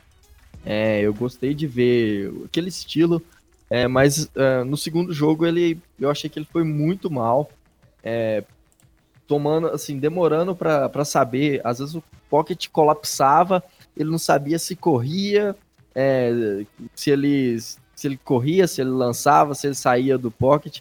É, 0.64 1.00
eu 1.00 1.12
gostei 1.12 1.54
de 1.54 1.66
ver 1.66 2.32
aquele 2.44 2.68
estilo, 2.68 3.22
é, 3.68 3.88
mas 3.88 4.24
uh, 4.24 4.64
no 4.64 4.76
segundo 4.76 5.12
jogo 5.12 5.46
ele, 5.46 5.80
eu 5.98 6.10
achei 6.10 6.30
que 6.30 6.38
ele 6.38 6.48
foi 6.50 6.62
muito 6.62 7.10
mal, 7.10 7.50
é, 8.02 8.44
tomando, 9.26 9.68
assim, 9.68 9.98
demorando 9.98 10.54
para 10.54 11.04
saber. 11.04 11.60
Às 11.64 11.78
vezes 11.78 11.94
o 11.94 12.02
pocket 12.28 12.68
colapsava, 12.68 13.62
ele 13.96 14.10
não 14.10 14.18
sabia 14.18 14.58
se 14.58 14.76
corria, 14.76 15.56
é, 15.94 16.64
se 16.94 17.10
ele 17.10 17.58
se 17.60 18.06
ele 18.06 18.16
corria, 18.16 18.66
se 18.66 18.80
ele 18.80 18.88
lançava, 18.88 19.54
se 19.54 19.66
ele 19.66 19.74
saía 19.74 20.16
do 20.16 20.30
pocket. 20.30 20.80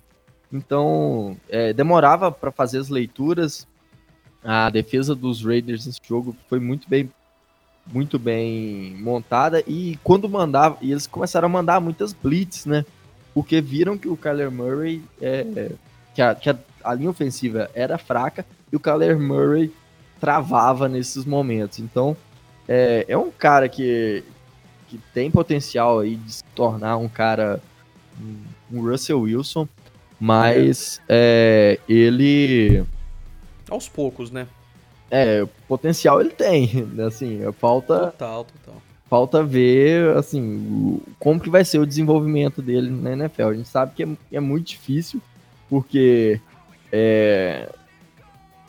Então, 0.51 1.35
é, 1.49 1.73
demorava 1.73 2.31
para 2.31 2.49
fazer 2.49 2.79
as 2.79 2.87
leituras. 2.87 3.67
A 4.41 4.69
defesa 4.69 5.13
dos 5.13 5.43
Raiders 5.43 5.85
nesse 5.85 5.99
jogo 6.01 6.33
foi 6.47 6.61
muito 6.61 6.89
bem 6.89 7.09
muito 7.91 8.19
bem 8.19 8.95
montada 8.99 9.63
e 9.67 9.97
quando 10.03 10.29
mandava, 10.29 10.77
e 10.81 10.91
eles 10.91 11.07
começaram 11.07 11.47
a 11.47 11.49
mandar 11.49 11.79
muitas 11.79 12.13
blitz, 12.13 12.65
né? 12.65 12.85
Porque 13.33 13.61
viram 13.61 13.97
que 13.97 14.07
o 14.07 14.17
Kyler 14.17 14.51
Murray 14.51 15.01
é, 15.21 15.71
que, 16.13 16.21
a, 16.21 16.35
que 16.35 16.49
a, 16.49 16.57
a 16.83 16.93
linha 16.93 17.09
ofensiva 17.09 17.69
era 17.73 17.97
fraca 17.97 18.45
e 18.71 18.75
o 18.75 18.79
Kyler 18.79 19.19
Murray 19.19 19.71
travava 20.19 20.89
nesses 20.89 21.25
momentos. 21.25 21.79
Então, 21.79 22.15
é, 22.67 23.05
é 23.07 23.17
um 23.17 23.31
cara 23.31 23.69
que, 23.69 24.23
que 24.87 24.99
tem 25.13 25.31
potencial 25.31 25.99
aí 25.99 26.15
de 26.15 26.33
se 26.33 26.43
tornar 26.55 26.97
um 26.97 27.07
cara, 27.07 27.61
um 28.71 28.81
Russell 28.81 29.21
Wilson, 29.21 29.67
mas 30.19 30.99
é, 31.07 31.79
ele. 31.87 32.83
Aos 33.69 33.87
poucos, 33.87 34.29
né? 34.29 34.47
É, 35.11 35.45
potencial 35.67 36.21
ele 36.21 36.29
tem, 36.29 36.85
né, 36.93 37.05
assim, 37.05 37.39
falta... 37.53 38.07
Total, 38.11 38.45
total. 38.45 38.81
Falta 39.09 39.43
ver, 39.43 40.15
assim, 40.15 41.01
como 41.17 41.39
que 41.39 41.49
vai 41.49 41.65
ser 41.65 41.79
o 41.79 41.85
desenvolvimento 41.85 42.61
dele 42.61 42.91
na 42.91 43.13
NFL. 43.13 43.47
A 43.47 43.53
gente 43.55 43.67
sabe 43.67 43.93
que 43.95 44.03
é, 44.03 44.07
é 44.33 44.39
muito 44.39 44.67
difícil, 44.67 45.19
porque, 45.67 46.39
é, 46.91 47.67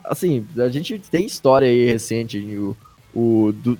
assim, 0.03 0.47
a 0.57 0.67
gente 0.69 0.97
tem 0.97 1.27
história 1.27 1.67
aí 1.67 1.85
recente, 1.85 2.39
o, 2.39 2.75
o 3.13 3.51
do, 3.51 3.77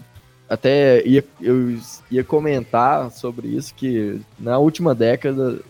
até 0.51 1.01
ia, 1.07 1.23
eu 1.39 1.79
ia 2.11 2.23
comentar 2.25 3.09
sobre 3.09 3.47
isso, 3.47 3.73
que 3.73 4.19
na 4.37 4.57
última 4.57 4.93
década, 4.93 5.61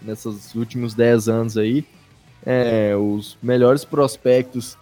nesses 0.00 0.54
últimos 0.54 0.94
10 0.94 1.28
anos 1.28 1.58
aí, 1.58 1.84
é, 2.44 2.96
os 2.96 3.36
melhores 3.42 3.84
prospectos 3.84 4.78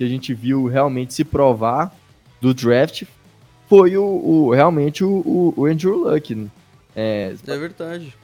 que 0.00 0.04
a 0.04 0.08
gente 0.08 0.32
viu 0.32 0.64
realmente 0.64 1.12
se 1.12 1.22
provar 1.22 1.94
do 2.40 2.54
draft 2.54 3.02
foi 3.68 3.98
o, 3.98 4.02
o 4.02 4.50
realmente 4.50 5.04
o, 5.04 5.52
o, 5.54 5.66
Andrew 5.66 6.04
Luck. 6.04 6.34
Né? 6.34 6.48
É, 6.96 7.34
é 7.46 7.58
verdade. 7.58 8.16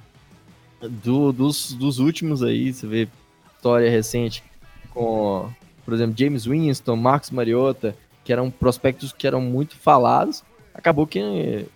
Do, 0.81 1.35
dos, 1.35 1.74
dos 1.74 1.99
últimos 1.99 2.43
aí, 2.43 2.72
você 2.72 2.87
vê 2.87 3.09
história 3.55 3.91
recente 3.91 4.43
com, 4.89 5.51
por 5.85 5.93
exemplo, 5.93 6.14
James 6.16 6.47
Winston, 6.47 6.97
Marcos 6.97 7.31
Mariota, 7.31 7.95
que 8.24 8.33
eram 8.33 8.51
prospectos 8.51 9.12
que 9.12 9.27
eram 9.27 9.43
muito 9.43 9.77
falados. 9.77 10.43
Acabou 10.72 11.07
que 11.07 11.66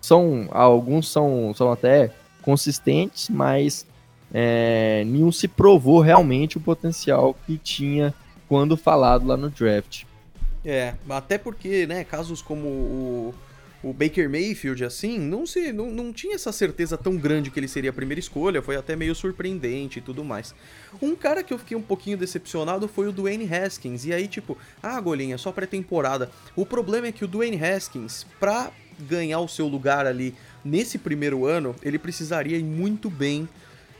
são 0.00 0.46
alguns 0.52 1.10
são, 1.10 1.52
são 1.52 1.72
até 1.72 2.12
consistentes, 2.42 3.28
mas 3.28 3.84
é, 4.32 5.02
nenhum 5.04 5.32
se 5.32 5.48
provou 5.48 5.98
realmente 5.98 6.56
o 6.56 6.60
potencial 6.60 7.34
que 7.44 7.58
tinha 7.58 8.14
quando 8.48 8.76
falado 8.76 9.26
lá 9.26 9.36
no 9.36 9.50
draft. 9.50 10.04
É, 10.64 10.94
até 11.08 11.38
porque, 11.38 11.86
né, 11.86 12.02
casos 12.02 12.42
como 12.42 12.66
o, 12.66 13.34
o 13.84 13.92
Baker 13.92 14.28
Mayfield, 14.28 14.84
assim, 14.84 15.16
não, 15.16 15.46
se, 15.46 15.72
não, 15.72 15.92
não 15.92 16.12
tinha 16.12 16.34
essa 16.34 16.50
certeza 16.50 16.98
tão 16.98 17.16
grande 17.16 17.52
que 17.52 17.60
ele 17.60 17.68
seria 17.68 17.90
a 17.90 17.92
primeira 17.92 18.18
escolha, 18.18 18.60
foi 18.60 18.74
até 18.74 18.96
meio 18.96 19.14
surpreendente 19.14 20.00
e 20.00 20.02
tudo 20.02 20.24
mais. 20.24 20.54
Um 21.00 21.14
cara 21.14 21.44
que 21.44 21.54
eu 21.54 21.58
fiquei 21.58 21.76
um 21.76 21.82
pouquinho 21.82 22.18
decepcionado 22.18 22.88
foi 22.88 23.06
o 23.06 23.12
Dwayne 23.12 23.48
Haskins, 23.48 24.04
e 24.04 24.12
aí, 24.12 24.26
tipo, 24.26 24.58
ah, 24.82 25.00
Golinha, 25.00 25.38
só 25.38 25.52
pré-temporada. 25.52 26.30
O 26.56 26.66
problema 26.66 27.06
é 27.06 27.12
que 27.12 27.24
o 27.24 27.28
Dwayne 27.28 27.62
Haskins, 27.64 28.26
pra 28.40 28.72
ganhar 28.98 29.38
o 29.40 29.48
seu 29.48 29.68
lugar 29.68 30.04
ali 30.04 30.34
nesse 30.64 30.98
primeiro 30.98 31.46
ano, 31.46 31.76
ele 31.80 31.98
precisaria 31.98 32.56
ir 32.56 32.64
muito 32.64 33.08
bem 33.08 33.48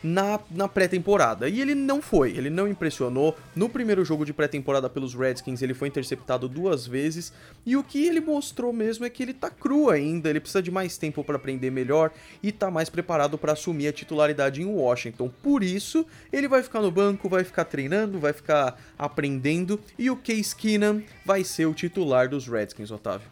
na, 0.02 0.40
na 0.50 0.68
pré-temporada. 0.68 1.48
E 1.48 1.60
ele 1.60 1.74
não 1.74 2.00
foi, 2.00 2.30
ele 2.30 2.50
não 2.50 2.68
impressionou. 2.68 3.36
No 3.54 3.68
primeiro 3.68 4.04
jogo 4.04 4.24
de 4.24 4.32
pré-temporada 4.32 4.88
pelos 4.88 5.14
Redskins, 5.14 5.62
ele 5.62 5.74
foi 5.74 5.88
interceptado 5.88 6.48
duas 6.48 6.86
vezes. 6.86 7.32
E 7.64 7.76
o 7.76 7.82
que 7.82 8.06
ele 8.06 8.20
mostrou 8.20 8.72
mesmo 8.72 9.04
é 9.04 9.10
que 9.10 9.22
ele 9.22 9.34
tá 9.34 9.50
cru 9.50 9.90
ainda, 9.90 10.30
ele 10.30 10.40
precisa 10.40 10.62
de 10.62 10.70
mais 10.70 10.96
tempo 10.96 11.24
para 11.24 11.36
aprender 11.36 11.70
melhor 11.70 12.10
e 12.42 12.52
tá 12.52 12.70
mais 12.70 12.88
preparado 12.88 13.38
para 13.38 13.52
assumir 13.52 13.88
a 13.88 13.92
titularidade 13.92 14.62
em 14.62 14.66
Washington. 14.66 15.30
Por 15.42 15.62
isso, 15.62 16.06
ele 16.32 16.48
vai 16.48 16.62
ficar 16.62 16.80
no 16.80 16.90
banco, 16.90 17.28
vai 17.28 17.44
ficar 17.44 17.64
treinando, 17.64 18.18
vai 18.18 18.32
ficar 18.32 18.78
aprendendo. 18.98 19.80
E 19.98 20.10
o 20.10 20.16
Case 20.16 20.54
Keenum 20.54 21.02
vai 21.24 21.44
ser 21.44 21.66
o 21.66 21.74
titular 21.74 22.28
dos 22.28 22.46
Redskins, 22.46 22.90
Otávio. 22.90 23.28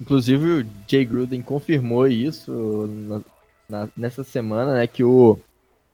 Inclusive, 0.00 0.62
o 0.62 0.66
Jay 0.86 1.04
Gruden 1.04 1.42
confirmou 1.42 2.06
isso 2.06 2.88
na, 2.88 3.20
na, 3.68 3.88
nessa 3.96 4.22
semana, 4.22 4.74
né? 4.74 4.86
Que 4.86 5.02
o 5.02 5.38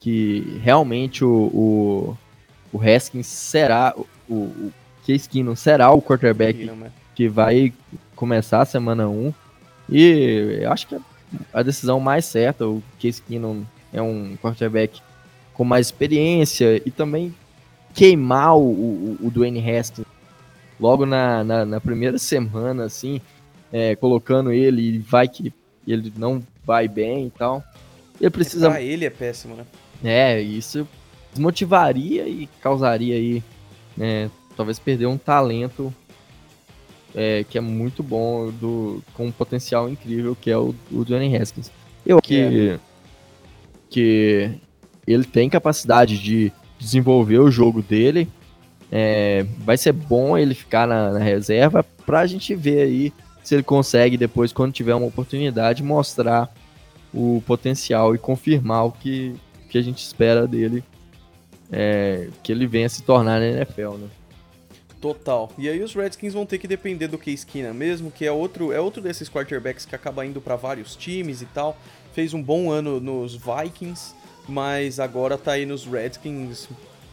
que 0.05 0.61
realmente 0.63 1.25
o, 1.25 1.31
o, 1.31 2.19
o 2.71 2.79
Haskins 2.79 3.27
será, 3.27 3.95
o, 4.29 4.35
o 4.35 4.73
Case 5.07 5.27
Keenum 5.27 5.57
será 5.57 5.91
o 5.93 6.03
quarterback 6.03 6.69
é. 6.69 6.91
que 7.15 7.27
vai 7.27 7.73
começar 8.15 8.61
a 8.61 8.67
semana 8.67 9.09
1. 9.09 9.33
E 9.89 10.59
eu 10.61 10.71
acho 10.71 10.87
que 10.87 10.95
é 10.95 10.99
a 11.55 11.63
decisão 11.63 11.99
mais 12.01 12.27
certa, 12.27 12.69
o 12.69 12.83
Case 12.99 13.23
Keenum 13.23 13.65
é 13.95 14.03
um 14.03 14.37
quarterback 14.43 15.01
com 15.55 15.65
mais 15.65 15.87
experiência 15.87 16.83
e 16.85 16.91
também 16.91 17.35
queimar 17.95 18.59
o, 18.59 18.61
o, 18.61 19.19
o 19.23 19.31
Dwayne 19.31 19.71
Haskins 19.71 20.07
logo 20.79 21.07
na, 21.07 21.43
na, 21.43 21.65
na 21.65 21.81
primeira 21.81 22.19
semana, 22.19 22.85
assim, 22.85 23.23
é, 23.73 23.97
colocando 23.97 24.53
ele 24.53 24.83
e 24.83 24.99
vai 24.99 25.27
que 25.29 25.51
ele 25.89 26.13
não 26.15 26.43
vai 26.63 26.89
bem 26.89 27.29
e 27.29 27.31
tal. 27.31 27.65
Ele 28.21 28.29
precisa. 28.29 28.79
Ele 28.83 29.07
é 29.07 29.11
péssimo, 29.11 29.57
né? 29.57 29.65
É, 30.05 30.41
isso 30.41 30.87
desmotivaria 31.33 32.29
e 32.29 32.49
causaria 32.61 33.17
aí, 33.17 33.43
né, 33.97 34.31
talvez 34.57 34.79
perder 34.79 35.07
um 35.07 35.19
talento 35.19 35.93
é, 37.15 37.45
que 37.49 37.57
é 37.57 37.61
muito 37.61 38.03
bom, 38.03 38.51
do, 38.51 39.03
com 39.15 39.27
um 39.27 39.33
potencial 39.33 39.89
incrível, 39.89 40.37
que 40.39 40.51
é 40.51 40.59
o, 40.59 40.75
o 40.93 41.05
Johnny 41.05 41.35
Haskins. 41.37 41.71
Eu 42.05 42.21
que, 42.21 42.71
é. 42.71 42.79
que 43.89 44.51
ele 45.07 45.25
tem 45.25 45.49
capacidade 45.49 46.19
de 46.19 46.53
desenvolver 46.79 47.39
o 47.39 47.51
jogo 47.51 47.83
dele. 47.83 48.29
É, 48.93 49.47
vai 49.59 49.77
ser 49.77 49.93
bom 49.93 50.37
ele 50.37 50.55
ficar 50.55 50.87
na, 50.87 51.13
na 51.13 51.19
reserva 51.19 51.85
para 52.05 52.21
a 52.21 52.27
gente 52.27 52.55
ver 52.55 52.83
aí 52.83 53.13
se 53.43 53.55
ele 53.55 53.63
consegue 53.63 54.17
depois, 54.17 54.53
quando 54.53 54.73
tiver 54.73 54.95
uma 54.95 55.07
oportunidade, 55.07 55.83
mostrar 55.83 56.53
o 57.13 57.43
potencial 57.47 58.15
e 58.15 58.19
confirmar 58.19 58.87
o 58.87 58.93
que, 58.93 59.35
que 59.75 59.79
a 59.79 59.83
gente 59.83 59.99
espera 59.99 60.47
dele 60.47 60.85
é, 61.72 62.29
que 62.45 62.53
ele 62.53 62.64
venha 62.64 62.89
se 62.89 63.03
tornar 63.03 63.41
na 63.41 63.47
NFL, 63.47 63.95
né? 63.95 64.09
Total. 65.01 65.51
E 65.59 65.68
aí 65.68 65.83
os 65.83 65.93
Redskins 65.93 66.33
vão 66.33 66.47
ter 66.47 66.59
que 66.59 66.68
depender 66.68 67.09
do 67.09 67.18
Case 67.18 67.45
Keenum 67.45 67.75
mesmo, 67.75 68.09
que 68.09 68.25
é 68.25 68.31
outro, 68.31 68.70
é 68.70 68.79
outro 68.79 69.03
desses 69.03 69.29
quarterbacks 69.29 69.85
que 69.85 69.93
acaba 69.93 70.25
indo 70.25 70.41
para 70.41 70.55
vários 70.55 70.95
times 70.95 71.43
e 71.43 71.47
tal. 71.47 71.77
Fez 72.12 72.33
um 72.33 72.41
bom 72.41 72.70
ano 72.70 73.01
nos 73.01 73.35
Vikings, 73.35 74.14
mas 74.49 75.01
agora 75.01 75.37
tá 75.37 75.53
aí 75.53 75.66
nos 75.66 75.85
Redskins 75.85 76.68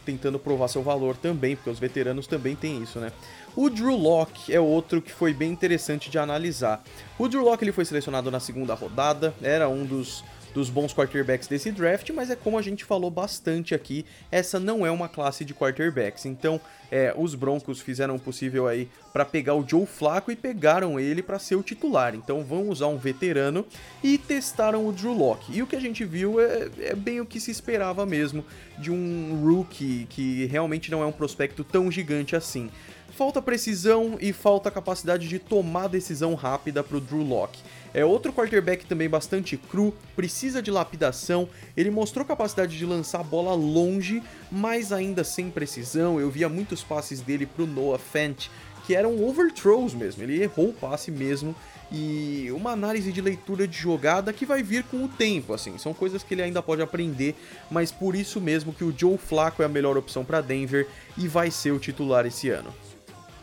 tentando 0.06 0.38
provar 0.38 0.68
seu 0.68 0.84
valor 0.84 1.16
também, 1.16 1.56
porque 1.56 1.68
os 1.68 1.80
veteranos 1.80 2.28
também 2.28 2.54
têm 2.54 2.80
isso, 2.80 3.00
né? 3.00 3.10
O 3.56 3.68
Drew 3.68 3.96
Locke 3.96 4.54
é 4.54 4.60
outro 4.60 5.02
que 5.02 5.10
foi 5.10 5.34
bem 5.34 5.50
interessante 5.50 6.08
de 6.08 6.16
analisar. 6.16 6.80
O 7.18 7.28
Drew 7.28 7.42
Locke 7.42 7.64
ele 7.64 7.72
foi 7.72 7.84
selecionado 7.84 8.30
na 8.30 8.38
segunda 8.38 8.72
rodada, 8.72 9.34
era 9.42 9.68
um 9.68 9.84
dos 9.84 10.22
dos 10.54 10.68
bons 10.68 10.92
quarterbacks 10.92 11.48
desse 11.48 11.70
draft, 11.70 12.10
mas 12.10 12.30
é 12.30 12.36
como 12.36 12.58
a 12.58 12.62
gente 12.62 12.84
falou 12.84 13.10
bastante 13.10 13.74
aqui, 13.74 14.04
essa 14.30 14.60
não 14.60 14.86
é 14.86 14.90
uma 14.90 15.08
classe 15.08 15.44
de 15.44 15.54
quarterbacks. 15.54 16.26
Então, 16.26 16.60
é, 16.90 17.14
os 17.16 17.34
Broncos 17.34 17.80
fizeram 17.80 18.16
o 18.16 18.20
possível 18.20 18.68
aí 18.68 18.88
para 19.12 19.24
pegar 19.24 19.54
o 19.54 19.66
Joe 19.66 19.86
Flacco 19.86 20.30
e 20.30 20.36
pegaram 20.36 21.00
ele 21.00 21.22
para 21.22 21.38
ser 21.38 21.56
o 21.56 21.62
titular. 21.62 22.14
Então, 22.14 22.44
vão 22.44 22.68
usar 22.68 22.88
um 22.88 22.98
veterano 22.98 23.64
e 24.02 24.18
testaram 24.18 24.86
o 24.86 24.92
Drew 24.92 25.12
Locke. 25.12 25.56
E 25.56 25.62
o 25.62 25.66
que 25.66 25.76
a 25.76 25.80
gente 25.80 26.04
viu 26.04 26.40
é, 26.40 26.68
é 26.80 26.94
bem 26.94 27.20
o 27.20 27.26
que 27.26 27.40
se 27.40 27.50
esperava 27.50 28.04
mesmo 28.04 28.44
de 28.78 28.90
um 28.90 29.40
rookie 29.42 30.06
que 30.10 30.46
realmente 30.46 30.90
não 30.90 31.02
é 31.02 31.06
um 31.06 31.12
prospecto 31.12 31.64
tão 31.64 31.90
gigante 31.90 32.36
assim. 32.36 32.70
Falta 33.16 33.42
precisão 33.42 34.16
e 34.20 34.32
falta 34.32 34.70
capacidade 34.70 35.28
de 35.28 35.38
tomar 35.38 35.86
decisão 35.86 36.34
rápida 36.34 36.82
para 36.82 36.96
o 36.96 37.00
Drew 37.00 37.22
Locke. 37.22 37.60
É 37.94 38.04
outro 38.04 38.32
quarterback 38.32 38.86
também 38.86 39.08
bastante 39.08 39.56
cru, 39.56 39.94
precisa 40.16 40.62
de 40.62 40.70
lapidação. 40.70 41.48
Ele 41.76 41.90
mostrou 41.90 42.24
capacidade 42.24 42.76
de 42.76 42.86
lançar 42.86 43.20
a 43.20 43.24
bola 43.24 43.54
longe, 43.54 44.22
mas 44.50 44.92
ainda 44.92 45.22
sem 45.24 45.50
precisão. 45.50 46.18
Eu 46.18 46.30
via 46.30 46.48
muitos 46.48 46.82
passes 46.82 47.20
dele 47.20 47.46
para 47.46 47.64
o 47.64 47.66
Noah 47.66 47.98
Fant 47.98 48.48
que 48.86 48.94
eram 48.94 49.22
overthrows 49.24 49.94
mesmo. 49.94 50.22
Ele 50.22 50.42
errou 50.42 50.70
o 50.70 50.72
passe 50.72 51.10
mesmo 51.10 51.54
e 51.90 52.48
uma 52.52 52.70
análise 52.70 53.12
de 53.12 53.20
leitura 53.20 53.68
de 53.68 53.76
jogada 53.76 54.32
que 54.32 54.46
vai 54.46 54.62
vir 54.62 54.82
com 54.84 55.04
o 55.04 55.08
tempo, 55.08 55.52
assim. 55.52 55.76
São 55.78 55.92
coisas 55.92 56.22
que 56.22 56.34
ele 56.34 56.42
ainda 56.42 56.62
pode 56.62 56.82
aprender, 56.82 57.34
mas 57.70 57.92
por 57.92 58.16
isso 58.16 58.40
mesmo 58.40 58.72
que 58.72 58.84
o 58.84 58.94
Joe 58.96 59.18
Flacco 59.18 59.62
é 59.62 59.66
a 59.66 59.68
melhor 59.68 59.96
opção 59.96 60.24
para 60.24 60.40
Denver 60.40 60.88
e 61.16 61.28
vai 61.28 61.50
ser 61.50 61.72
o 61.72 61.78
titular 61.78 62.26
esse 62.26 62.48
ano. 62.48 62.72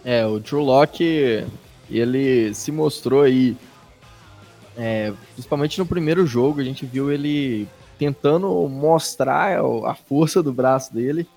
É, 0.04 0.26
o 0.26 0.40
Drew 0.40 0.62
Locke, 0.62 1.46
ele 1.90 2.54
se 2.54 2.72
mostrou 2.72 3.22
aí, 3.22 3.56
é, 4.82 5.12
principalmente 5.34 5.78
no 5.78 5.86
primeiro 5.86 6.26
jogo, 6.26 6.62
a 6.62 6.64
gente 6.64 6.86
viu 6.86 7.12
ele 7.12 7.68
tentando 7.98 8.48
mostrar 8.70 9.60
a 9.86 9.94
força 9.94 10.42
do 10.42 10.54
braço 10.54 10.94
dele 10.94 11.28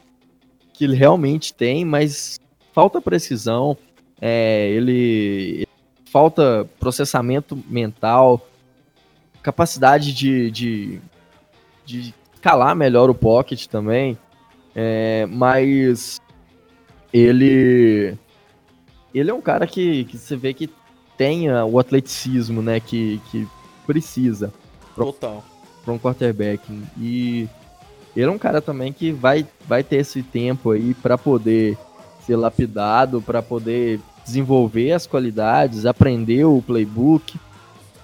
que 0.72 0.84
ele 0.84 0.95
realmente 0.95 1.53
tem, 1.53 1.84
mas 1.84 2.38
falta 2.72 3.01
precisão, 3.01 3.76
é, 4.20 4.70
ele 4.70 5.66
falta 6.05 6.68
processamento 6.78 7.59
mental, 7.68 8.49
capacidade 9.43 10.12
de, 10.12 10.49
de, 10.49 11.01
de 11.84 12.14
calar 12.40 12.76
melhor 12.76 13.11
o 13.11 13.14
pocket 13.14 13.66
também, 13.66 14.16
é, 14.72 15.26
mas 15.26 16.20
ele 17.12 18.16
ele 19.12 19.30
é 19.30 19.34
um 19.34 19.43
cara 19.43 19.66
que, 19.66 20.05
que 20.05 20.16
você 20.16 20.36
vê 20.36 20.55
que 20.55 20.70
tem 21.23 21.49
o 21.53 21.79
atleticismo, 21.79 22.61
né, 22.61 22.81
que, 22.81 23.20
que 23.31 23.47
precisa. 23.87 24.53
Total. 24.97 25.45
Para 25.85 25.95
um 25.95 25.99
quarterback. 25.99 26.61
E 26.99 27.49
ele 28.16 28.27
é 28.27 28.31
um 28.31 28.39
cara 28.39 28.61
também 28.61 28.93
que 28.93 29.12
vai, 29.12 29.47
vai 29.68 29.85
ter 29.85 29.99
esse 29.99 30.20
tempo 30.20 30.73
aí 30.73 30.95
para 30.95 31.16
poder 31.16 31.79
ser 32.27 32.35
lapidado, 32.35 33.23
para 33.23 33.41
poder 33.41 34.01
desenvolver 34.25 34.91
as 34.91 35.07
qualidades, 35.07 35.87
aprender 35.87 36.45
o 36.45 36.61
playbook 36.61 37.39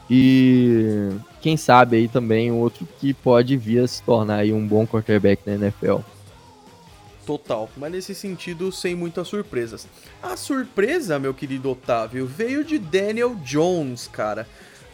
e 0.09 1.11
quem 1.41 1.57
sabe 1.57 1.97
aí 1.97 2.09
também 2.09 2.53
outro 2.53 2.87
que 3.01 3.13
pode 3.13 3.57
vir 3.57 3.81
a 3.81 3.89
se 3.89 4.01
tornar 4.05 4.37
aí 4.37 4.53
um 4.53 4.65
bom 4.65 4.87
quarterback 4.87 5.43
na 5.45 5.55
NFL. 5.55 5.99
Total, 7.29 7.69
mas 7.77 7.93
nesse 7.93 8.15
sentido 8.15 8.73
sem 8.73 8.95
muitas 8.95 9.29
surpresas. 9.29 9.87
A 10.23 10.35
surpresa, 10.35 11.19
meu 11.19 11.35
querido 11.35 11.71
Otávio, 11.71 12.25
veio 12.25 12.65
de 12.65 12.79
Daniel 12.79 13.35
Jones, 13.45 14.09
cara 14.09 14.49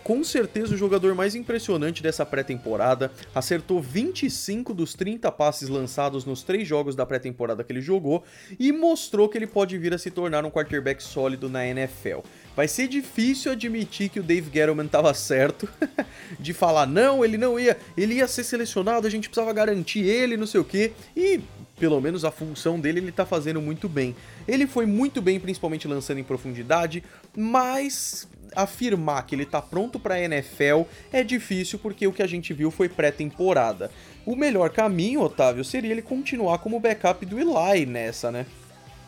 com 0.05 0.23
certeza 0.23 0.75
o 0.75 0.77
jogador 0.77 1.15
mais 1.15 1.35
impressionante 1.35 2.03
dessa 2.03 2.27
pré-temporada, 2.27 3.11
acertou 3.35 3.81
25 3.81 4.75
dos 4.75 4.93
30 4.93 5.33
passes 5.33 5.71
lançados 5.71 6.27
nos 6.27 6.43
três 6.43 6.69
jogos 6.69 6.95
da 6.95 7.07
pré-temporada 7.07 7.65
que 7.65 7.73
ele 7.73 7.81
jogou 7.81 8.23
e 8.59 8.71
mostrou 8.71 9.31
que 9.31 9.39
ele 9.39 9.47
pode 9.47 9.79
vir 9.79 9.95
a 9.95 9.99
se 9.99 10.11
tornar 10.11 10.45
um 10.45 10.51
quarterback 10.51 11.03
sólido 11.03 11.49
na 11.49 11.67
NFL. 11.67 12.19
Vai 12.55 12.69
ser 12.69 12.87
difícil 12.87 13.51
admitir 13.53 14.11
que 14.11 14.21
o 14.21 14.23
Dave 14.23 14.51
Gettleman 14.53 14.85
estava 14.85 15.15
certo 15.15 15.67
de 16.39 16.53
falar 16.53 16.87
não, 16.87 17.25
ele 17.25 17.39
não 17.39 17.59
ia, 17.59 17.77
ele 17.97 18.17
ia 18.17 18.29
ser 18.29 18.45
selecionado, 18.45 19.07
a 19.07 19.11
gente 19.11 19.31
precisava 19.31 19.55
garantir 19.55 20.05
ele, 20.05 20.37
não 20.37 20.47
sei 20.47 20.61
o 20.61 20.65
que, 20.65 20.93
e 21.17 21.41
pelo 21.79 22.01
menos 22.01 22.25
a 22.25 22.31
função 22.31 22.79
dele 22.79 23.01
ele 23.01 23.13
tá 23.13 23.27
fazendo 23.27 23.61
muito 23.61 23.89
bem. 23.89 24.15
Ele 24.47 24.67
foi 24.67 24.87
muito 24.87 25.21
bem, 25.21 25.41
principalmente 25.41 25.89
lançando 25.89 26.19
em 26.19 26.25
profundidade, 26.25 27.03
mas 27.37 28.29
afirmar 28.55 29.27
que 29.27 29.35
ele 29.35 29.45
tá 29.45 29.61
pronto 29.61 29.99
para 29.99 30.21
NFL 30.21 30.83
é 31.13 31.25
difícil 31.25 31.79
porque 31.79 32.07
o 32.07 32.13
que 32.13 32.23
a 32.23 32.27
gente 32.27 32.53
viu 32.53 32.71
foi 32.71 32.89
pré-temporada. 32.89 33.91
O 34.25 34.37
melhor 34.37 34.71
caminho, 34.71 35.21
Otávio, 35.21 35.65
seria 35.65 35.91
ele 35.91 36.03
continuar 36.03 36.59
como 36.59 36.81
backup 36.81 37.27
do 37.27 37.39
Eli 37.39 37.85
nessa, 37.87 38.31
né? 38.31 38.47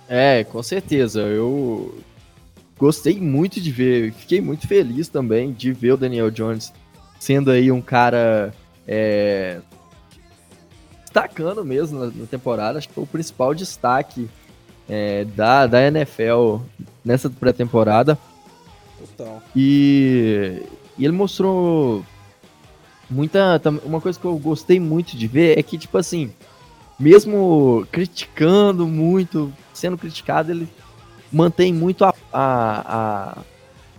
É, 0.08 0.44
com 0.44 0.62
certeza. 0.62 1.20
Eu 1.20 1.98
gostei 2.78 3.20
muito 3.20 3.60
de 3.60 3.70
ver, 3.70 4.12
fiquei 4.12 4.40
muito 4.40 4.66
feliz 4.66 5.08
também 5.08 5.52
de 5.52 5.72
ver 5.72 5.92
o 5.92 5.96
Daniel 5.96 6.30
Jones 6.30 6.72
sendo 7.18 7.50
aí 7.50 7.72
um 7.72 7.80
cara 7.80 8.52
é, 8.86 9.60
destacando 11.16 11.64
mesmo 11.64 11.98
na, 11.98 12.06
na, 12.06 12.26
temporada. 12.26 12.78
Acho 12.78 12.88
que 12.88 12.94
foi 12.94 13.04
o 13.04 13.06
principal 13.06 13.54
destaque 13.54 14.28
é, 14.88 15.24
da, 15.24 15.66
da 15.66 15.82
NFL 15.86 16.58
nessa 17.04 17.30
pré-temporada. 17.30 18.18
Total. 18.98 19.42
E, 19.54 20.62
e 20.98 21.04
ele 21.04 21.12
mostrou 21.12 22.04
muita. 23.08 23.60
Uma 23.84 24.00
coisa 24.00 24.20
que 24.20 24.24
eu 24.26 24.36
gostei 24.38 24.78
muito 24.78 25.16
de 25.16 25.26
ver 25.26 25.58
é 25.58 25.62
que, 25.62 25.78
tipo 25.78 25.96
assim, 25.96 26.30
mesmo 26.98 27.86
criticando 27.90 28.86
muito, 28.86 29.52
sendo 29.72 29.96
criticado, 29.96 30.52
ele 30.52 30.68
mantém 31.32 31.72
muito 31.72 32.04
a, 32.04 32.14
a, 32.32 33.36
a, 33.36 33.40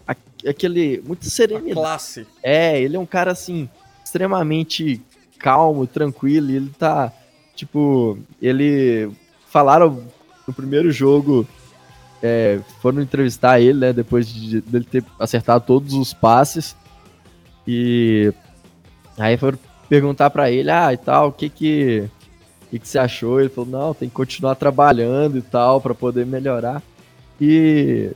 a 0.07 0.15
aquele. 0.47 1.01
Muito 1.05 1.25
serenidade. 1.25 1.71
A 1.71 1.75
classe. 1.75 2.27
É, 2.43 2.79
ele 2.79 2.95
é 2.95 2.99
um 2.99 3.05
cara 3.05 3.31
assim, 3.31 3.67
extremamente 4.03 5.01
calmo, 5.39 5.87
tranquilo, 5.87 6.49
e 6.49 6.55
ele 6.55 6.71
tá. 6.77 7.11
Tipo, 7.55 8.17
ele. 8.41 9.09
Falaram 9.49 10.03
no 10.47 10.53
primeiro 10.53 10.91
jogo 10.91 11.47
é, 12.21 12.59
foram 12.81 13.01
entrevistar 13.01 13.59
ele, 13.59 13.79
né, 13.79 13.93
depois 13.93 14.27
de, 14.27 14.61
de 14.61 14.75
ele 14.75 14.85
ter 14.85 15.03
acertado 15.19 15.65
todos 15.65 15.93
os 15.93 16.13
passes. 16.13 16.75
E 17.67 18.33
aí 19.17 19.37
foram 19.37 19.57
perguntar 19.89 20.29
para 20.29 20.51
ele, 20.51 20.69
ah, 20.69 20.91
e 20.93 20.97
tal, 20.97 21.29
o 21.29 21.31
que 21.31 21.49
que, 21.49 22.09
o 22.65 22.69
que 22.69 22.79
que 22.79 22.87
você 22.87 22.99
achou? 22.99 23.39
Ele 23.39 23.49
falou, 23.49 23.69
não, 23.69 23.93
tem 23.93 24.09
que 24.09 24.15
continuar 24.15 24.55
trabalhando 24.55 25.37
e 25.37 25.41
tal, 25.41 25.79
para 25.79 25.93
poder 25.93 26.25
melhorar. 26.25 26.81
E 27.39 28.11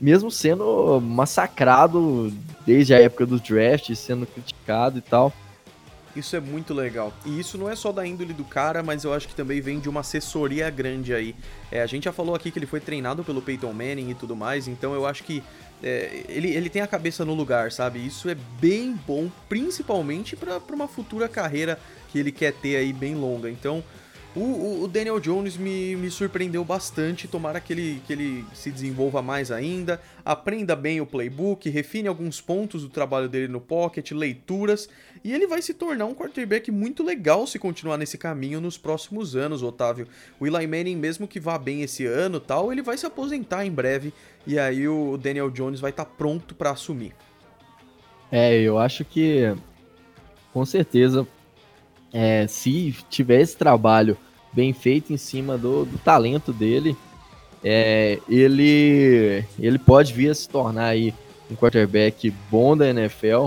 mesmo 0.00 0.30
sendo 0.30 1.00
massacrado 1.00 2.32
desde 2.66 2.94
a 2.94 3.00
época 3.00 3.26
do 3.26 3.38
draft, 3.38 3.94
sendo 3.94 4.26
criticado 4.26 4.98
e 4.98 5.02
tal, 5.02 5.32
isso 6.14 6.34
é 6.34 6.40
muito 6.40 6.74
legal. 6.74 7.12
E 7.24 7.38
isso 7.38 7.56
não 7.56 7.68
é 7.70 7.76
só 7.76 7.92
da 7.92 8.06
índole 8.06 8.32
do 8.32 8.44
cara, 8.44 8.82
mas 8.82 9.04
eu 9.04 9.12
acho 9.12 9.28
que 9.28 9.34
também 9.34 9.60
vem 9.60 9.78
de 9.78 9.88
uma 9.88 10.00
assessoria 10.00 10.68
grande 10.70 11.14
aí. 11.14 11.34
É, 11.70 11.82
a 11.82 11.86
gente 11.86 12.04
já 12.04 12.12
falou 12.12 12.34
aqui 12.34 12.50
que 12.50 12.58
ele 12.58 12.66
foi 12.66 12.80
treinado 12.80 13.22
pelo 13.22 13.40
Peyton 13.40 13.72
Manning 13.72 14.10
e 14.10 14.14
tudo 14.14 14.34
mais, 14.34 14.66
então 14.68 14.94
eu 14.94 15.06
acho 15.06 15.22
que 15.24 15.42
é, 15.82 16.24
ele, 16.28 16.48
ele 16.48 16.68
tem 16.68 16.82
a 16.82 16.86
cabeça 16.86 17.24
no 17.24 17.34
lugar, 17.34 17.72
sabe? 17.72 18.04
Isso 18.04 18.28
é 18.28 18.36
bem 18.60 18.98
bom, 19.06 19.30
principalmente 19.48 20.36
para 20.36 20.60
uma 20.70 20.88
futura 20.88 21.28
carreira 21.28 21.78
que 22.10 22.18
ele 22.18 22.32
quer 22.32 22.52
ter 22.52 22.76
aí 22.76 22.92
bem 22.92 23.14
longa. 23.14 23.48
Então, 23.48 23.82
o, 24.36 24.84
o, 24.84 24.88
Daniel 24.88 25.18
Jones 25.18 25.56
me, 25.56 25.96
me 25.96 26.10
surpreendeu 26.10 26.64
bastante. 26.64 27.26
Tomara 27.26 27.60
que 27.60 27.72
ele, 27.72 28.02
que 28.06 28.12
ele 28.12 28.44
se 28.54 28.70
desenvolva 28.70 29.20
mais 29.20 29.50
ainda, 29.50 30.00
aprenda 30.24 30.76
bem 30.76 31.00
o 31.00 31.06
playbook, 31.06 31.68
refine 31.68 32.06
alguns 32.06 32.40
pontos 32.40 32.82
do 32.82 32.88
trabalho 32.88 33.28
dele 33.28 33.48
no 33.48 33.60
pocket, 33.60 34.12
leituras, 34.12 34.88
e 35.24 35.32
ele 35.32 35.48
vai 35.48 35.60
se 35.60 35.74
tornar 35.74 36.06
um 36.06 36.14
quarterback 36.14 36.70
muito 36.70 37.02
legal 37.02 37.44
se 37.46 37.58
continuar 37.58 37.98
nesse 37.98 38.16
caminho 38.16 38.60
nos 38.60 38.78
próximos 38.78 39.34
anos, 39.34 39.62
Otávio. 39.62 40.06
O 40.38 40.46
Eli 40.46 40.66
Manning, 40.66 40.96
mesmo 40.96 41.26
que 41.26 41.40
vá 41.40 41.58
bem 41.58 41.82
esse 41.82 42.06
ano 42.06 42.38
tal, 42.38 42.72
ele 42.72 42.82
vai 42.82 42.96
se 42.96 43.06
aposentar 43.06 43.66
em 43.66 43.70
breve, 43.70 44.14
e 44.46 44.58
aí 44.58 44.86
o 44.86 45.16
Daniel 45.16 45.50
Jones 45.50 45.80
vai 45.80 45.90
estar 45.90 46.04
tá 46.04 46.10
pronto 46.16 46.54
para 46.54 46.70
assumir. 46.70 47.12
É, 48.30 48.60
eu 48.60 48.78
acho 48.78 49.04
que 49.04 49.52
com 50.52 50.64
certeza 50.64 51.26
é, 52.12 52.46
se 52.46 52.94
tiver 53.08 53.40
esse 53.40 53.56
trabalho 53.56 54.16
bem 54.52 54.72
feito 54.72 55.12
em 55.12 55.16
cima 55.16 55.56
do, 55.56 55.84
do 55.84 55.98
talento 55.98 56.52
dele, 56.52 56.96
é, 57.62 58.18
ele, 58.28 59.44
ele 59.58 59.78
pode 59.78 60.12
vir 60.12 60.30
a 60.30 60.34
se 60.34 60.48
tornar 60.48 60.86
aí 60.86 61.14
um 61.50 61.54
quarterback 61.54 62.32
bom 62.50 62.76
da 62.76 62.88
NFL. 62.88 63.46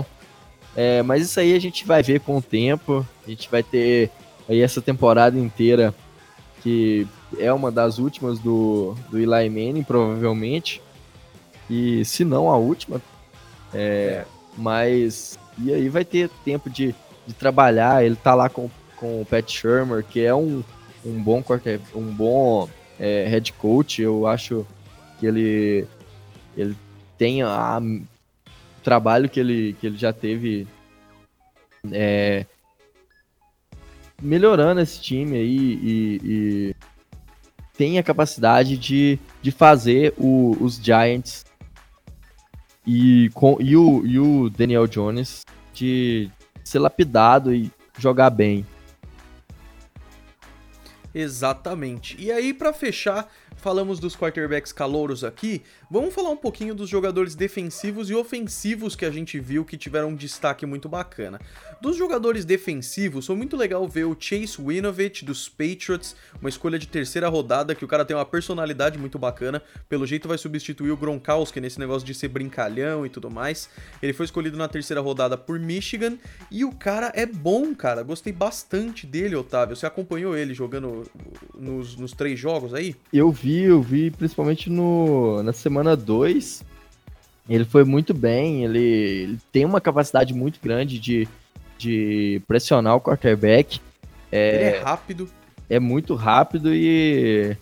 É, 0.76 1.02
mas 1.02 1.22
isso 1.22 1.38
aí 1.38 1.54
a 1.54 1.60
gente 1.60 1.84
vai 1.84 2.02
ver 2.02 2.20
com 2.20 2.36
o 2.36 2.42
tempo. 2.42 3.06
A 3.26 3.30
gente 3.30 3.50
vai 3.50 3.62
ter 3.62 4.10
aí 4.48 4.60
essa 4.60 4.80
temporada 4.80 5.38
inteira 5.38 5.94
que 6.62 7.06
é 7.38 7.52
uma 7.52 7.70
das 7.70 7.98
últimas 7.98 8.38
do, 8.38 8.94
do 9.10 9.18
Eli 9.18 9.50
Manning, 9.50 9.82
provavelmente. 9.82 10.80
E 11.68 12.04
se 12.04 12.24
não 12.24 12.50
a 12.50 12.56
última. 12.56 13.00
É, 13.72 14.24
mas. 14.56 15.38
E 15.58 15.72
aí 15.72 15.88
vai 15.88 16.04
ter 16.04 16.28
tempo 16.44 16.68
de 16.68 16.94
de 17.26 17.34
trabalhar. 17.34 18.04
Ele 18.04 18.16
tá 18.16 18.34
lá 18.34 18.48
com, 18.48 18.70
com 18.96 19.22
o 19.22 19.26
Pat 19.26 19.50
Shermer, 19.50 20.04
que 20.04 20.20
é 20.20 20.34
um, 20.34 20.62
um 21.04 21.22
bom 21.22 21.42
um 21.94 22.12
bom 22.12 22.68
é, 22.98 23.26
head 23.28 23.52
coach. 23.54 24.02
Eu 24.02 24.26
acho 24.26 24.66
que 25.18 25.26
ele, 25.26 25.86
ele 26.56 26.76
tem 27.18 27.42
a, 27.42 27.80
o 27.80 28.82
trabalho 28.82 29.28
que 29.28 29.40
ele, 29.40 29.76
que 29.80 29.86
ele 29.86 29.96
já 29.96 30.12
teve 30.12 30.66
é, 31.92 32.46
melhorando 34.22 34.80
esse 34.80 35.00
time 35.00 35.36
aí 35.36 35.58
e, 35.82 36.20
e, 36.24 36.76
tem 37.76 37.98
a 37.98 38.04
capacidade 38.04 38.76
de, 38.76 39.18
de 39.42 39.50
fazer 39.50 40.14
o, 40.16 40.56
os 40.60 40.76
Giants 40.76 41.44
e, 42.86 43.30
com, 43.34 43.56
e, 43.60 43.76
o, 43.76 44.06
e 44.06 44.18
o 44.18 44.48
Daniel 44.48 44.86
Jones 44.86 45.44
de, 45.72 46.30
ser 46.64 46.78
lapidado 46.78 47.54
e 47.54 47.70
jogar 47.98 48.30
bem. 48.30 48.66
Exatamente. 51.14 52.16
E 52.20 52.32
aí, 52.32 52.52
para 52.52 52.72
fechar, 52.72 53.30
falamos 53.56 53.98
dos 53.98 54.16
quarterbacks 54.16 54.72
calouros 54.72 55.24
aqui, 55.24 55.62
vamos 55.90 56.14
falar 56.14 56.30
um 56.30 56.36
pouquinho 56.36 56.74
dos 56.74 56.88
jogadores 56.88 57.34
defensivos 57.34 58.10
e 58.10 58.14
ofensivos 58.14 58.94
que 58.94 59.04
a 59.04 59.10
gente 59.10 59.38
viu 59.38 59.64
que 59.64 59.76
tiveram 59.76 60.08
um 60.08 60.14
destaque 60.14 60.66
muito 60.66 60.88
bacana. 60.88 61.40
Dos 61.80 61.96
jogadores 61.96 62.44
defensivos, 62.44 63.26
foi 63.26 63.36
muito 63.36 63.56
legal 63.56 63.86
ver 63.88 64.04
o 64.04 64.16
Chase 64.18 64.60
Winovich 64.60 65.24
dos 65.24 65.48
Patriots, 65.48 66.16
uma 66.40 66.48
escolha 66.48 66.78
de 66.78 66.88
terceira 66.88 67.28
rodada, 67.28 67.74
que 67.74 67.84
o 67.84 67.88
cara 67.88 68.04
tem 68.04 68.16
uma 68.16 68.24
personalidade 68.24 68.98
muito 68.98 69.18
bacana, 69.18 69.62
pelo 69.88 70.06
jeito 70.06 70.28
vai 70.28 70.38
substituir 70.38 70.90
o 70.90 70.96
Gronkowski 70.96 71.60
nesse 71.60 71.78
negócio 71.78 72.06
de 72.06 72.14
ser 72.14 72.28
brincalhão 72.28 73.04
e 73.04 73.08
tudo 73.08 73.30
mais. 73.30 73.68
Ele 74.02 74.12
foi 74.12 74.24
escolhido 74.24 74.56
na 74.56 74.68
terceira 74.68 75.00
rodada 75.00 75.36
por 75.36 75.58
Michigan 75.58 76.16
e 76.50 76.64
o 76.64 76.72
cara 76.72 77.12
é 77.14 77.26
bom, 77.26 77.74
cara. 77.74 78.02
Gostei 78.02 78.32
bastante 78.32 79.06
dele, 79.06 79.36
Otávio. 79.36 79.76
Você 79.76 79.86
acompanhou 79.86 80.36
ele 80.36 80.54
jogando 80.54 81.04
nos, 81.54 81.96
nos 81.96 82.12
três 82.12 82.38
jogos 82.38 82.74
aí? 82.74 82.96
Eu 83.12 83.30
vi, 83.30 83.43
eu 83.52 83.82
vi 83.82 84.10
principalmente 84.10 84.70
no, 84.70 85.42
na 85.42 85.52
semana 85.52 85.96
2. 85.96 86.62
Ele 87.48 87.64
foi 87.64 87.84
muito 87.84 88.14
bem, 88.14 88.64
ele, 88.64 88.78
ele, 88.78 89.38
tem 89.52 89.64
uma 89.64 89.80
capacidade 89.80 90.32
muito 90.32 90.58
grande 90.62 90.98
de, 90.98 91.28
de 91.76 92.40
pressionar 92.46 92.96
o 92.96 93.00
quarterback. 93.00 93.80
É, 94.32 94.54
ele 94.54 94.76
é 94.76 94.78
rápido. 94.80 95.28
É 95.68 95.78
muito 95.78 96.14
rápido 96.14 96.74
e. 96.74 97.56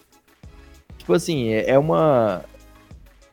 Tipo 0.98 1.14
assim, 1.14 1.48
é, 1.48 1.70
é 1.70 1.78
uma. 1.78 2.44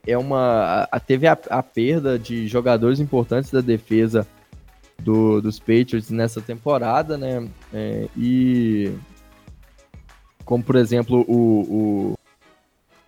É 0.08 0.18
uma. 0.18 0.88
A, 0.92 1.00
teve 1.00 1.28
a, 1.28 1.38
a 1.50 1.62
perda 1.62 2.18
de 2.18 2.48
jogadores 2.48 3.00
importantes 3.00 3.52
da 3.52 3.62
defesa 3.62 4.28
do, 4.98 5.42
dos 5.42 5.60
Patriots 5.60 6.10
nessa 6.10 6.42
temporada, 6.42 7.18
né? 7.18 7.48
É, 7.74 8.08
e 8.18 8.92
como 10.44 10.64
por 10.64 10.76
exemplo 10.76 11.24
o, 11.28 12.16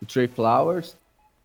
o, 0.01 0.05
Trey 0.05 0.27
Flowers. 0.27 0.95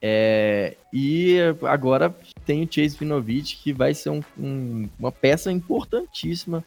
É, 0.00 0.76
e 0.92 1.38
agora 1.62 2.14
tem 2.44 2.62
o 2.62 2.68
Chase 2.70 2.96
Vinovich, 2.96 3.56
que 3.56 3.72
vai 3.72 3.94
ser 3.94 4.10
um, 4.10 4.22
um, 4.38 4.88
uma 4.98 5.10
peça 5.10 5.50
importantíssima 5.50 6.64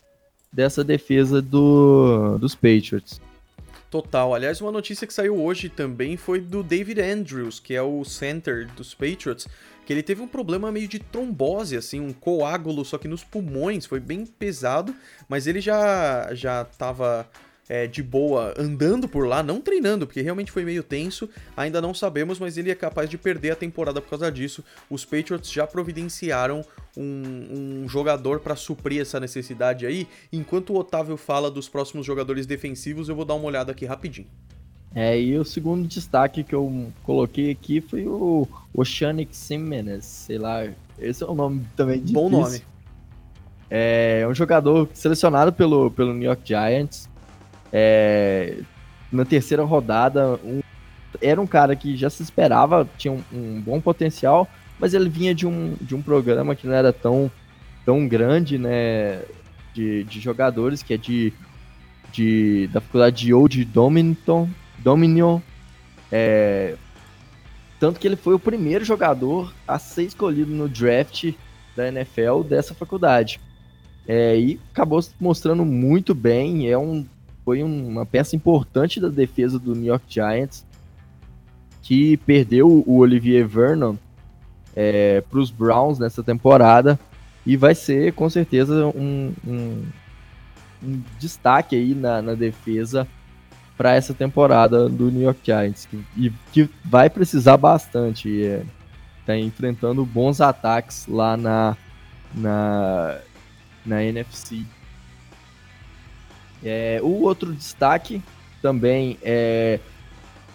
dessa 0.52 0.84
defesa 0.84 1.42
do, 1.42 2.38
dos 2.38 2.56
Patriots. 2.56 3.22
Total. 3.90 4.34
Aliás, 4.36 4.62
uma 4.62 4.72
notícia 4.72 5.08
que 5.08 5.14
saiu 5.14 5.42
hoje 5.42 5.68
também 5.68 6.16
foi 6.16 6.40
do 6.40 6.62
David 6.62 7.02
Andrews, 7.02 7.60
que 7.60 7.74
é 7.74 7.82
o 7.82 8.04
center 8.04 8.68
dos 8.76 8.94
Patriots, 8.94 9.48
que 9.86 9.92
ele 9.92 10.04
teve 10.04 10.22
um 10.22 10.28
problema 10.28 10.72
meio 10.72 10.88
de 10.88 11.00
trombose, 11.00 11.76
assim, 11.76 12.00
um 12.00 12.14
coágulo, 12.14 12.86
só 12.86 13.00
que 13.00 13.08
nos 13.08 13.24
pulmões, 13.24 13.88
foi 13.88 14.00
bem 14.00 14.24
pesado, 14.24 14.94
mas 15.28 15.48
ele 15.48 15.60
já 15.60 16.30
já 16.36 16.64
é, 17.70 17.86
de 17.86 18.02
boa 18.02 18.54
andando 18.58 19.08
por 19.08 19.28
lá, 19.28 19.44
não 19.44 19.62
treinando, 19.62 20.08
porque 20.08 20.22
realmente 20.22 20.52
foi 20.52 20.66
meio 20.66 20.82
tenso. 20.82 21.30
Ainda 21.56 21.80
não 21.80 21.94
sabemos, 21.94 22.40
mas 22.40 22.58
ele 22.58 22.72
é 22.72 22.76
capaz 22.76 23.08
de 23.08 23.18
perder 23.18 23.52
a 23.52 23.56
temporada 23.56 24.02
por 24.02 24.10
causa 24.10 24.32
disso. 24.32 24.64
Os 24.90 25.06
Patriots 25.06 25.52
já 25.52 25.68
providenciaram 25.68 26.66
um, 26.98 27.84
um 27.84 27.88
jogador 27.88 28.40
para 28.40 28.56
suprir 28.56 29.02
essa 29.02 29.20
necessidade 29.20 29.86
aí. 29.86 30.08
Enquanto 30.34 30.74
o 30.74 30.78
Otávio 30.78 31.16
fala 31.16 31.52
dos 31.52 31.70
próximos 31.70 32.06
jogadores 32.06 32.48
defensivos, 32.48 33.08
eu 33.08 33.16
vou 33.16 33.24
dar 33.24 33.36
uma 33.36 33.46
olhada 33.46 33.72
aqui 33.72 33.86
rapidinho. 33.86 34.28
É, 34.96 35.20
e 35.22 35.38
o 35.38 35.46
segundo 35.46 35.88
destaque 35.88 36.44
que 36.44 36.56
eu 36.56 36.92
coloquei 37.04 37.52
aqui 37.52 37.80
foi 37.80 38.08
o 38.08 38.48
Oceanic 38.74 39.36
Simmons, 39.36 40.04
sei 40.04 40.40
lá, 40.40 40.68
esse 40.98 41.24
é 41.24 41.28
o 41.28 41.36
nome 41.36 41.66
também. 41.76 42.00
Bom 42.00 42.30
nome. 42.30 42.62
É 43.70 44.26
um 44.28 44.34
jogador 44.34 44.90
selecionado 44.94 45.54
pelo, 45.54 45.92
pelo 45.92 46.12
New 46.14 46.24
York 46.24 46.42
Giants, 46.44 47.08
é, 47.72 48.60
na 49.12 49.26
terceira 49.26 49.64
rodada, 49.64 50.40
um, 50.44 50.62
era 51.22 51.40
um 51.40 51.48
cara 51.48 51.76
que 51.76 51.96
já 51.96 52.10
se 52.10 52.24
esperava, 52.24 52.88
tinha 52.98 53.14
um, 53.14 53.24
um, 53.34 53.62
bom 53.62 53.82
potencial, 53.82 54.48
mas 54.80 54.94
ele 54.94 55.10
vinha 55.10 55.34
de 55.34 55.46
um, 55.46 55.76
de 55.82 55.96
um 55.96 56.02
programa 56.02 56.56
que 56.56 56.68
não 56.68 56.74
era 56.74 56.94
tão, 56.94 57.32
tão 57.86 58.08
grande, 58.08 58.58
né? 58.58 59.22
De, 59.74 60.04
de 60.04 60.20
jogadores, 60.20 60.82
que 60.82 60.96
é 60.96 60.98
de, 60.98 61.32
de 62.12 62.68
da 62.74 62.82
faculdade 62.82 63.18
de 63.18 63.34
Old 63.34 63.64
Dominion, 63.66 64.48
Dominion 64.80 65.40
é, 66.12 66.76
tanto 67.80 68.00
que 68.00 68.08
ele 68.08 68.16
foi 68.16 68.34
o 68.34 68.40
primeiro 68.40 68.84
jogador 68.84 69.54
a 69.68 69.80
ser 69.80 70.04
escolhido 70.04 70.52
no 70.52 70.68
draft 70.68 71.32
da 71.76 71.88
NFL 71.88 72.44
dessa 72.48 72.74
faculdade. 72.74 73.40
É, 74.08 74.38
e 74.38 74.60
acabou 74.72 75.02
se 75.02 75.12
mostrando 75.20 75.64
muito 75.64 76.14
bem. 76.14 76.70
É 76.70 76.78
um 76.78 77.06
foi 77.50 77.64
uma 77.64 78.06
peça 78.06 78.36
importante 78.36 79.00
da 79.00 79.10
defesa 79.10 79.58
do 79.58 79.74
New 79.74 79.88
York 79.88 80.06
Giants, 80.08 80.64
que 81.82 82.16
perdeu 82.18 82.68
o 82.86 83.00
Olivier 83.00 83.48
Vernon 83.48 83.96
é, 84.76 85.22
para 85.22 85.40
os 85.40 85.50
Browns 85.50 85.98
nessa 85.98 86.22
temporada 86.22 87.00
e 87.44 87.58
vai 87.58 87.74
ser 87.74 88.14
com 88.14 88.30
certeza 88.30 88.86
um, 88.90 89.34
um, 89.48 89.84
um 90.84 91.02
destaque 91.18 91.76
aí 91.76 91.96
na, 91.96 92.22
na 92.22 92.36
defesa 92.36 93.08
para 93.76 93.96
essa 93.96 94.14
temporada 94.14 94.88
do 94.88 95.10
New 95.10 95.24
York 95.24 95.40
Giants 95.44 95.88
que, 95.88 96.06
e 96.16 96.32
que 96.52 96.70
vai 96.86 97.10
precisar 97.10 97.58
bastante. 97.58 98.46
É, 98.46 98.64
tá 99.26 99.36
enfrentando 99.36 100.06
bons 100.06 100.40
ataques 100.40 101.08
lá 101.08 101.36
na, 101.36 101.76
na, 102.32 103.18
na 103.84 104.04
NFC. 104.04 104.68
É, 106.64 107.00
o 107.02 107.22
outro 107.22 107.54
destaque 107.54 108.22
também 108.62 109.18
é 109.22 109.80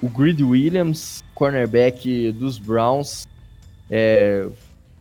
o 0.03 0.09
Grid 0.09 0.43
Williams, 0.43 1.25
cornerback 1.35 2.33
dos 2.33 2.59
Browns. 2.59 3.27
É, 3.91 4.47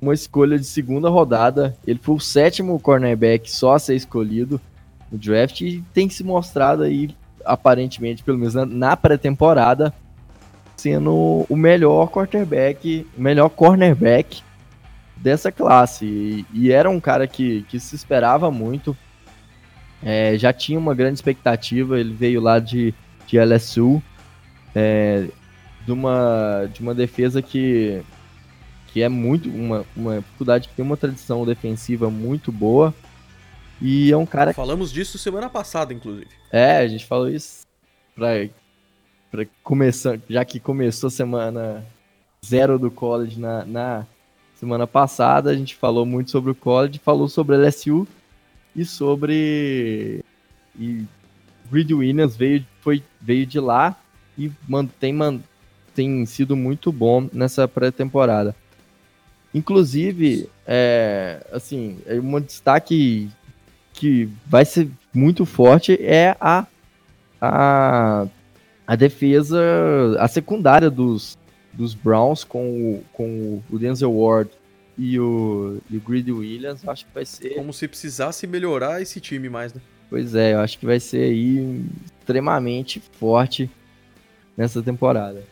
uma 0.01 0.13
escolha 0.13 0.59
de 0.59 0.65
segunda 0.65 1.09
rodada. 1.09 1.75
Ele 1.87 1.99
foi 2.01 2.15
o 2.15 2.19
sétimo 2.19 2.79
cornerback 2.79 3.49
só 3.49 3.75
a 3.75 3.79
ser 3.79 3.95
escolhido 3.95 4.59
no 5.11 5.17
draft 5.17 5.61
e 5.61 5.83
tem 5.93 6.09
se 6.09 6.23
mostrado 6.23 6.83
aí, 6.83 7.15
aparentemente, 7.45 8.23
pelo 8.23 8.37
menos 8.37 8.53
na 8.53 8.97
pré-temporada, 8.97 9.93
sendo 10.75 11.45
o 11.49 11.55
melhor 11.55 12.09
quarterback, 12.09 13.07
melhor 13.17 13.49
cornerback 13.49 14.41
dessa 15.15 15.51
classe. 15.51 16.05
E, 16.05 16.45
e 16.53 16.71
era 16.71 16.89
um 16.89 16.99
cara 16.99 17.25
que, 17.27 17.63
que 17.69 17.79
se 17.79 17.95
esperava 17.95 18.51
muito 18.51 18.95
é, 20.03 20.37
já 20.37 20.51
tinha 20.51 20.77
uma 20.77 20.93
grande 20.93 21.15
expectativa, 21.15 21.99
ele 21.99 22.13
veio 22.13 22.41
lá 22.41 22.59
de, 22.59 22.93
de 23.25 23.39
LSU, 23.39 24.03
é, 24.75 25.27
de, 25.85 25.91
uma, 25.91 26.69
de 26.73 26.81
uma 26.81 26.93
defesa 26.93 27.41
que, 27.41 28.01
que 28.87 29.01
é 29.01 29.07
muito, 29.07 29.49
uma, 29.49 29.85
uma 29.95 30.21
faculdade 30.21 30.67
que 30.67 30.75
tem 30.75 30.85
uma 30.85 30.97
tradição 30.97 31.45
defensiva 31.45 32.09
muito 32.09 32.51
boa, 32.51 32.93
e 33.81 34.11
é 34.11 34.17
um 34.17 34.25
cara... 34.25 34.53
Falamos 34.53 34.91
disso 34.91 35.17
semana 35.17 35.49
passada, 35.49 35.93
inclusive. 35.93 36.29
É, 36.51 36.77
a 36.77 36.87
gente 36.87 37.05
falou 37.05 37.29
isso 37.29 37.65
pra, 38.13 38.47
pra 39.31 39.45
começar, 39.63 40.19
já 40.29 40.43
que 40.43 40.59
começou 40.59 41.07
a 41.07 41.11
semana 41.11 41.85
zero 42.45 42.77
do 42.77 42.91
college 42.91 43.39
na, 43.39 43.63
na 43.63 44.07
semana 44.55 44.85
passada, 44.85 45.49
a 45.49 45.55
gente 45.55 45.75
falou 45.75 46.05
muito 46.05 46.29
sobre 46.29 46.51
o 46.51 46.55
college, 46.55 46.99
falou 46.99 47.29
sobre 47.29 47.55
LSU, 47.55 48.05
e 48.75 48.85
sobre. 48.85 50.23
E 50.79 51.05
Reed 51.71 51.91
Williams 51.91 52.35
veio, 52.35 52.65
foi, 52.81 53.03
veio 53.21 53.45
de 53.45 53.59
lá 53.59 53.97
e 54.37 54.51
tem, 54.99 55.43
tem 55.95 56.25
sido 56.25 56.55
muito 56.55 56.91
bom 56.91 57.27
nessa 57.31 57.67
pré-temporada. 57.67 58.55
Inclusive, 59.53 60.49
é, 60.65 61.45
assim, 61.51 61.99
é 62.05 62.19
um 62.19 62.39
destaque 62.39 63.29
que 63.93 64.27
vai 64.47 64.65
ser 64.65 64.89
muito 65.13 65.45
forte 65.45 65.93
é 66.01 66.35
a, 66.41 66.65
a, 67.39 68.25
a 68.87 68.95
defesa, 68.95 69.59
a 70.19 70.27
secundária 70.27 70.89
dos, 70.89 71.37
dos 71.71 71.93
Browns 71.93 72.43
com 72.43 72.95
o, 72.95 73.03
com 73.13 73.61
o 73.69 73.77
Denzel 73.77 74.11
Ward 74.11 74.49
e 74.97 75.19
o, 75.19 75.79
e 75.89 75.97
o 75.97 76.01
Greedy 76.01 76.31
Williams, 76.31 76.87
acho 76.87 77.05
que 77.05 77.13
vai 77.13 77.25
ser. 77.25 77.55
Como 77.55 77.73
se 77.73 77.87
precisasse 77.87 78.45
melhorar 78.45 79.01
esse 79.01 79.19
time 79.19 79.49
mais, 79.49 79.73
né? 79.73 79.81
Pois 80.09 80.35
é, 80.35 80.53
eu 80.53 80.59
acho 80.59 80.77
que 80.77 80.85
vai 80.85 80.99
ser 80.99 81.23
aí 81.23 81.83
extremamente 82.05 83.01
forte 83.19 83.69
nessa 84.55 84.81
temporada. 84.81 85.43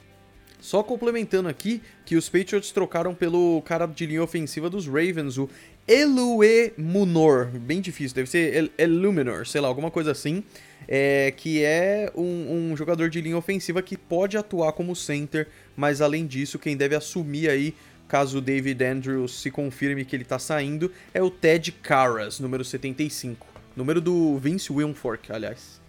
Só 0.59 0.83
complementando 0.83 1.49
aqui 1.49 1.81
que 2.05 2.15
os 2.15 2.29
Patriots 2.29 2.71
trocaram 2.71 3.15
pelo 3.15 3.63
cara 3.63 3.87
de 3.87 4.05
linha 4.05 4.21
ofensiva 4.21 4.69
dos 4.69 4.85
Ravens, 4.85 5.39
o 5.39 5.49
Elue 5.87 6.71
Munor, 6.77 7.47
bem 7.47 7.81
difícil, 7.81 8.13
deve 8.15 8.29
ser 8.29 8.71
Illuminor, 8.77 9.47
sei 9.47 9.59
lá, 9.59 9.67
alguma 9.67 9.89
coisa 9.89 10.11
assim, 10.11 10.43
é, 10.87 11.33
que 11.35 11.63
é 11.63 12.11
um, 12.15 12.71
um, 12.71 12.77
jogador 12.77 13.09
de 13.09 13.19
linha 13.19 13.37
ofensiva 13.37 13.81
que 13.81 13.97
pode 13.97 14.37
atuar 14.37 14.73
como 14.73 14.95
center, 14.95 15.47
mas 15.75 15.99
além 15.99 16.27
disso, 16.27 16.59
quem 16.59 16.77
deve 16.77 16.95
assumir 16.95 17.49
aí 17.49 17.73
caso 18.11 18.39
o 18.39 18.41
David 18.41 18.83
Andrews 18.83 19.39
se 19.39 19.49
confirme 19.49 20.03
que 20.03 20.13
ele 20.13 20.25
tá 20.25 20.37
saindo, 20.37 20.91
é 21.13 21.23
o 21.23 21.31
Ted 21.31 21.71
Carras, 21.71 22.41
número 22.41 22.65
75. 22.65 23.47
Número 23.73 24.01
do 24.01 24.37
Vince 24.37 24.69
Wilfork, 24.69 25.31
aliás. 25.31 25.79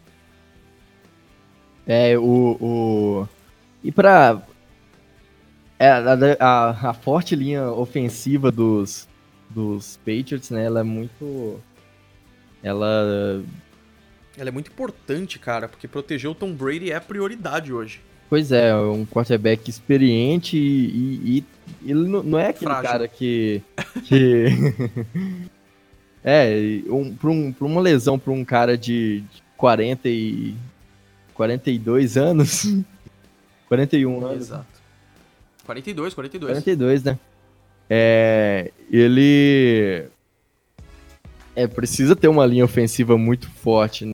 É, 1.84 2.16
o, 2.16 2.56
o, 2.60 3.28
E 3.82 3.90
pra. 3.90 4.40
É, 5.80 5.88
a, 5.88 6.12
a, 6.38 6.90
a, 6.90 6.94
forte 6.94 7.34
linha 7.34 7.72
ofensiva 7.72 8.52
dos, 8.52 9.08
dos 9.50 9.96
Patriots, 9.96 10.50
né? 10.50 10.64
Ela 10.64 10.78
é 10.78 10.84
muito. 10.84 11.58
Ela. 12.62 13.42
Ela 14.38 14.48
é 14.48 14.52
muito 14.52 14.70
importante, 14.70 15.40
cara, 15.40 15.68
porque 15.68 15.88
proteger 15.88 16.30
o 16.30 16.36
Tom 16.36 16.52
Brady 16.52 16.92
é 16.92 16.94
a 16.94 17.00
prioridade 17.00 17.72
hoje. 17.72 18.00
Pois 18.32 18.50
é, 18.50 18.74
um 18.74 19.04
quarterback 19.04 19.68
experiente 19.68 20.56
e, 20.56 21.38
e, 21.38 21.44
e 21.61 21.61
ele 21.84 22.08
não 22.08 22.38
é 22.38 22.48
aquele 22.48 22.70
Frágil. 22.70 22.90
cara 22.90 23.08
que. 23.08 23.62
que 24.04 24.46
é, 26.22 26.82
um, 26.88 27.14
pra, 27.14 27.30
um, 27.30 27.52
pra 27.52 27.66
uma 27.66 27.80
lesão 27.80 28.18
pra 28.18 28.32
um 28.32 28.44
cara 28.44 28.76
de, 28.76 29.20
de 29.20 29.42
40 29.56 30.08
e. 30.08 30.54
42 31.34 32.16
anos. 32.16 32.64
41 33.68 34.26
anos. 34.26 34.36
Exato. 34.36 34.66
42, 35.64 36.14
42. 36.14 36.52
42, 36.52 37.04
né? 37.04 37.18
É, 37.88 38.70
ele 38.90 40.06
é 41.54 41.66
precisa 41.66 42.16
ter 42.16 42.28
uma 42.28 42.46
linha 42.46 42.64
ofensiva 42.64 43.16
muito 43.16 43.50
forte, 43.50 44.06
né? 44.06 44.12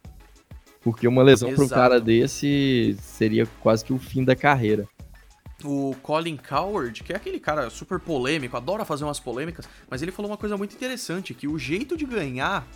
porque 0.88 1.06
uma 1.06 1.22
lesão 1.22 1.52
para 1.54 1.64
um 1.64 1.68
cara 1.68 2.00
desse 2.00 2.96
seria 3.02 3.46
quase 3.60 3.84
que 3.84 3.92
o 3.92 3.98
fim 3.98 4.24
da 4.24 4.34
carreira. 4.34 4.86
O 5.64 5.94
Colin 6.02 6.36
Coward, 6.36 7.02
que 7.02 7.12
é 7.12 7.16
aquele 7.16 7.40
cara 7.40 7.68
super 7.68 7.98
polêmico, 7.98 8.56
adora 8.56 8.84
fazer 8.84 9.04
umas 9.04 9.18
polêmicas, 9.18 9.68
mas 9.90 10.02
ele 10.02 10.12
falou 10.12 10.30
uma 10.30 10.36
coisa 10.36 10.56
muito 10.56 10.74
interessante, 10.74 11.34
que 11.34 11.48
o 11.48 11.58
jeito 11.58 11.96
de 11.96 12.04
ganhar 12.04 12.66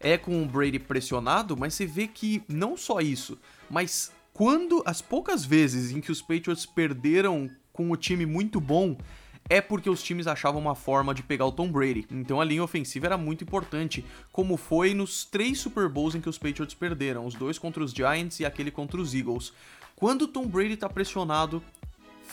é 0.00 0.18
com 0.18 0.42
o 0.42 0.46
Brady 0.46 0.78
pressionado, 0.78 1.56
mas 1.56 1.74
você 1.74 1.86
vê 1.86 2.06
que 2.08 2.42
não 2.48 2.76
só 2.76 3.00
isso, 3.00 3.38
mas 3.70 4.12
quando 4.32 4.82
as 4.84 5.00
poucas 5.00 5.44
vezes 5.44 5.92
em 5.92 6.00
que 6.00 6.12
os 6.12 6.20
Patriots 6.20 6.66
perderam 6.66 7.48
com 7.72 7.90
o 7.90 7.96
time 7.96 8.26
muito 8.26 8.60
bom, 8.60 8.96
é 9.48 9.60
porque 9.60 9.88
os 9.88 10.02
times 10.02 10.26
achavam 10.26 10.60
uma 10.60 10.74
forma 10.74 11.14
de 11.14 11.22
pegar 11.22 11.46
o 11.46 11.52
Tom 11.52 11.70
Brady. 11.70 12.06
Então 12.10 12.40
a 12.40 12.44
linha 12.44 12.64
ofensiva 12.64 13.06
era 13.06 13.16
muito 13.16 13.44
importante, 13.44 14.04
como 14.32 14.56
foi 14.56 14.92
nos 14.92 15.24
três 15.24 15.58
Super 15.58 15.88
Bowls 15.88 16.14
em 16.14 16.20
que 16.20 16.28
os 16.28 16.38
Patriots 16.38 16.74
perderam, 16.74 17.24
os 17.24 17.34
dois 17.34 17.58
contra 17.58 17.82
os 17.82 17.92
Giants 17.92 18.40
e 18.40 18.44
aquele 18.44 18.70
contra 18.70 19.00
os 19.00 19.14
Eagles. 19.14 19.52
Quando 19.94 20.22
o 20.22 20.28
Tom 20.28 20.46
Brady 20.46 20.76
tá 20.76 20.88
pressionado, 20.88 21.62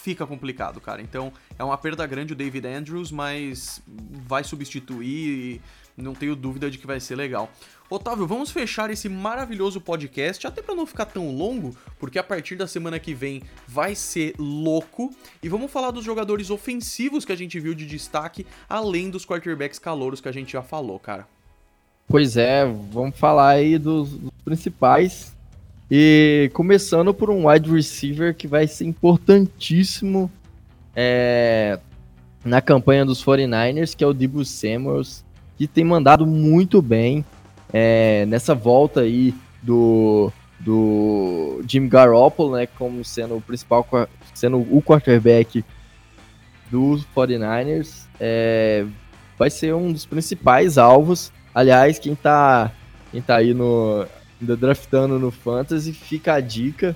fica 0.04 0.28
complicado, 0.28 0.82
cara. 0.82 1.02
Então 1.02 1.32
é 1.58 1.64
uma 1.64 1.78
perda 1.78 2.06
grande 2.06 2.34
o 2.34 2.36
David 2.36 2.68
Andrews, 2.68 3.10
mas 3.10 3.82
vai 4.28 4.44
substituir 4.44 5.62
e 5.98 6.02
não 6.02 6.14
tenho 6.14 6.36
dúvida 6.36 6.70
de 6.70 6.78
que 6.78 6.86
vai 6.86 7.00
ser 7.00 7.16
legal. 7.16 7.50
Otávio, 7.90 8.28
vamos 8.28 8.52
fechar 8.52 8.90
esse 8.90 9.08
maravilhoso 9.08 9.80
podcast, 9.80 10.46
até 10.46 10.62
para 10.62 10.76
não 10.76 10.86
ficar 10.86 11.06
tão 11.06 11.34
longo, 11.34 11.76
porque 12.00 12.20
a 12.20 12.24
partir 12.24 12.56
da 12.56 12.68
semana 12.68 13.00
que 13.00 13.14
vem 13.14 13.44
vai 13.68 13.96
ser 13.96 14.34
louco. 14.38 15.14
E 15.42 15.48
vamos 15.48 15.72
falar 15.72 15.92
dos 15.92 16.04
jogadores 16.04 16.50
ofensivos 16.50 17.24
que 17.24 17.32
a 17.32 17.38
gente 17.38 17.58
viu 17.60 17.74
de 17.74 17.86
destaque, 17.86 18.46
além 18.68 19.10
dos 19.10 19.26
quarterbacks 19.26 19.80
calouros 19.80 20.20
que 20.20 20.28
a 20.28 20.34
gente 20.34 20.52
já 20.52 20.62
falou, 20.62 21.00
cara. 21.00 21.26
Pois 22.08 22.36
é, 22.36 22.66
vamos 22.66 23.18
falar 23.18 23.50
aí 23.50 23.78
dos, 23.78 24.10
dos 24.10 24.32
principais. 24.44 25.33
E 25.96 26.50
começando 26.56 27.14
por 27.14 27.30
um 27.30 27.48
wide 27.48 27.70
receiver 27.70 28.34
que 28.34 28.48
vai 28.48 28.66
ser 28.66 28.84
importantíssimo 28.84 30.32
é, 30.96 31.78
na 32.44 32.62
campanha 32.62 33.06
dos 33.06 33.24
49ers, 33.24 33.96
que 33.96 34.04
é 34.04 34.08
o 34.08 34.12
Debo 34.12 34.44
Samuels, 34.44 35.24
que 35.56 35.68
tem 35.68 35.84
mandado 35.84 36.26
muito 36.26 36.82
bem 36.82 37.24
é, 37.72 38.26
nessa 38.26 38.56
volta 38.56 39.02
aí 39.02 39.36
do, 39.62 40.32
do 40.60 41.64
Jim 41.68 41.88
Garoppolo, 41.88 42.56
né, 42.56 42.66
como 42.66 43.06
sendo 43.06 43.38
o 43.38 43.42
principal, 43.42 43.88
sendo 44.34 44.58
o 44.58 44.82
quarterback 44.82 45.64
dos 46.72 47.06
49ers, 47.16 48.08
é, 48.20 48.84
vai 49.38 49.52
ser 49.52 49.76
um 49.76 49.92
dos 49.92 50.08
principais 50.08 50.80
alvos. 50.80 51.32
Aliás, 51.54 52.00
quem 52.00 52.16
tá, 52.16 52.72
quem 53.12 53.22
tá 53.22 53.36
aí 53.36 53.54
no, 53.54 54.08
ainda 54.44 54.56
draftando 54.56 55.18
no 55.18 55.32
Fantasy, 55.32 55.94
fica 55.94 56.34
a 56.34 56.40
dica, 56.40 56.96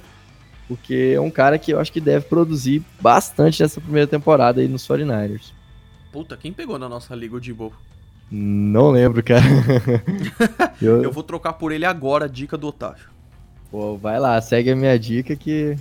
porque 0.68 1.14
é 1.16 1.22
um 1.22 1.32
cara 1.32 1.58
que 1.58 1.72
eu 1.72 1.80
acho 1.80 1.92
que 1.92 2.02
deve 2.02 2.26
produzir 2.26 2.84
bastante 3.00 3.64
nessa 3.64 3.82
primeira 3.82 4.08
temporada 4.08 4.62
aí 4.62 4.68
nos 4.68 4.88
49ers. 4.88 5.52
Puta, 6.12 6.38
quem 6.38 6.54
pegou 6.54 6.78
na 6.78 6.88
nossa 6.88 7.16
liga 7.16 7.36
o 7.36 7.40
Debo? 7.40 7.74
Não 8.30 8.92
lembro, 8.92 9.24
cara. 9.24 9.44
eu... 10.82 11.02
eu 11.04 11.12
vou 11.12 11.24
trocar 11.24 11.54
por 11.54 11.72
ele 11.72 11.86
agora, 11.86 12.28
dica 12.28 12.58
do 12.58 12.68
Otávio. 12.68 13.10
Pô, 13.72 13.98
vai 13.98 14.20
lá, 14.20 14.40
segue 14.42 14.72
a 14.72 14.76
minha 14.76 14.98
dica 15.00 15.36
que 15.36 15.78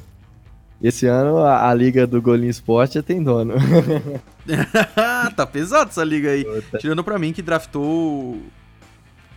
esse 0.83 1.07
ano 1.07 1.39
a, 1.39 1.69
a 1.69 1.75
liga 1.75 2.07
do 2.07 2.21
Golinho 2.21 2.51
Esporte 2.51 2.95
já 2.95 3.03
tem 3.03 3.23
dono. 3.23 3.55
tá 5.35 5.47
pesado 5.47 5.91
essa 5.91 6.05
liga 6.05 6.31
aí. 6.31 6.45
Puta. 6.45 6.79
Tirando 6.79 7.03
pra 7.03 7.19
mim 7.19 7.33
que 7.33 7.43
draftou 7.43 8.41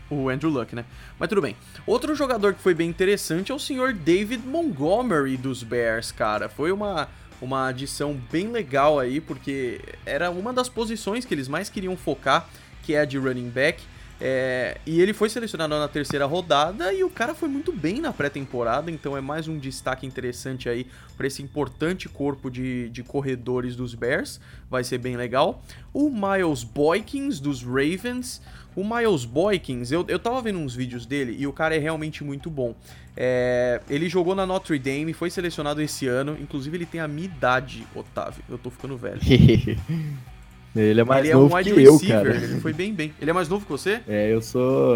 o 0.09 0.29
Andrew 0.29 0.49
Luck, 0.49 0.75
né? 0.75 0.85
Mas 1.17 1.29
tudo 1.29 1.41
bem. 1.41 1.55
Outro 1.85 2.15
jogador 2.15 2.53
que 2.53 2.61
foi 2.61 2.73
bem 2.73 2.89
interessante 2.89 3.51
é 3.51 3.55
o 3.55 3.59
senhor 3.59 3.93
David 3.93 4.45
Montgomery 4.45 5.37
dos 5.37 5.63
Bears, 5.63 6.11
cara. 6.11 6.49
Foi 6.49 6.71
uma, 6.71 7.07
uma 7.41 7.67
adição 7.67 8.19
bem 8.31 8.49
legal 8.49 8.99
aí, 8.99 9.21
porque 9.21 9.81
era 10.05 10.29
uma 10.31 10.51
das 10.51 10.69
posições 10.69 11.25
que 11.25 11.33
eles 11.33 11.47
mais 11.47 11.69
queriam 11.69 11.95
focar 11.95 12.47
que 12.89 12.95
é 12.95 13.01
a 13.01 13.05
de 13.05 13.19
running 13.19 13.49
back. 13.49 13.83
É, 14.21 14.77
e 14.85 14.99
ele 14.99 15.13
foi 15.13 15.29
selecionado 15.29 15.73
na 15.79 15.87
terceira 15.87 16.25
rodada 16.25 16.91
e 16.93 17.03
o 17.03 17.09
cara 17.09 17.33
foi 17.33 17.47
muito 17.47 17.71
bem 17.71 18.01
na 18.01 18.11
pré-temporada, 18.11 18.91
então 18.91 19.15
é 19.15 19.21
mais 19.21 19.47
um 19.47 19.57
destaque 19.57 20.05
interessante 20.05 20.67
aí 20.67 20.85
para 21.15 21.25
esse 21.25 21.41
importante 21.41 22.09
corpo 22.09 22.49
de, 22.49 22.89
de 22.89 23.01
corredores 23.01 23.75
dos 23.75 23.93
Bears, 23.93 24.41
vai 24.69 24.83
ser 24.83 24.97
bem 24.97 25.15
legal. 25.15 25.63
O 25.93 26.09
Miles 26.09 26.63
Boykins 26.63 27.39
dos 27.39 27.63
Ravens. 27.63 28.41
O 28.75 28.83
Miles 28.83 29.25
Boykins, 29.25 29.91
eu, 29.91 30.05
eu 30.07 30.19
tava 30.19 30.41
vendo 30.41 30.59
uns 30.59 30.75
vídeos 30.75 31.05
dele 31.05 31.35
e 31.37 31.45
o 31.47 31.51
cara 31.51 31.75
é 31.75 31.79
realmente 31.79 32.23
muito 32.23 32.49
bom. 32.49 32.75
É, 33.17 33.81
ele 33.89 34.07
jogou 34.07 34.35
na 34.35 34.45
Notre 34.45 34.77
Dame, 34.79 35.11
foi 35.11 35.29
selecionado 35.29 35.81
esse 35.81 36.07
ano, 36.07 36.37
inclusive 36.39 36.77
ele 36.77 36.85
tem 36.85 37.01
a 37.01 37.07
minha 37.07 37.25
idade, 37.25 37.85
Otávio. 37.93 38.43
Eu 38.47 38.57
tô 38.57 38.69
ficando 38.69 38.95
velho. 38.95 39.19
Ele 40.75 41.01
é 41.01 41.03
mais 41.03 41.25
ele 41.25 41.33
novo 41.33 41.57
é 41.57 41.61
um 41.61 41.63
que 41.63 41.81
eu, 41.81 41.99
cara. 42.07 42.35
Ele 42.35 42.61
foi 42.61 42.73
bem, 42.73 42.93
bem. 42.93 43.13
Ele 43.19 43.31
é 43.31 43.33
mais 43.33 43.49
novo 43.49 43.65
que 43.65 43.71
você? 43.71 44.01
É, 44.07 44.31
eu 44.31 44.41
sou... 44.41 44.95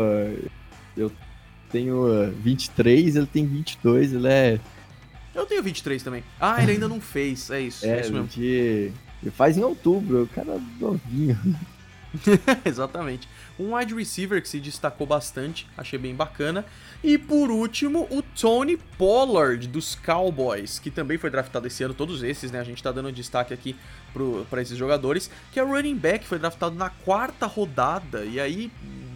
Eu 0.96 1.12
tenho 1.72 2.32
23, 2.42 3.16
ele 3.16 3.26
tem 3.26 3.46
22, 3.46 4.14
ele 4.14 4.28
é... 4.28 4.60
Eu 5.34 5.46
tenho 5.48 5.64
23 5.64 6.04
também. 6.04 6.24
Ah, 6.40 6.62
ele 6.62 6.74
ainda 6.74 6.88
não 6.88 7.02
fez, 7.02 7.50
é 7.50 7.62
isso. 7.62 7.86
É, 7.88 7.90
é 7.90 8.02
isso 8.02 8.14
mesmo. 8.14 8.28
De... 8.28 8.92
Ele 9.22 9.32
faz 9.32 9.58
em 9.58 9.64
outubro, 9.64 10.24
o 10.24 10.28
cara 10.28 10.52
é 10.52 10.60
novinho. 10.80 11.38
Exatamente. 12.64 13.28
Um 13.60 13.76
wide 13.76 13.93
receiver 13.93 14.41
que 14.41 14.49
se 14.49 14.60
destacou 14.60 15.06
bastante, 15.06 15.68
achei 15.78 15.99
bem 15.99 16.16
bacana. 16.16 16.66
E 17.04 17.18
por 17.18 17.51
último, 17.51 18.08
o 18.10 18.22
Tony 18.22 18.78
Pollard 18.97 19.68
dos 19.68 19.93
Cowboys, 19.93 20.80
que 20.80 20.89
também 20.89 21.18
foi 21.18 21.30
draftado 21.30 21.68
esse 21.68 21.84
ano, 21.84 21.93
todos 21.93 22.24
esses, 22.24 22.51
né? 22.51 22.60
A 22.60 22.64
gente 22.64 22.82
tá 22.82 22.91
dando 22.91 23.12
destaque 23.12 23.54
aqui 23.54 23.76
para 24.49 24.62
esses 24.62 24.78
jogadores, 24.78 25.30
que 25.51 25.60
é 25.60 25.64
running 25.64 25.97
back, 25.97 26.26
foi 26.26 26.39
draftado 26.39 26.76
na 26.76 26.89
quarta 26.89 27.45
rodada. 27.45 28.26
E 28.26 28.39
aí, 28.39 28.72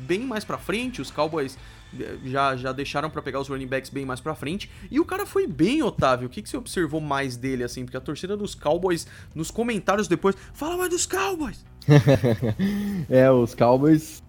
bem 0.05 0.19
mais 0.19 0.45
pra 0.45 0.57
frente, 0.57 1.01
os 1.01 1.09
Cowboys 1.09 1.57
eh, 1.99 2.17
já, 2.25 2.55
já 2.55 2.71
deixaram 2.71 3.09
para 3.09 3.21
pegar 3.21 3.39
os 3.39 3.47
running 3.47 3.67
backs 3.67 3.89
bem 3.89 4.05
mais 4.05 4.19
pra 4.19 4.35
frente. 4.35 4.69
E 4.91 4.99
o 4.99 5.05
cara 5.05 5.25
foi 5.25 5.47
bem, 5.47 5.81
Otávio. 5.81 6.27
O 6.27 6.29
que, 6.29 6.41
que 6.41 6.49
você 6.49 6.57
observou 6.57 7.01
mais 7.01 7.37
dele, 7.37 7.63
assim? 7.63 7.85
Porque 7.85 7.97
a 7.97 8.01
torcida 8.01 8.35
dos 8.35 8.53
Cowboys, 8.53 9.07
nos 9.33 9.49
comentários 9.49 10.07
depois, 10.07 10.35
fala 10.53 10.77
mais 10.77 10.89
dos 10.89 11.05
Cowboys! 11.05 11.65
é, 13.09 13.31
os 13.31 13.55
Cowboys 13.55 14.21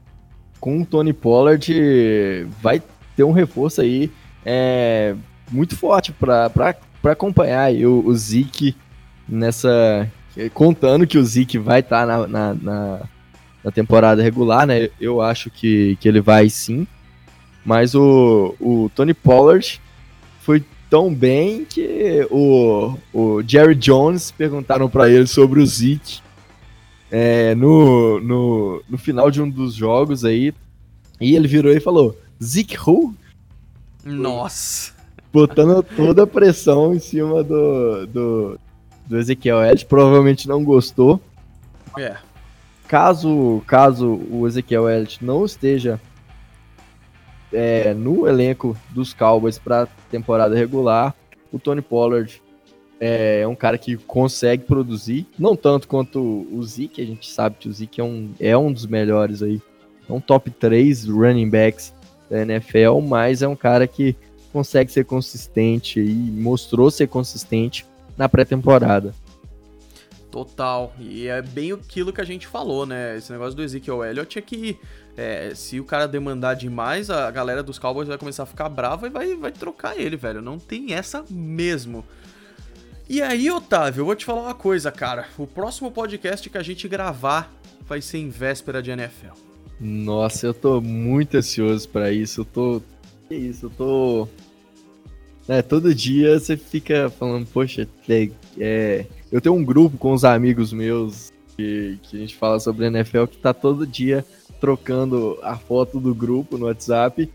com 0.60 0.80
o 0.80 0.86
Tony 0.86 1.12
Pollard 1.12 2.46
vai 2.60 2.82
ter 3.16 3.24
um 3.24 3.32
reforço 3.32 3.80
aí 3.80 4.10
é, 4.44 5.14
muito 5.50 5.76
forte 5.76 6.12
para 6.12 6.76
acompanhar 7.04 7.72
o, 7.72 8.06
o 8.06 8.14
Zeke 8.16 8.76
nessa. 9.28 10.10
Contando 10.54 11.06
que 11.06 11.18
o 11.18 11.24
Zeke 11.24 11.58
vai 11.58 11.80
estar 11.80 12.06
tá 12.06 12.26
na, 12.28 12.54
na, 12.54 13.00
na, 13.64 13.70
temporada 13.72 14.22
regular, 14.22 14.66
né? 14.66 14.88
Eu 15.00 15.20
acho 15.20 15.50
que, 15.50 15.96
que 16.00 16.08
ele 16.08 16.20
vai 16.20 16.48
sim. 16.48 16.86
Mas 17.64 17.94
o, 17.94 18.54
o 18.60 18.90
Tony 18.94 19.12
Pollard 19.12 19.80
foi 20.40 20.64
tão 20.88 21.12
bem 21.12 21.64
que 21.64 22.26
o, 22.30 22.94
o 23.12 23.42
Jerry 23.46 23.74
Jones 23.74 24.30
perguntaram 24.30 24.88
para 24.88 25.10
ele 25.10 25.26
sobre 25.26 25.60
o 25.60 25.66
Zeke 25.66 26.20
é, 27.10 27.54
no, 27.54 28.20
no, 28.20 28.82
no 28.88 28.98
final 28.98 29.30
de 29.30 29.40
um 29.40 29.48
dos 29.48 29.74
jogos 29.74 30.24
aí. 30.24 30.54
E 31.20 31.34
ele 31.34 31.48
virou 31.48 31.72
e 31.72 31.80
falou: 31.80 32.16
Zeke 32.42 32.76
Who? 32.78 33.14
Nossa! 34.04 34.92
Botando 35.32 35.82
toda 35.82 36.22
a 36.22 36.26
pressão 36.26 36.94
em 36.94 36.98
cima 36.98 37.42
do, 37.42 38.06
do, 38.06 38.60
do 39.06 39.18
Ezequiel 39.18 39.62
Elliott. 39.62 39.86
Provavelmente 39.86 40.48
não 40.48 40.64
gostou. 40.64 41.20
É. 41.98 42.16
Caso, 42.86 43.62
caso 43.66 44.20
o 44.30 44.46
Ezequiel 44.46 44.88
Elliott 44.88 45.22
não 45.22 45.44
esteja 45.44 46.00
é, 47.52 47.92
no 47.94 48.26
elenco 48.26 48.76
dos 48.90 49.12
Cowboys 49.12 49.58
para 49.58 49.88
temporada 50.10 50.54
regular, 50.54 51.14
o 51.52 51.58
Tony 51.58 51.82
Pollard 51.82 52.40
é 53.00 53.46
um 53.46 53.54
cara 53.54 53.78
que 53.78 53.96
consegue 53.96 54.64
produzir, 54.64 55.26
não 55.38 55.54
tanto 55.54 55.86
quanto 55.86 56.46
o 56.52 56.62
Zeke, 56.62 57.00
a 57.00 57.06
gente 57.06 57.30
sabe 57.30 57.56
que 57.58 57.68
o 57.68 57.72
Zeke 57.72 58.00
é 58.00 58.04
um, 58.04 58.30
é 58.40 58.56
um 58.56 58.72
dos 58.72 58.86
melhores 58.86 59.42
aí, 59.42 59.60
é 60.08 60.12
um 60.12 60.20
top 60.20 60.50
3 60.50 61.06
running 61.06 61.48
backs 61.48 61.94
da 62.28 62.42
NFL, 62.42 63.00
mas 63.00 63.42
é 63.42 63.48
um 63.48 63.56
cara 63.56 63.86
que 63.86 64.16
consegue 64.52 64.90
ser 64.90 65.04
consistente 65.04 66.00
e 66.00 66.12
mostrou 66.12 66.90
ser 66.90 67.06
consistente 67.06 67.86
na 68.16 68.28
pré-temporada. 68.28 69.14
Total. 70.30 70.92
E 70.98 71.26
é 71.26 71.40
bem 71.40 71.72
aquilo 71.72 72.12
que 72.12 72.20
a 72.20 72.24
gente 72.24 72.46
falou, 72.46 72.84
né? 72.84 73.16
Esse 73.16 73.32
negócio 73.32 73.54
do 73.54 73.62
Ezekiel 73.62 74.04
Elliott 74.04 74.38
é 74.38 74.42
que 74.42 74.78
é, 75.16 75.52
se 75.54 75.80
o 75.80 75.84
cara 75.84 76.06
demandar 76.06 76.54
demais, 76.54 77.10
a 77.10 77.30
galera 77.30 77.62
dos 77.62 77.78
Cowboys 77.78 78.08
vai 78.08 78.18
começar 78.18 78.42
a 78.42 78.46
ficar 78.46 78.68
brava 78.68 79.06
e 79.06 79.10
vai, 79.10 79.34
vai 79.36 79.50
trocar 79.50 79.98
ele, 79.98 80.16
velho. 80.16 80.42
Não 80.42 80.58
tem 80.58 80.92
essa 80.92 81.24
mesmo. 81.30 82.04
E 83.08 83.22
aí, 83.22 83.50
Otávio, 83.50 84.02
eu 84.02 84.04
vou 84.04 84.14
te 84.14 84.26
falar 84.26 84.42
uma 84.42 84.54
coisa, 84.54 84.92
cara. 84.92 85.26
O 85.38 85.46
próximo 85.46 85.90
podcast 85.90 86.50
que 86.50 86.58
a 86.58 86.62
gente 86.62 86.86
gravar 86.86 87.50
vai 87.86 88.02
ser 88.02 88.18
em 88.18 88.28
véspera 88.28 88.82
de 88.82 88.90
NFL. 88.90 89.32
Nossa, 89.80 90.46
eu 90.46 90.52
tô 90.52 90.78
muito 90.80 91.38
ansioso 91.38 91.88
para 91.88 92.12
isso. 92.12 92.42
Eu 92.42 92.44
tô. 92.44 92.82
Que 93.26 93.34
isso, 93.34 93.66
eu 93.66 93.70
tô. 93.70 94.28
É, 95.48 95.62
todo 95.62 95.94
dia 95.94 96.38
você 96.38 96.54
fica 96.54 97.08
falando, 97.08 97.46
poxa, 97.46 97.88
é, 98.06 98.30
é... 98.58 99.06
eu 99.32 99.40
tenho 99.40 99.54
um 99.54 99.64
grupo 99.64 99.96
com 99.96 100.12
os 100.12 100.22
amigos 100.22 100.74
meus 100.74 101.32
que, 101.56 101.98
que 102.02 102.16
a 102.18 102.20
gente 102.20 102.36
fala 102.36 102.60
sobre 102.60 102.86
NFL 102.86 103.24
que 103.24 103.38
tá 103.38 103.54
todo 103.54 103.86
dia 103.86 104.22
trocando 104.60 105.38
a 105.42 105.56
foto 105.56 105.98
do 105.98 106.14
grupo 106.14 106.58
no 106.58 106.66
WhatsApp 106.66 107.30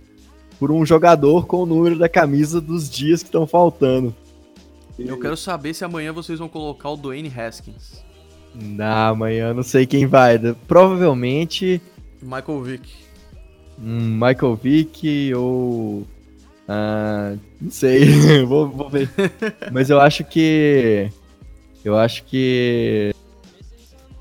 por 0.59 0.71
um 0.71 0.85
jogador 0.85 1.47
com 1.47 1.63
o 1.63 1.65
número 1.65 1.97
da 1.97 2.07
camisa 2.07 2.61
dos 2.61 2.87
dias 2.87 3.23
que 3.23 3.29
estão 3.29 3.47
faltando. 3.47 4.15
Eu 4.97 5.19
quero 5.19 5.35
saber 5.35 5.73
se 5.73 5.83
amanhã 5.83 6.11
vocês 6.13 6.39
vão 6.39 6.47
colocar 6.47 6.89
o 6.89 6.97
Dwayne 6.97 7.31
Haskins. 7.35 8.03
Na 8.53 9.07
amanhã 9.07 9.53
não 9.53 9.63
sei 9.63 9.85
quem 9.85 10.05
vai. 10.05 10.39
Provavelmente. 10.67 11.81
Michael 12.21 12.61
Vick. 12.61 12.93
Hum, 13.79 14.13
Michael 14.13 14.55
Vick 14.55 15.33
ou. 15.33 16.05
Ah, 16.67 17.35
não 17.59 17.71
sei. 17.71 18.05
vou, 18.45 18.69
vou 18.69 18.89
ver. 18.89 19.09
Mas 19.71 19.89
eu 19.89 19.99
acho 19.99 20.23
que. 20.23 21.09
Eu 21.83 21.97
acho 21.97 22.23
que. 22.25 23.13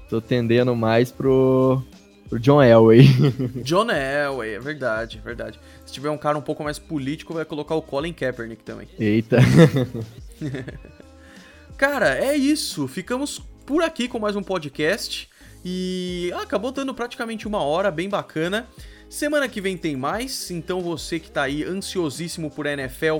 Tô 0.08 0.20
tendendo 0.20 0.74
mais 0.74 1.12
pro. 1.12 1.82
pro 2.28 2.40
John 2.40 2.62
Elway. 2.62 3.02
John 3.62 3.90
Elway, 3.90 4.54
é 4.54 4.58
verdade, 4.58 5.18
é 5.18 5.24
verdade. 5.24 5.60
Se 5.84 5.92
tiver 5.92 6.10
um 6.10 6.18
cara 6.18 6.38
um 6.38 6.42
pouco 6.42 6.64
mais 6.64 6.78
político, 6.78 7.34
vai 7.34 7.44
colocar 7.44 7.74
o 7.74 7.82
Colin 7.82 8.12
Kaepernick 8.12 8.64
também. 8.64 8.88
Eita. 8.98 9.38
Cara, 11.76 12.16
é 12.16 12.36
isso. 12.36 12.86
Ficamos 12.86 13.40
por 13.66 13.82
aqui 13.82 14.08
com 14.08 14.18
mais 14.18 14.36
um 14.36 14.42
podcast. 14.42 15.28
E 15.64 16.32
ah, 16.34 16.42
acabou 16.42 16.72
dando 16.72 16.94
praticamente 16.94 17.46
uma 17.46 17.62
hora, 17.62 17.90
bem 17.90 18.08
bacana. 18.08 18.68
Semana 19.12 19.46
que 19.46 19.60
vem 19.60 19.76
tem 19.76 19.94
mais, 19.94 20.50
então 20.50 20.80
você 20.80 21.20
que 21.20 21.30
tá 21.30 21.42
aí 21.42 21.62
ansiosíssimo 21.62 22.50
por 22.50 22.64
NFL, 22.64 23.18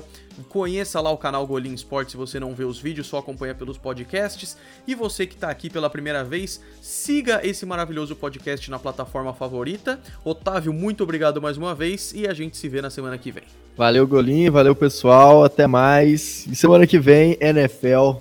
conheça 0.49 0.99
lá 0.99 1.11
o 1.11 1.17
canal 1.19 1.45
Golim 1.45 1.75
Sports 1.75 2.13
se 2.13 2.17
você 2.17 2.39
não 2.39 2.55
vê 2.55 2.63
os 2.63 2.79
vídeos, 2.79 3.05
só 3.05 3.19
acompanha 3.19 3.53
pelos 3.53 3.77
podcasts. 3.77 4.57
E 4.87 4.95
você 4.95 5.27
que 5.27 5.37
tá 5.37 5.51
aqui 5.51 5.69
pela 5.69 5.91
primeira 5.91 6.23
vez, 6.23 6.59
siga 6.81 7.41
esse 7.43 7.63
maravilhoso 7.63 8.15
podcast 8.15 8.71
na 8.71 8.79
plataforma 8.79 9.35
favorita. 9.35 9.99
Otávio, 10.25 10.73
muito 10.73 11.03
obrigado 11.03 11.39
mais 11.39 11.57
uma 11.57 11.75
vez 11.75 12.11
e 12.15 12.27
a 12.27 12.33
gente 12.33 12.57
se 12.57 12.67
vê 12.67 12.81
na 12.81 12.89
semana 12.89 13.15
que 13.15 13.31
vem. 13.31 13.43
Valeu, 13.77 14.07
Golim, 14.07 14.49
valeu 14.49 14.75
pessoal, 14.75 15.43
até 15.43 15.67
mais. 15.67 16.47
E 16.47 16.55
semana 16.55 16.87
que 16.87 16.97
vem, 16.97 17.37
NFL. 17.39 18.15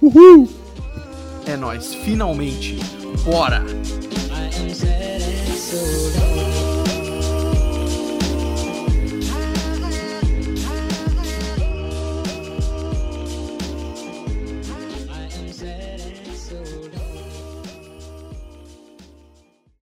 Uhul! 0.00 0.48
É 1.48 1.56
nós, 1.56 1.96
finalmente. 1.96 2.76
Bora! 3.24 3.64
I 5.76 6.14
am 6.14 6.15